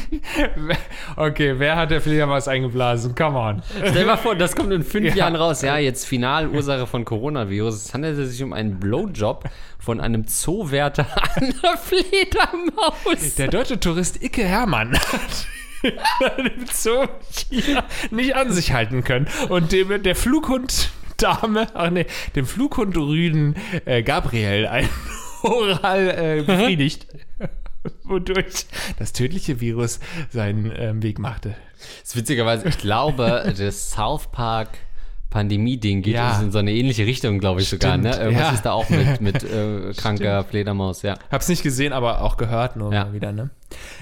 Okay, 1.15 1.55
wer 1.59 1.75
hat 1.75 1.91
der 1.91 2.01
Fledermaus 2.01 2.47
eingeblasen? 2.47 3.15
Come 3.15 3.37
on. 3.37 3.61
Stell 3.77 3.93
dir 3.93 4.05
mal 4.05 4.17
vor, 4.17 4.35
das 4.35 4.55
kommt 4.55 4.71
in 4.71 4.83
fünf 4.83 5.07
Ja. 5.09 5.15
Jahren 5.15 5.35
raus. 5.35 5.61
Ja, 5.61 5.77
jetzt 5.77 6.05
Finalursache 6.05 6.87
von 6.87 7.05
Coronavirus. 7.05 7.75
Es 7.75 7.93
handelte 7.93 8.25
sich 8.25 8.41
um 8.43 8.53
einen 8.53 8.79
Blowjob 8.79 9.43
von 9.79 9.99
einem 9.99 10.27
Zoowärter 10.27 11.05
an 11.35 11.53
der 11.63 11.77
Fledermaus. 11.77 13.35
Der 13.37 13.47
deutsche 13.49 13.79
Tourist 13.79 14.23
Icke 14.23 14.43
Hermann 14.43 14.93
hat 14.97 15.47
im 16.37 16.65
Zoo 16.73 17.05
hier 17.49 17.83
nicht 18.09 18.35
an 18.35 18.51
sich 18.51 18.73
halten 18.73 19.03
können 19.03 19.27
und 19.49 19.71
dem 19.71 20.01
der 20.01 20.15
Flughund 20.15 20.89
Dame, 21.17 21.67
ach 21.73 21.89
nee, 21.89 22.05
dem 22.35 22.45
Flughund 22.45 22.95
Rüden 22.95 23.55
äh, 23.85 24.03
Gabriel 24.03 24.67
ein 24.67 24.87
Oral 25.43 26.09
äh, 26.09 26.43
befriedigt, 26.43 27.07
wodurch 28.03 28.65
das 28.99 29.13
tödliche 29.13 29.59
Virus 29.61 29.99
seinen 30.29 30.71
ähm, 30.75 31.03
Weg 31.03 31.19
machte. 31.19 31.55
Das 32.01 32.09
ist 32.09 32.15
witzigerweise, 32.15 32.67
ich 32.67 32.77
glaube, 32.77 33.53
das 33.57 33.91
South 33.91 34.31
Park 34.31 34.69
Pandemie-Ding 35.29 36.03
geht 36.03 36.15
Ja. 36.15 36.39
in 36.41 36.51
so 36.51 36.57
eine 36.57 36.71
ähnliche 36.71 37.05
Richtung, 37.05 37.39
glaube 37.39 37.61
ich 37.61 37.67
sogar. 37.69 37.97
Ne? 37.97 38.13
Stimmt, 38.13 38.23
Irgendwas 38.25 38.47
ja. 38.47 38.53
ist 38.53 38.65
da 38.65 38.71
auch 38.71 38.89
mit, 38.89 39.19
mit 39.21 39.43
äh, 39.43 39.91
kranker 39.95 40.43
Fledermaus, 40.45 41.01
ja. 41.01 41.15
Hab's 41.29 41.49
nicht 41.49 41.63
gesehen, 41.63 41.91
aber 41.93 42.21
auch 42.21 42.37
gehört 42.37 42.77
nur 42.77 42.93
Ja. 42.93 43.05
mal 43.05 43.13
wieder, 43.13 43.33
ne? 43.33 43.49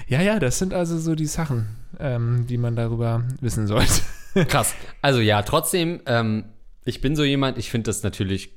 Ja, 0.06 0.22
ja, 0.22 0.38
das 0.38 0.58
sind 0.58 0.72
also 0.72 0.98
so 0.98 1.14
die 1.16 1.26
Sachen, 1.26 1.76
ähm, 1.98 2.46
die 2.48 2.58
man 2.58 2.76
darüber 2.76 3.24
wissen 3.40 3.66
sollte. 3.66 4.02
Krass. 4.48 4.74
Also 5.02 5.20
ja, 5.20 5.42
trotzdem, 5.42 6.00
ähm, 6.06 6.44
ich 6.86 7.00
bin 7.00 7.16
so 7.16 7.24
jemand, 7.24 7.58
ich 7.58 7.70
finde 7.70 7.90
das 7.90 8.02
natürlich 8.02 8.50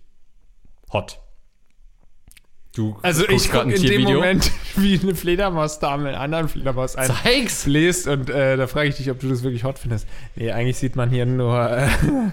hot. 0.94 1.20
Du 2.76 2.98
Also 3.02 3.28
ich 3.28 3.50
gucke 3.50 3.64
ein 3.64 3.72
in 3.72 3.82
dem? 3.82 4.04
Moment, 4.04 4.52
wie 4.76 5.00
eine 5.00 5.16
Fledermaus-Dame 5.16 6.10
einen 6.10 6.18
anderen 6.18 6.48
Fledermaus 6.48 6.94
Zeig's! 6.94 7.66
einbläst 7.66 8.08
und 8.08 8.30
äh, 8.30 8.58
da 8.58 8.68
frage 8.68 8.90
ich 8.90 8.96
dich, 8.96 9.10
ob 9.10 9.20
du 9.20 9.28
das 9.28 9.42
wirklich 9.42 9.64
hot 9.64 9.80
findest. 9.80 10.08
Nee, 10.36 10.52
eigentlich 10.52 10.78
sieht 10.78 10.96
man 10.96 11.10
hier 11.10 11.26
nur 11.26 11.70
äh, 11.70 11.90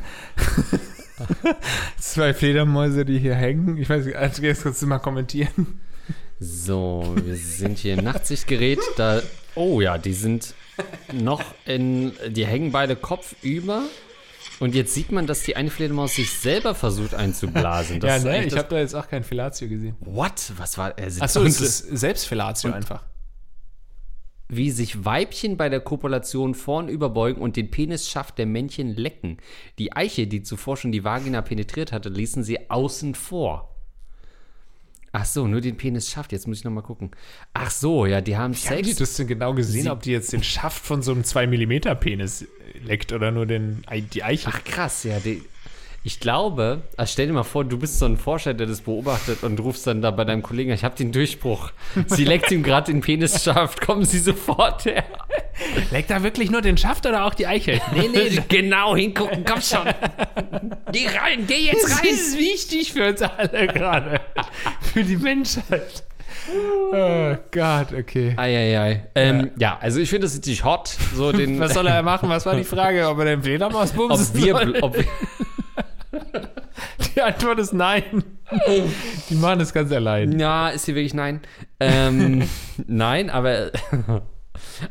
zwei 1.99 2.35
Fledermäuse, 2.35 3.07
die 3.07 3.19
hier 3.19 3.35
hängen. 3.35 3.79
Ich 3.79 3.89
weiß 3.89 4.05
nicht, 4.05 4.17
also 4.17 4.43
jetzt 4.43 4.63
kannst 4.63 4.83
du 4.83 4.87
mal 4.87 4.99
kommentieren. 4.99 5.81
So, 6.39 7.15
wir 7.25 7.37
sind 7.37 7.79
hier 7.79 7.95
im 7.95 8.05
Nachtsichtgerät. 8.05 8.81
Da, 8.99 9.23
oh 9.55 9.81
ja, 9.81 9.97
die 9.97 10.13
sind 10.13 10.55
noch 11.15 11.43
in, 11.65 12.13
die 12.29 12.47
hängen 12.47 12.73
beide 12.73 12.95
kopfüber. 12.95 13.85
Und 14.59 14.75
jetzt 14.75 14.95
sieht 14.95 15.13
man, 15.13 15.27
dass 15.27 15.43
die 15.43 15.57
eine 15.57 15.71
Fledermaus 15.71 16.15
sich 16.15 16.31
selber 16.31 16.75
versucht 16.75 17.15
einzublasen. 17.15 18.01
Das 18.01 18.23
ja, 18.23 18.31
ne, 18.31 18.37
eigentlich 18.37 18.53
ich 18.55 18.59
habe 18.59 18.69
da 18.71 18.79
jetzt 18.79 18.95
auch 18.95 19.09
kein 19.09 19.23
Fellatio 19.23 19.69
gesehen. 19.69 19.97
What? 20.01 20.53
Was 20.57 20.79
war? 20.79 20.95
Also, 20.99 21.21
Achso, 21.21 21.41
und 21.41 21.49
es 21.49 21.61
ist 21.61 21.79
Selbstfellatio 21.79 22.73
einfach. 22.73 23.05
wie 24.49 24.71
sich 24.71 25.05
Weibchen 25.05 25.57
bei 25.57 25.69
der 25.69 25.81
Kopulation 25.81 26.55
vorn 26.55 26.89
überbeugen 26.89 27.43
und 27.43 27.57
den 27.57 27.71
Penisschaft 27.71 28.39
der 28.39 28.47
Männchen 28.47 28.95
lecken. 28.95 29.39
Die 29.79 29.93
Eiche, 29.93 30.27
die 30.27 30.43
zuvor 30.43 30.77
schon 30.77 30.93
die 30.93 31.05
Vagina 31.05 31.43
penetriert 31.43 31.93
hatte, 31.93 32.09
ließen 32.09 32.43
sie 32.43 32.71
außen 32.71 33.15
vor. 33.15 33.76
Ach 35.19 35.25
so, 35.25 35.47
nur 35.47 35.63
den 35.63 35.79
Penisschaft. 35.79 36.31
Jetzt 36.33 36.47
muss 36.47 36.59
ich 36.59 36.65
noch 36.65 36.71
mal 36.73 36.83
gucken. 36.83 37.11
Ach 37.55 37.71
so, 37.71 38.05
ja, 38.05 38.21
die 38.21 38.37
haben 38.37 38.53
Haben 38.55 38.83
die 38.83 38.85
Sex. 38.91 38.97
das 38.99 39.15
denn 39.17 39.27
genau 39.27 39.55
gesehen, 39.55 39.85
Sie- 39.85 39.91
ob 39.91 40.03
die 40.03 40.11
jetzt 40.13 40.31
den 40.35 40.43
Schaft 40.43 40.85
von 40.85 41.01
so 41.01 41.13
einem 41.13 41.25
2 41.25 41.47
mm 41.47 41.97
Penis 41.99 42.47
leckt 42.85 43.13
oder 43.13 43.31
nur 43.31 43.47
den, 43.47 43.83
die 44.13 44.23
Eiche? 44.23 44.51
Ach 44.53 44.63
krass, 44.63 45.05
ja. 45.05 45.19
Die, 45.21 45.43
ich 46.07 46.21
glaube, 46.21 46.83
also 46.97 47.11
stell 47.13 47.27
dir 47.27 47.33
mal 47.33 47.43
vor, 47.43 47.65
du 47.65 47.77
bist 47.81 47.99
so 47.99 48.07
ein 48.07 48.17
Forscher, 48.17 48.55
der 48.55 48.69
das 48.69 48.83
beobachtet 48.83 49.43
und 49.43 49.59
rufst 49.59 49.89
dann 49.89 50.03
da 50.03 50.13
bei 50.13 50.25
deinem 50.25 50.41
Kollegen, 50.41 50.71
ich 50.71 50.85
habe 50.85 50.95
den 50.95 51.11
Durchbruch. 51.11 51.73
Sie 52.07 52.25
leckt 52.25 52.53
ihm 52.53 52.63
gerade 52.63 52.93
den 52.93 53.01
Penisschaft, 53.01 53.81
kommen 53.81 54.05
Sie 54.05 54.21
sofort 54.21 54.85
her. 54.85 55.03
Leckt 55.91 56.11
da 56.11 56.23
wirklich 56.23 56.49
nur 56.49 56.63
den 56.63 56.77
Schaft 56.79 57.07
oder 57.07 57.25
auch 57.25 57.35
die 57.35 57.49
Eiche? 57.49 57.81
Nee, 57.93 58.09
nee, 58.13 58.39
genau 58.49 58.95
hingucken, 58.95 59.45
komm 59.45 59.61
schon. 59.61 59.85
Geh 60.93 61.09
rein, 61.09 61.45
geh 61.49 61.59
jetzt 61.67 61.83
Das 61.83 61.99
rein. 61.99 62.07
ist 62.09 62.39
wichtig 62.39 62.93
für 62.93 63.09
uns 63.09 63.23
alle 63.23 63.67
gerade. 63.67 64.21
für 64.93 65.03
die 65.03 65.17
Menschheit. 65.17 66.05
Oh 66.93 67.35
Gott, 67.51 67.93
okay. 67.99 68.33
Eieiei. 68.37 69.09
Ähm, 69.17 69.51
ja. 69.59 69.77
also 69.81 69.99
ich 69.99 70.09
finde 70.09 70.27
das 70.29 70.37
richtig 70.37 70.63
hot. 70.63 70.97
So 71.17 71.33
den, 71.33 71.59
Was 71.59 71.75
soll 71.75 71.89
er 71.89 72.05
machen? 72.05 72.29
Was 72.29 72.47
war 72.47 72.55
die 72.55 72.63
Frage? 72.63 73.09
Ob 73.09 73.19
er 73.19 73.25
den 73.25 73.43
Fledermaus 73.43 73.91
ob 73.91 74.09
bumsen 74.09 74.41
wir, 74.41 74.53
soll? 74.53 74.79
ob 74.83 74.97
wir, 74.97 75.05
Die 77.15 77.23
Antwort 77.23 77.59
ist 77.59 77.73
nein. 77.73 78.25
Die 79.29 79.35
machen 79.35 79.59
das 79.59 79.73
ganz 79.73 79.91
allein. 79.93 80.39
Ja, 80.39 80.69
ist 80.69 80.85
hier 80.85 80.95
wirklich 80.95 81.15
nein. 81.15 81.41
Ähm, 81.81 82.49
nein, 82.87 83.31
aber 83.31 83.73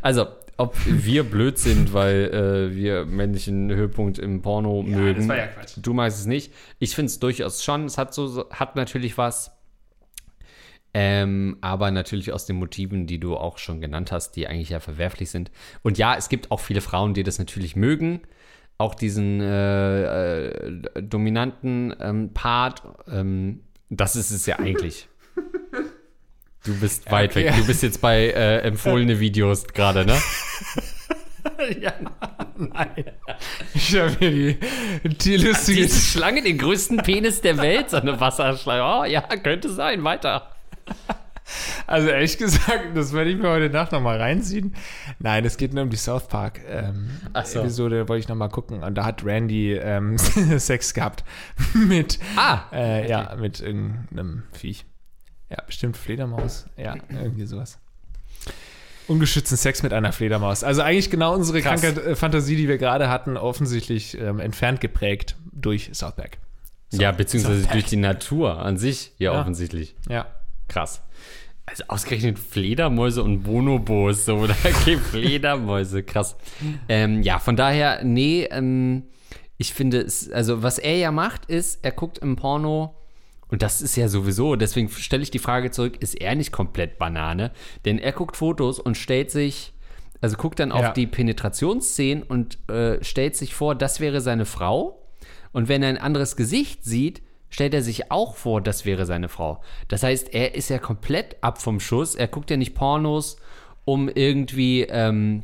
also, 0.02 0.28
ob 0.58 0.76
wir 0.86 1.24
blöd 1.24 1.58
sind, 1.58 1.94
weil 1.94 2.70
äh, 2.72 2.76
wir 2.76 3.06
männlichen 3.06 3.70
Höhepunkt 3.72 4.20
im 4.20 4.42
Porno 4.42 4.84
mögen. 4.84 5.20
das 5.20 5.28
war 5.28 5.38
ja 5.38 5.48
Quatsch. 5.48 5.74
Du 5.78 5.94
magst 5.94 6.20
es 6.20 6.26
nicht. 6.26 6.54
Ich 6.80 6.96
finde 6.96 7.08
es 7.08 7.20
durchaus 7.20 7.64
schon. 7.64 7.86
Es 7.86 7.98
hat 7.98 8.14
so, 8.14 8.28
so 8.28 8.50
hat 8.52 8.76
natürlich 8.76 9.18
was. 9.18 9.52
Ähm, 10.94 11.58
aber 11.60 11.92
natürlich 11.92 12.32
aus 12.32 12.46
den 12.46 12.56
Motiven, 12.56 13.06
die 13.06 13.20
du 13.20 13.36
auch 13.36 13.58
schon 13.58 13.82
genannt 13.82 14.14
hast, 14.14 14.38
die 14.38 14.48
eigentlich 14.48 14.70
ja 14.70 14.80
verwerflich 14.80 15.30
sind. 15.30 15.52
Und 15.84 15.98
ja, 15.98 16.16
es 16.16 16.30
gibt 16.30 16.52
auch 16.52 16.62
viele 16.62 16.80
Frauen, 16.80 17.14
die 17.14 17.24
das 17.24 17.38
natürlich 17.38 17.76
mögen. 17.76 18.22
Auch 18.78 18.96
diesen 18.96 19.40
äh, 19.40 20.48
äh, 20.48 20.82
dominanten 21.02 21.96
ähm, 22.00 22.34
Part. 22.34 22.84
Ähm, 23.10 23.62
das 23.90 24.16
ist 24.16 24.32
es 24.32 24.46
ja 24.46 24.60
eigentlich. 24.60 25.08
Du 26.66 26.78
bist 26.80 27.10
weit 27.12 27.32
okay. 27.32 27.46
weg. 27.46 27.56
Du 27.56 27.68
bist 27.68 27.84
jetzt 27.84 28.02
bei 28.02 28.28
äh, 28.28 28.60
empfohlene 28.60 29.20
Videos 29.20 29.66
gerade, 29.68 30.06
ne? 30.06 30.18
ja, 31.80 31.94
nein. 32.58 33.06
Ich 33.74 33.96
habe 33.98 34.16
hier 34.20 34.32
die, 34.32 34.58
die 35.10 35.38
lustige. 35.38 35.84
Diese 35.84 36.02
Schlange, 36.02 36.44
den 36.44 36.58
größten 36.58 36.98
Penis 36.98 37.40
der 37.40 37.58
Welt, 37.58 37.92
so 37.92 37.98
eine 37.98 38.20
Wasserschlange. 38.20 38.84
Oh 38.84 39.06
ja, 39.06 39.22
könnte 39.22 39.70
sein, 39.70 40.04
weiter. 40.04 40.52
Also 41.88 42.08
ehrlich 42.10 42.38
gesagt, 42.38 42.96
das 42.96 43.14
werde 43.14 43.30
ich 43.30 43.38
mir 43.38 43.50
heute 43.50 43.70
Nacht 43.70 43.92
nochmal 43.92 44.20
reinziehen. 44.20 44.76
Nein, 45.20 45.46
es 45.46 45.58
geht 45.58 45.74
nur 45.74 45.84
um 45.84 45.90
die 45.90 45.98
South 45.98 46.28
Park 46.28 46.60
ähm, 46.68 47.10
so. 47.44 47.60
Episode, 47.60 48.08
wollte 48.10 48.22
ich 48.22 48.28
nochmal 48.28 48.50
gucken. 48.50 48.82
Und 48.84 48.96
da 48.96 49.06
hat 49.06 49.24
Randy 49.24 49.74
ähm, 49.74 50.18
Sex 50.58 50.94
gehabt 50.94 51.24
mit, 51.74 52.20
Ah, 52.36 52.62
äh, 52.74 53.08
ja, 53.10 53.36
mit 53.40 53.60
irgendeinem 53.60 54.44
Viech. 54.54 54.86
Ja, 55.50 55.58
bestimmt 55.68 55.96
Fledermaus. 55.98 56.66
Ja, 56.78 56.96
irgendwie 57.10 57.46
sowas. 57.46 57.78
Ungeschützten 59.08 59.56
Sex 59.58 59.84
mit 59.84 59.94
einer 59.94 60.12
Fledermaus. 60.12 60.64
Also 60.64 60.82
eigentlich 60.82 61.12
genau 61.12 61.36
unsere 61.36 61.62
Krass. 61.62 61.82
kranke 61.82 62.02
äh, 62.02 62.16
Fantasie, 62.16 62.56
die 62.56 62.68
wir 62.68 62.80
gerade 62.80 63.08
hatten, 63.08 63.38
offensichtlich 63.38 64.20
ähm, 64.20 64.40
entfernt 64.40 64.82
geprägt 64.82 65.36
durch 65.52 65.92
South 65.94 66.16
Park. 66.16 66.40
ja, 66.92 67.12
beziehungsweise 67.12 67.62
South 67.62 67.72
durch 67.72 67.86
die 67.86 67.98
Natur 67.98 68.58
an 68.58 68.78
sich, 68.78 69.14
ja, 69.20 69.34
Ja. 69.34 69.42
offensichtlich. 69.42 69.96
Ja. 70.10 70.26
Krass. 70.68 71.04
Also 71.68 71.84
ausgerechnet 71.88 72.38
Fledermäuse 72.38 73.24
und 73.24 73.44
Bonobos, 73.44 74.26
so, 74.26 74.46
da 74.48 74.54
gibt 74.86 75.02
Fledermäuse, 75.04 76.04
krass. 76.04 76.36
Ähm, 76.88 77.24
ja, 77.24 77.40
von 77.40 77.56
daher, 77.56 78.04
nee, 78.04 78.44
ähm, 78.52 79.04
ich 79.58 79.74
finde 79.74 80.02
es, 80.02 80.30
also 80.32 80.62
was 80.64 80.78
er 80.78 80.98
ja 80.98 81.12
macht, 81.12 81.46
ist, 81.46 81.84
er 81.84 81.92
guckt 81.92 82.20
im 82.20 82.36
Porno, 82.36 82.96
und 83.48 83.62
das 83.62 83.82
ist 83.82 83.96
ja 83.96 84.08
sowieso, 84.08 84.56
deswegen 84.56 84.90
stelle 84.90 85.24
ich 85.24 85.32
die 85.32 85.40
Frage 85.40 85.72
zurück, 85.72 85.98
ist 86.02 86.16
er 86.20 86.36
nicht 86.36 86.52
komplett 86.52 86.98
Banane? 86.98 87.52
Denn 87.86 88.00
er 88.00 88.12
guckt 88.12 88.38
Fotos 88.38 88.80
und 88.80 88.96
stellt 88.98 89.30
sich, 89.32 89.72
also 90.20 90.36
guckt 90.36 90.60
dann 90.60 90.72
auf 90.72 90.82
Ja. 90.82 90.92
die 90.92 91.06
Penetrationsszenen 91.08 92.24
und 92.24 92.58
äh, 92.70 93.04
stellt 93.04 93.36
sich 93.36 93.54
vor, 93.54 93.76
das 93.76 94.00
wäre 94.00 94.20
seine 94.22 94.46
Frau. 94.46 95.02
Und 95.52 95.68
wenn 95.68 95.84
er 95.84 95.90
ein 95.90 95.98
anderes 96.00 96.36
Gesicht 96.36 96.84
sieht, 96.84 97.22
stellt 97.50 97.74
er 97.74 97.82
sich 97.82 98.12
auch 98.12 98.36
vor, 98.36 98.62
das 98.62 98.86
wäre 98.86 99.06
seine 99.06 99.30
Frau. 99.30 99.62
Das 99.88 100.04
heißt, 100.04 100.34
er 100.34 100.56
ist 100.56 100.70
ja 100.70 100.78
komplett 100.80 101.38
ab 101.42 101.62
vom 101.62 101.80
Schuss. 101.80 102.16
Er 102.16 102.28
guckt 102.28 102.50
ja 102.52 102.58
nicht 102.58 102.76
Pornos, 102.76 103.38
um 103.86 104.10
irgendwie 104.10 104.82
ähm, 104.82 105.44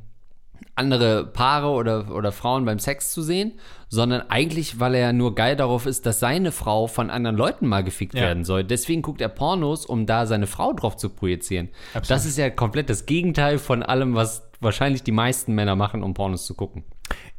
andere 0.75 1.25
Paare 1.25 1.67
oder, 1.69 2.11
oder 2.13 2.31
Frauen 2.31 2.65
beim 2.65 2.79
Sex 2.79 3.11
zu 3.11 3.21
sehen, 3.21 3.53
sondern 3.89 4.23
eigentlich, 4.29 4.79
weil 4.79 4.95
er 4.95 5.13
nur 5.13 5.35
geil 5.35 5.55
darauf 5.55 5.85
ist, 5.85 6.05
dass 6.05 6.19
seine 6.19 6.51
Frau 6.51 6.87
von 6.87 7.09
anderen 7.09 7.35
Leuten 7.35 7.67
mal 7.67 7.83
gefickt 7.83 8.15
Ja. 8.15 8.21
werden 8.21 8.45
soll. 8.45 8.63
Deswegen 8.63 9.01
guckt 9.01 9.21
er 9.21 9.29
Pornos, 9.29 9.85
um 9.85 10.05
da 10.05 10.25
seine 10.25 10.47
Frau 10.47 10.73
drauf 10.73 10.95
zu 10.97 11.09
projizieren. 11.09 11.69
Absolut. 11.93 12.09
Das 12.09 12.25
ist 12.25 12.37
ja 12.37 12.49
komplett 12.49 12.89
das 12.89 13.05
Gegenteil 13.05 13.57
von 13.57 13.83
allem, 13.83 14.15
was 14.15 14.49
wahrscheinlich 14.59 15.03
die 15.03 15.11
meisten 15.11 15.53
Männer 15.53 15.75
machen, 15.75 16.03
um 16.03 16.13
Pornos 16.13 16.45
zu 16.45 16.53
gucken. 16.55 16.83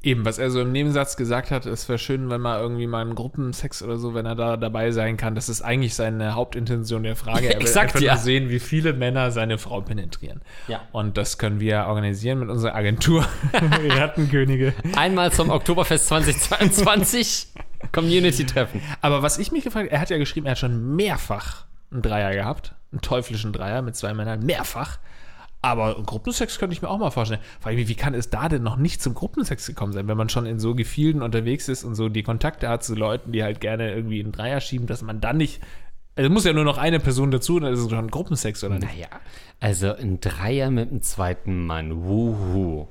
Eben, 0.02 0.24
was 0.24 0.38
er 0.38 0.50
so 0.50 0.60
im 0.60 0.72
Nebensatz 0.72 1.16
gesagt 1.16 1.52
hat, 1.52 1.64
es 1.64 1.88
wäre 1.88 1.98
schön, 1.98 2.28
wenn 2.28 2.40
mal 2.40 2.60
irgendwie 2.60 2.88
mal 2.88 3.04
ein 3.04 3.14
Gruppensex 3.14 3.82
oder 3.82 3.98
so, 3.98 4.14
wenn 4.14 4.26
er 4.26 4.34
da 4.34 4.56
dabei 4.56 4.90
sein 4.90 5.16
kann. 5.16 5.36
Das 5.36 5.48
ist 5.48 5.62
eigentlich 5.62 5.94
seine 5.94 6.34
Hauptintention 6.34 7.04
der 7.04 7.14
Frage. 7.14 7.46
Er 7.52 7.60
will 7.60 7.66
Exakt, 7.66 7.94
einfach 7.94 8.00
ja. 8.00 8.14
nur 8.14 8.22
sehen, 8.22 8.50
wie 8.50 8.58
viele 8.58 8.94
Männer 8.94 9.30
seine 9.30 9.58
Frau 9.58 9.80
penetrieren. 9.80 10.40
Ja. 10.66 10.80
Und 10.90 11.16
das 11.16 11.38
können 11.38 11.60
wir 11.60 11.86
organisieren 11.86 12.40
mit 12.40 12.48
unserer 12.48 12.74
Agentur 12.74 13.26
Rattenkönige. 13.88 14.74
Einmal 14.96 15.30
zum 15.32 15.50
Oktoberfest 15.50 16.08
2022 16.08 17.48
Community-Treffen. 17.92 18.80
Aber 19.02 19.22
was 19.22 19.38
ich 19.38 19.52
mich 19.52 19.64
gefragt 19.64 19.90
er 19.92 20.00
hat 20.00 20.10
ja 20.10 20.18
geschrieben, 20.18 20.46
er 20.46 20.52
hat 20.52 20.58
schon 20.58 20.96
mehrfach 20.96 21.64
einen 21.92 22.02
Dreier 22.02 22.32
gehabt. 22.34 22.74
Einen 22.90 23.02
teuflischen 23.02 23.52
Dreier 23.52 23.82
mit 23.82 23.96
zwei 23.96 24.14
Männern. 24.14 24.44
Mehrfach. 24.44 24.98
Aber 25.64 25.94
Gruppensex 26.04 26.58
könnte 26.58 26.74
ich 26.74 26.82
mir 26.82 26.88
auch 26.88 26.98
mal 26.98 27.12
vorstellen. 27.12 27.40
Frage 27.60 27.76
ich 27.76 27.82
mich, 27.82 27.88
wie 27.88 28.00
kann 28.00 28.14
es 28.14 28.30
da 28.30 28.48
denn 28.48 28.64
noch 28.64 28.76
nicht 28.76 29.00
zum 29.00 29.14
Gruppensex 29.14 29.66
gekommen 29.68 29.92
sein, 29.92 30.08
wenn 30.08 30.16
man 30.16 30.28
schon 30.28 30.44
in 30.44 30.58
so 30.58 30.74
Gefilden 30.74 31.22
unterwegs 31.22 31.68
ist 31.68 31.84
und 31.84 31.94
so 31.94 32.08
die 32.08 32.24
Kontakte 32.24 32.68
hat 32.68 32.82
zu 32.82 32.96
Leuten, 32.96 33.30
die 33.30 33.44
halt 33.44 33.60
gerne 33.60 33.94
irgendwie 33.94 34.20
einen 34.20 34.32
Dreier 34.32 34.60
schieben, 34.60 34.88
dass 34.88 35.02
man 35.02 35.20
dann 35.20 35.36
nicht. 35.36 35.60
Es 36.16 36.28
muss 36.28 36.44
ja 36.44 36.52
nur 36.52 36.64
noch 36.64 36.78
eine 36.78 36.98
Person 36.98 37.30
dazu, 37.30 37.60
dann 37.60 37.72
ist 37.72 37.78
es 37.78 37.88
schon 37.88 38.10
Gruppensex, 38.10 38.64
oder 38.64 38.74
nicht? 38.74 38.92
Naja, 38.92 39.06
also 39.60 39.94
ein 39.94 40.20
Dreier 40.20 40.70
mit 40.70 40.90
einem 40.90 41.00
zweiten 41.00 41.64
Mann. 41.64 42.04
Wuhu. 42.04 42.88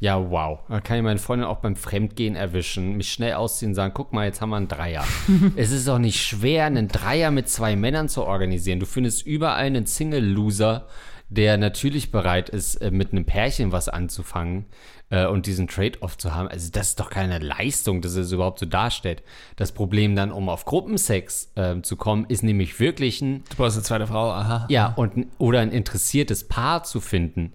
Ja, 0.00 0.30
wow. 0.30 0.58
Da 0.68 0.80
kann 0.80 0.96
ich 0.96 1.04
meine 1.04 1.20
Freundin 1.20 1.46
auch 1.46 1.58
beim 1.58 1.76
Fremdgehen 1.76 2.34
erwischen, 2.34 2.96
mich 2.96 3.12
schnell 3.12 3.34
ausziehen 3.34 3.70
und 3.70 3.74
sagen, 3.76 3.92
guck 3.94 4.12
mal, 4.12 4.24
jetzt 4.24 4.40
haben 4.40 4.50
wir 4.50 4.56
einen 4.56 4.66
Dreier. 4.66 5.04
es 5.56 5.70
ist 5.70 5.88
auch 5.88 5.98
nicht 5.98 6.20
schwer, 6.20 6.64
einen 6.64 6.88
Dreier 6.88 7.30
mit 7.30 7.48
zwei 7.48 7.76
Männern 7.76 8.08
zu 8.08 8.24
organisieren. 8.24 8.80
Du 8.80 8.86
findest 8.86 9.24
überall 9.24 9.64
einen 9.64 9.86
Single-Loser, 9.86 10.88
der 11.34 11.56
natürlich 11.56 12.10
bereit 12.10 12.48
ist, 12.48 12.76
äh, 12.76 12.90
mit 12.90 13.12
einem 13.12 13.24
Pärchen 13.24 13.72
was 13.72 13.88
anzufangen 13.88 14.66
äh, 15.10 15.26
und 15.26 15.46
diesen 15.46 15.66
Trade-off 15.68 16.18
zu 16.18 16.34
haben. 16.34 16.48
Also 16.48 16.70
das 16.72 16.90
ist 16.90 17.00
doch 17.00 17.10
keine 17.10 17.38
Leistung, 17.38 18.02
dass 18.02 18.16
er 18.16 18.22
es 18.22 18.32
überhaupt 18.32 18.58
so 18.58 18.66
darstellt. 18.66 19.22
Das 19.56 19.72
Problem 19.72 20.14
dann, 20.14 20.30
um 20.32 20.48
auf 20.48 20.64
Gruppensex 20.64 21.50
äh, 21.54 21.80
zu 21.82 21.96
kommen, 21.96 22.26
ist 22.28 22.42
nämlich 22.42 22.78
wirklich 22.80 23.20
ein 23.22 23.44
Du 23.50 23.56
brauchst 23.56 23.76
eine 23.76 23.84
zweite 23.84 24.06
Frau, 24.06 24.30
aha. 24.30 24.66
ja, 24.68 24.92
und, 24.96 25.16
ein- 25.16 25.30
oder 25.38 25.60
ein 25.60 25.70
interessiertes 25.72 26.48
Paar 26.48 26.84
zu 26.84 27.00
finden. 27.00 27.52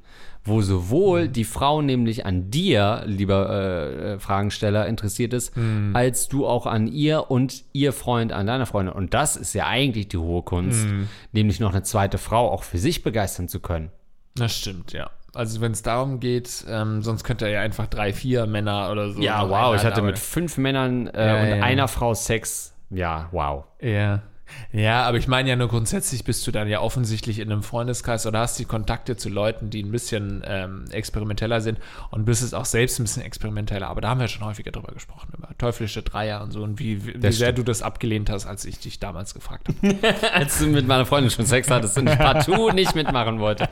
Wo 0.47 0.61
sowohl 0.61 1.27
die 1.27 1.43
Frau 1.43 1.81
nämlich 1.81 2.25
an 2.25 2.49
dir, 2.49 3.03
lieber 3.05 3.49
äh, 3.49 4.13
äh, 4.13 4.19
Fragensteller, 4.19 4.87
interessiert 4.87 5.33
ist, 5.33 5.53
als 5.93 6.27
du 6.27 6.47
auch 6.47 6.65
an 6.65 6.87
ihr 6.87 7.29
und 7.29 7.63
ihr 7.73 7.93
Freund 7.93 8.31
an 8.31 8.47
deiner 8.47 8.65
Freundin. 8.65 8.93
Und 8.93 9.13
das 9.13 9.35
ist 9.35 9.53
ja 9.53 9.67
eigentlich 9.67 10.07
die 10.07 10.17
hohe 10.17 10.41
Kunst, 10.43 10.87
nämlich 11.31 11.59
noch 11.59 11.71
eine 11.71 11.83
zweite 11.83 12.17
Frau 12.17 12.49
auch 12.51 12.63
für 12.63 12.77
sich 12.77 13.03
begeistern 13.03 13.47
zu 13.47 13.59
können. 13.59 13.91
Das 14.35 14.55
stimmt, 14.55 14.93
ja. 14.93 15.09
Also 15.33 15.61
wenn 15.61 15.71
es 15.71 15.83
darum 15.83 16.19
geht, 16.19 16.65
ähm, 16.67 17.01
sonst 17.03 17.23
könnte 17.23 17.45
er 17.45 17.51
ja 17.51 17.61
einfach 17.61 17.87
drei, 17.87 18.13
vier 18.13 18.47
Männer 18.47 18.91
oder 18.91 19.11
so. 19.11 19.21
Ja, 19.21 19.47
wow, 19.49 19.75
ich 19.75 19.83
hatte 19.83 20.01
mit 20.01 20.17
fünf 20.17 20.57
Männern 20.57 21.07
äh, 21.07 21.27
Ja, 21.27 21.41
und 21.41 21.57
ja. 21.59 21.63
einer 21.63 21.87
Frau 21.87 22.13
Sex. 22.13 22.73
Ja, 22.89 23.27
wow. 23.31 23.65
Ja. 23.81 24.23
Ja, 24.71 25.03
aber 25.03 25.17
ich 25.17 25.27
meine 25.27 25.49
ja 25.49 25.55
nur 25.55 25.67
grundsätzlich 25.67 26.23
bist 26.23 26.45
du 26.47 26.51
dann 26.51 26.67
ja 26.67 26.81
offensichtlich 26.81 27.39
in 27.39 27.51
einem 27.51 27.63
Freundeskreis 27.63 28.25
oder 28.25 28.39
hast 28.39 28.59
die 28.59 28.65
Kontakte 28.65 29.17
zu 29.17 29.29
Leuten, 29.29 29.69
die 29.69 29.83
ein 29.83 29.91
bisschen 29.91 30.43
ähm, 30.45 30.85
experimenteller 30.91 31.61
sind 31.61 31.79
und 32.11 32.25
bist 32.25 32.43
es 32.43 32.53
auch 32.53 32.65
selbst 32.65 32.99
ein 32.99 33.03
bisschen 33.03 33.23
experimenteller. 33.23 33.87
Aber 33.87 34.01
da 34.01 34.09
haben 34.09 34.19
wir 34.19 34.27
schon 34.27 34.45
häufiger 34.45 34.71
drüber 34.71 34.93
gesprochen, 34.93 35.29
über 35.37 35.49
teuflische 35.57 36.03
Dreier 36.03 36.41
und 36.41 36.51
so 36.51 36.63
und 36.63 36.79
wie, 36.79 37.05
wie, 37.05 37.21
wie 37.21 37.31
sehr 37.31 37.53
du 37.53 37.63
das 37.63 37.81
abgelehnt 37.81 38.29
hast, 38.29 38.45
als 38.45 38.65
ich 38.65 38.79
dich 38.79 38.99
damals 38.99 39.33
gefragt 39.33 39.67
habe. 39.67 39.97
Als 40.33 40.59
du 40.59 40.67
mit 40.67 40.87
meiner 40.87 41.05
Freundin 41.05 41.31
schon 41.31 41.45
Sex 41.45 41.69
hattest 41.69 41.97
und 41.97 42.09
ich 42.09 42.17
partout 42.17 42.71
nicht 42.71 42.95
mitmachen 42.95 43.39
wollte. 43.39 43.69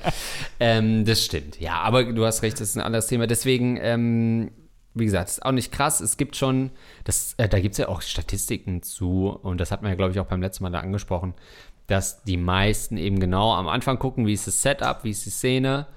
Ähm, 0.60 1.06
das 1.06 1.24
stimmt. 1.24 1.60
Ja, 1.60 1.82
aber 1.82 2.04
du 2.04 2.26
hast 2.26 2.42
recht, 2.42 2.60
das 2.60 2.70
ist 2.70 2.78
ein 2.78 2.82
anderes 2.82 3.08
Thema. 3.08 3.28
Deswegen, 3.28 3.78
ähm, 3.82 4.52
wie 4.96 5.06
gesagt, 5.06 5.30
ist 5.30 5.46
auch 5.46 5.52
nicht 5.52 5.72
krass. 5.72 6.00
Es 6.00 6.18
gibt 6.18 6.36
schon, 6.36 6.72
das, 7.04 7.36
äh, 7.38 7.48
da 7.48 7.60
gibt 7.60 7.74
es 7.74 7.78
ja 7.78 7.90
auch 7.90 8.02
Statistiken 8.02 8.82
zu, 8.82 9.30
und 9.30 9.60
das 9.60 9.72
hat 9.72 9.82
man 9.82 9.92
ja, 9.92 9.96
glaube 9.96 10.14
ich, 10.14 10.20
auch 10.20 10.26
beim 10.26 10.42
letzten 10.42 10.64
Mal 10.64 10.72
da 10.72 10.80
angesprochen, 10.80 11.34
dass 11.88 12.24
die 12.24 12.38
meisten 12.38 12.98
eben 12.98 13.20
genau 13.20 13.54
am 13.54 13.68
Anfang 13.68 14.00
gucken, 14.00 14.26
wie 14.26 14.34
ist 14.34 14.48
das 14.48 14.62
Setup, 14.62 15.04
wie 15.04 15.12
ist 15.12 15.26
die 15.26 15.30
Szene, 15.30 15.88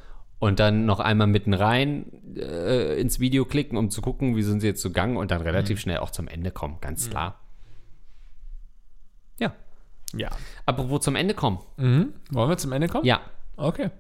und 0.40 0.60
dann 0.60 0.84
noch 0.84 1.00
einmal 1.00 1.26
mitten 1.26 1.54
rein 1.54 2.06
äh, 2.36 3.00
ins 3.00 3.18
Video 3.18 3.44
klicken, 3.44 3.78
um 3.78 3.90
zu 3.90 4.02
gucken, 4.02 4.36
wie 4.36 4.42
sind 4.42 4.60
sie 4.60 4.68
jetzt 4.68 4.82
zugange 4.82 5.18
und 5.18 5.30
dann 5.30 5.40
relativ 5.40 5.80
schnell 5.80 5.98
auch 5.98 6.10
zum 6.10 6.28
Ende 6.28 6.50
kommen, 6.50 6.78
ganz 6.80 7.08
klar. 7.08 7.40
Ja. 9.38 9.52
ja. 10.14 10.28
Apropos 10.66 11.00
zum 11.00 11.16
Ende 11.16 11.34
kommen. 11.34 11.58
Mhm. 11.76 12.14
Wollen 12.30 12.50
wir 12.50 12.56
zum 12.56 12.72
Ende 12.72 12.88
kommen? 12.88 13.04
Ja. 13.04 13.20
Okay. 13.56 13.90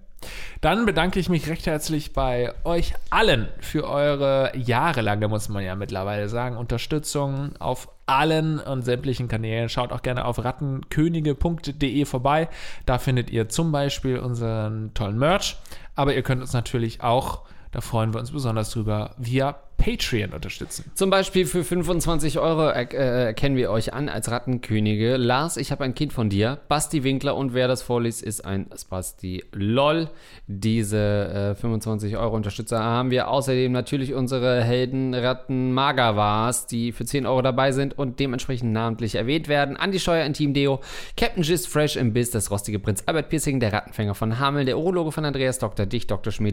Dann 0.60 0.86
bedanke 0.86 1.20
ich 1.20 1.28
mich 1.28 1.48
recht 1.48 1.66
herzlich 1.66 2.12
bei 2.12 2.52
euch 2.64 2.94
allen 3.10 3.48
für 3.60 3.88
eure 3.88 4.52
jahrelange, 4.56 5.28
muss 5.28 5.48
man 5.48 5.64
ja 5.64 5.76
mittlerweile 5.76 6.28
sagen, 6.28 6.56
Unterstützung 6.56 7.52
auf 7.60 7.88
allen 8.06 8.58
und 8.58 8.82
sämtlichen 8.82 9.28
Kanälen. 9.28 9.68
Schaut 9.68 9.92
auch 9.92 10.02
gerne 10.02 10.24
auf 10.24 10.42
rattenkönige.de 10.42 12.04
vorbei. 12.04 12.48
Da 12.86 12.98
findet 12.98 13.30
ihr 13.30 13.48
zum 13.48 13.70
Beispiel 13.70 14.18
unseren 14.18 14.92
tollen 14.94 15.18
Merch. 15.18 15.58
Aber 15.94 16.14
ihr 16.14 16.22
könnt 16.22 16.40
uns 16.40 16.52
natürlich 16.52 17.02
auch, 17.02 17.42
da 17.70 17.80
freuen 17.80 18.12
wir 18.12 18.20
uns 18.20 18.32
besonders 18.32 18.70
drüber, 18.70 19.14
via 19.18 19.56
Patreon 19.78 20.32
unterstützen. 20.32 20.90
Zum 20.94 21.08
Beispiel 21.08 21.46
für 21.46 21.62
25 21.64 22.38
Euro 22.38 22.68
äh, 22.68 22.84
erkennen 23.26 23.56
wir 23.56 23.70
euch 23.70 23.94
an 23.94 24.08
als 24.08 24.30
Rattenkönige. 24.30 25.16
Lars, 25.16 25.56
ich 25.56 25.70
habe 25.70 25.84
ein 25.84 25.94
Kind 25.94 26.12
von 26.12 26.28
dir. 26.28 26.58
Basti 26.68 27.04
Winkler 27.04 27.36
und 27.36 27.54
wer 27.54 27.68
das 27.68 27.82
vorliest, 27.82 28.22
ist 28.22 28.44
ein 28.44 28.66
Spasti 28.76 29.44
LOL. 29.52 30.10
Diese 30.48 31.54
äh, 31.54 31.54
25 31.54 32.16
Euro 32.16 32.34
Unterstützer 32.34 32.82
haben 32.82 33.10
wir 33.10 33.28
außerdem 33.28 33.70
natürlich 33.70 34.14
unsere 34.14 34.62
Helden 34.62 35.14
Ratten 35.14 35.72
Magavars, 35.72 36.66
die 36.66 36.90
für 36.90 37.04
10 37.04 37.26
Euro 37.26 37.40
dabei 37.40 37.70
sind 37.70 37.96
und 37.96 38.18
dementsprechend 38.18 38.72
namentlich 38.72 39.14
erwähnt 39.14 39.46
werden. 39.46 39.76
Andi 39.76 40.00
Scheuer 40.00 40.26
in 40.26 40.34
Team 40.34 40.54
Deo, 40.54 40.80
Captain 41.16 41.44
Gist 41.44 41.68
Fresh 41.68 41.96
im 41.96 42.12
Biss, 42.12 42.30
das 42.30 42.50
rostige 42.50 42.80
Prinz 42.80 43.04
Albert 43.06 43.28
Piercing, 43.28 43.60
der 43.60 43.72
Rattenfänger 43.72 44.16
von 44.16 44.40
Hameln, 44.40 44.66
der 44.66 44.76
Urologe 44.76 45.12
von 45.12 45.24
Andreas, 45.24 45.60
Dr. 45.60 45.86
Dich, 45.86 46.08
Dr. 46.08 46.32
Schmidt, 46.32 46.48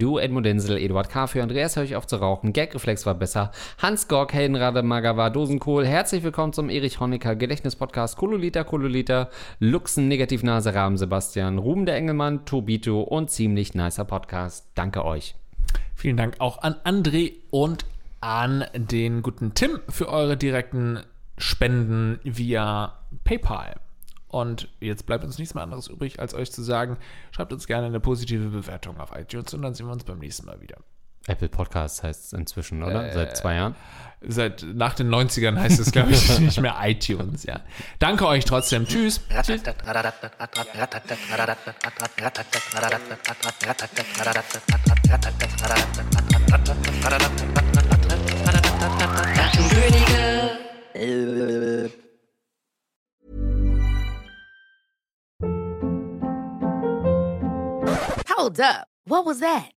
Du, 0.00 0.18
Edmund 0.18 0.46
Denzel, 0.46 0.78
Eduard 0.78 1.10
K. 1.10 1.26
für 1.26 1.42
Andreas, 1.42 1.74
hör 1.74 1.82
ich 1.82 1.96
auf 1.96 2.06
zu 2.06 2.16
rauchen, 2.16 2.52
Gagreflex 2.68 3.06
war 3.06 3.14
besser, 3.14 3.50
Hans 3.78 4.08
Gork, 4.08 4.34
Heldenrade, 4.34 4.82
Magawa, 4.82 5.30
Dosenkohl, 5.30 5.86
herzlich 5.86 6.22
willkommen 6.22 6.52
zum 6.52 6.68
Erich 6.68 7.00
Honecker 7.00 7.34
Gedächtnispodcast, 7.34 8.18
Kololita, 8.18 8.62
Kololita, 8.62 9.30
Luxen, 9.58 10.06
Negativnase, 10.06 10.74
Rahmen, 10.74 10.98
Sebastian, 10.98 11.56
Ruben 11.56 11.86
der 11.86 11.96
Engelmann, 11.96 12.44
Tobito 12.44 13.00
und 13.00 13.30
ziemlich 13.30 13.74
nicer 13.74 14.04
Podcast. 14.04 14.66
Danke 14.74 15.06
euch. 15.06 15.34
Vielen 15.94 16.18
Dank 16.18 16.36
auch 16.40 16.62
an 16.62 16.74
André 16.84 17.32
und 17.50 17.86
an 18.20 18.66
den 18.74 19.22
guten 19.22 19.54
Tim 19.54 19.80
für 19.88 20.10
eure 20.10 20.36
direkten 20.36 21.00
Spenden 21.38 22.20
via 22.22 22.98
PayPal. 23.24 23.76
Und 24.26 24.68
jetzt 24.80 25.06
bleibt 25.06 25.24
uns 25.24 25.38
nichts 25.38 25.54
mehr 25.54 25.62
anderes 25.62 25.88
übrig, 25.88 26.20
als 26.20 26.34
euch 26.34 26.52
zu 26.52 26.62
sagen, 26.62 26.98
schreibt 27.30 27.54
uns 27.54 27.66
gerne 27.66 27.86
eine 27.86 28.00
positive 28.00 28.48
Bewertung 28.50 29.00
auf 29.00 29.12
iTunes 29.16 29.54
und 29.54 29.62
dann 29.62 29.72
sehen 29.72 29.86
wir 29.86 29.92
uns 29.94 30.04
beim 30.04 30.18
nächsten 30.18 30.44
Mal 30.44 30.60
wieder. 30.60 30.76
Apple 31.26 31.48
Podcast 31.48 32.02
heißt 32.02 32.26
es 32.26 32.32
inzwischen, 32.32 32.82
oder? 32.82 33.12
Seit 33.12 33.36
zwei 33.36 33.54
Jahren. 33.56 33.74
Seit 34.20 34.64
nach 34.74 34.94
den 34.94 35.14
90ern 35.14 35.56
heißt 35.56 35.78
es, 35.78 35.92
glaube 35.92 36.10
ich, 36.10 36.38
nicht 36.40 36.60
mehr 36.60 36.76
iTunes, 36.82 37.44
ja. 37.44 37.60
Danke 37.98 38.26
euch 38.26 38.44
trotzdem. 38.44 38.86
Tschüss. 38.86 39.20
Tschüss. 39.42 39.62
Hold 58.28 58.60
up. 58.60 58.88
What 59.04 59.26
was 59.26 59.40
that? 59.40 59.77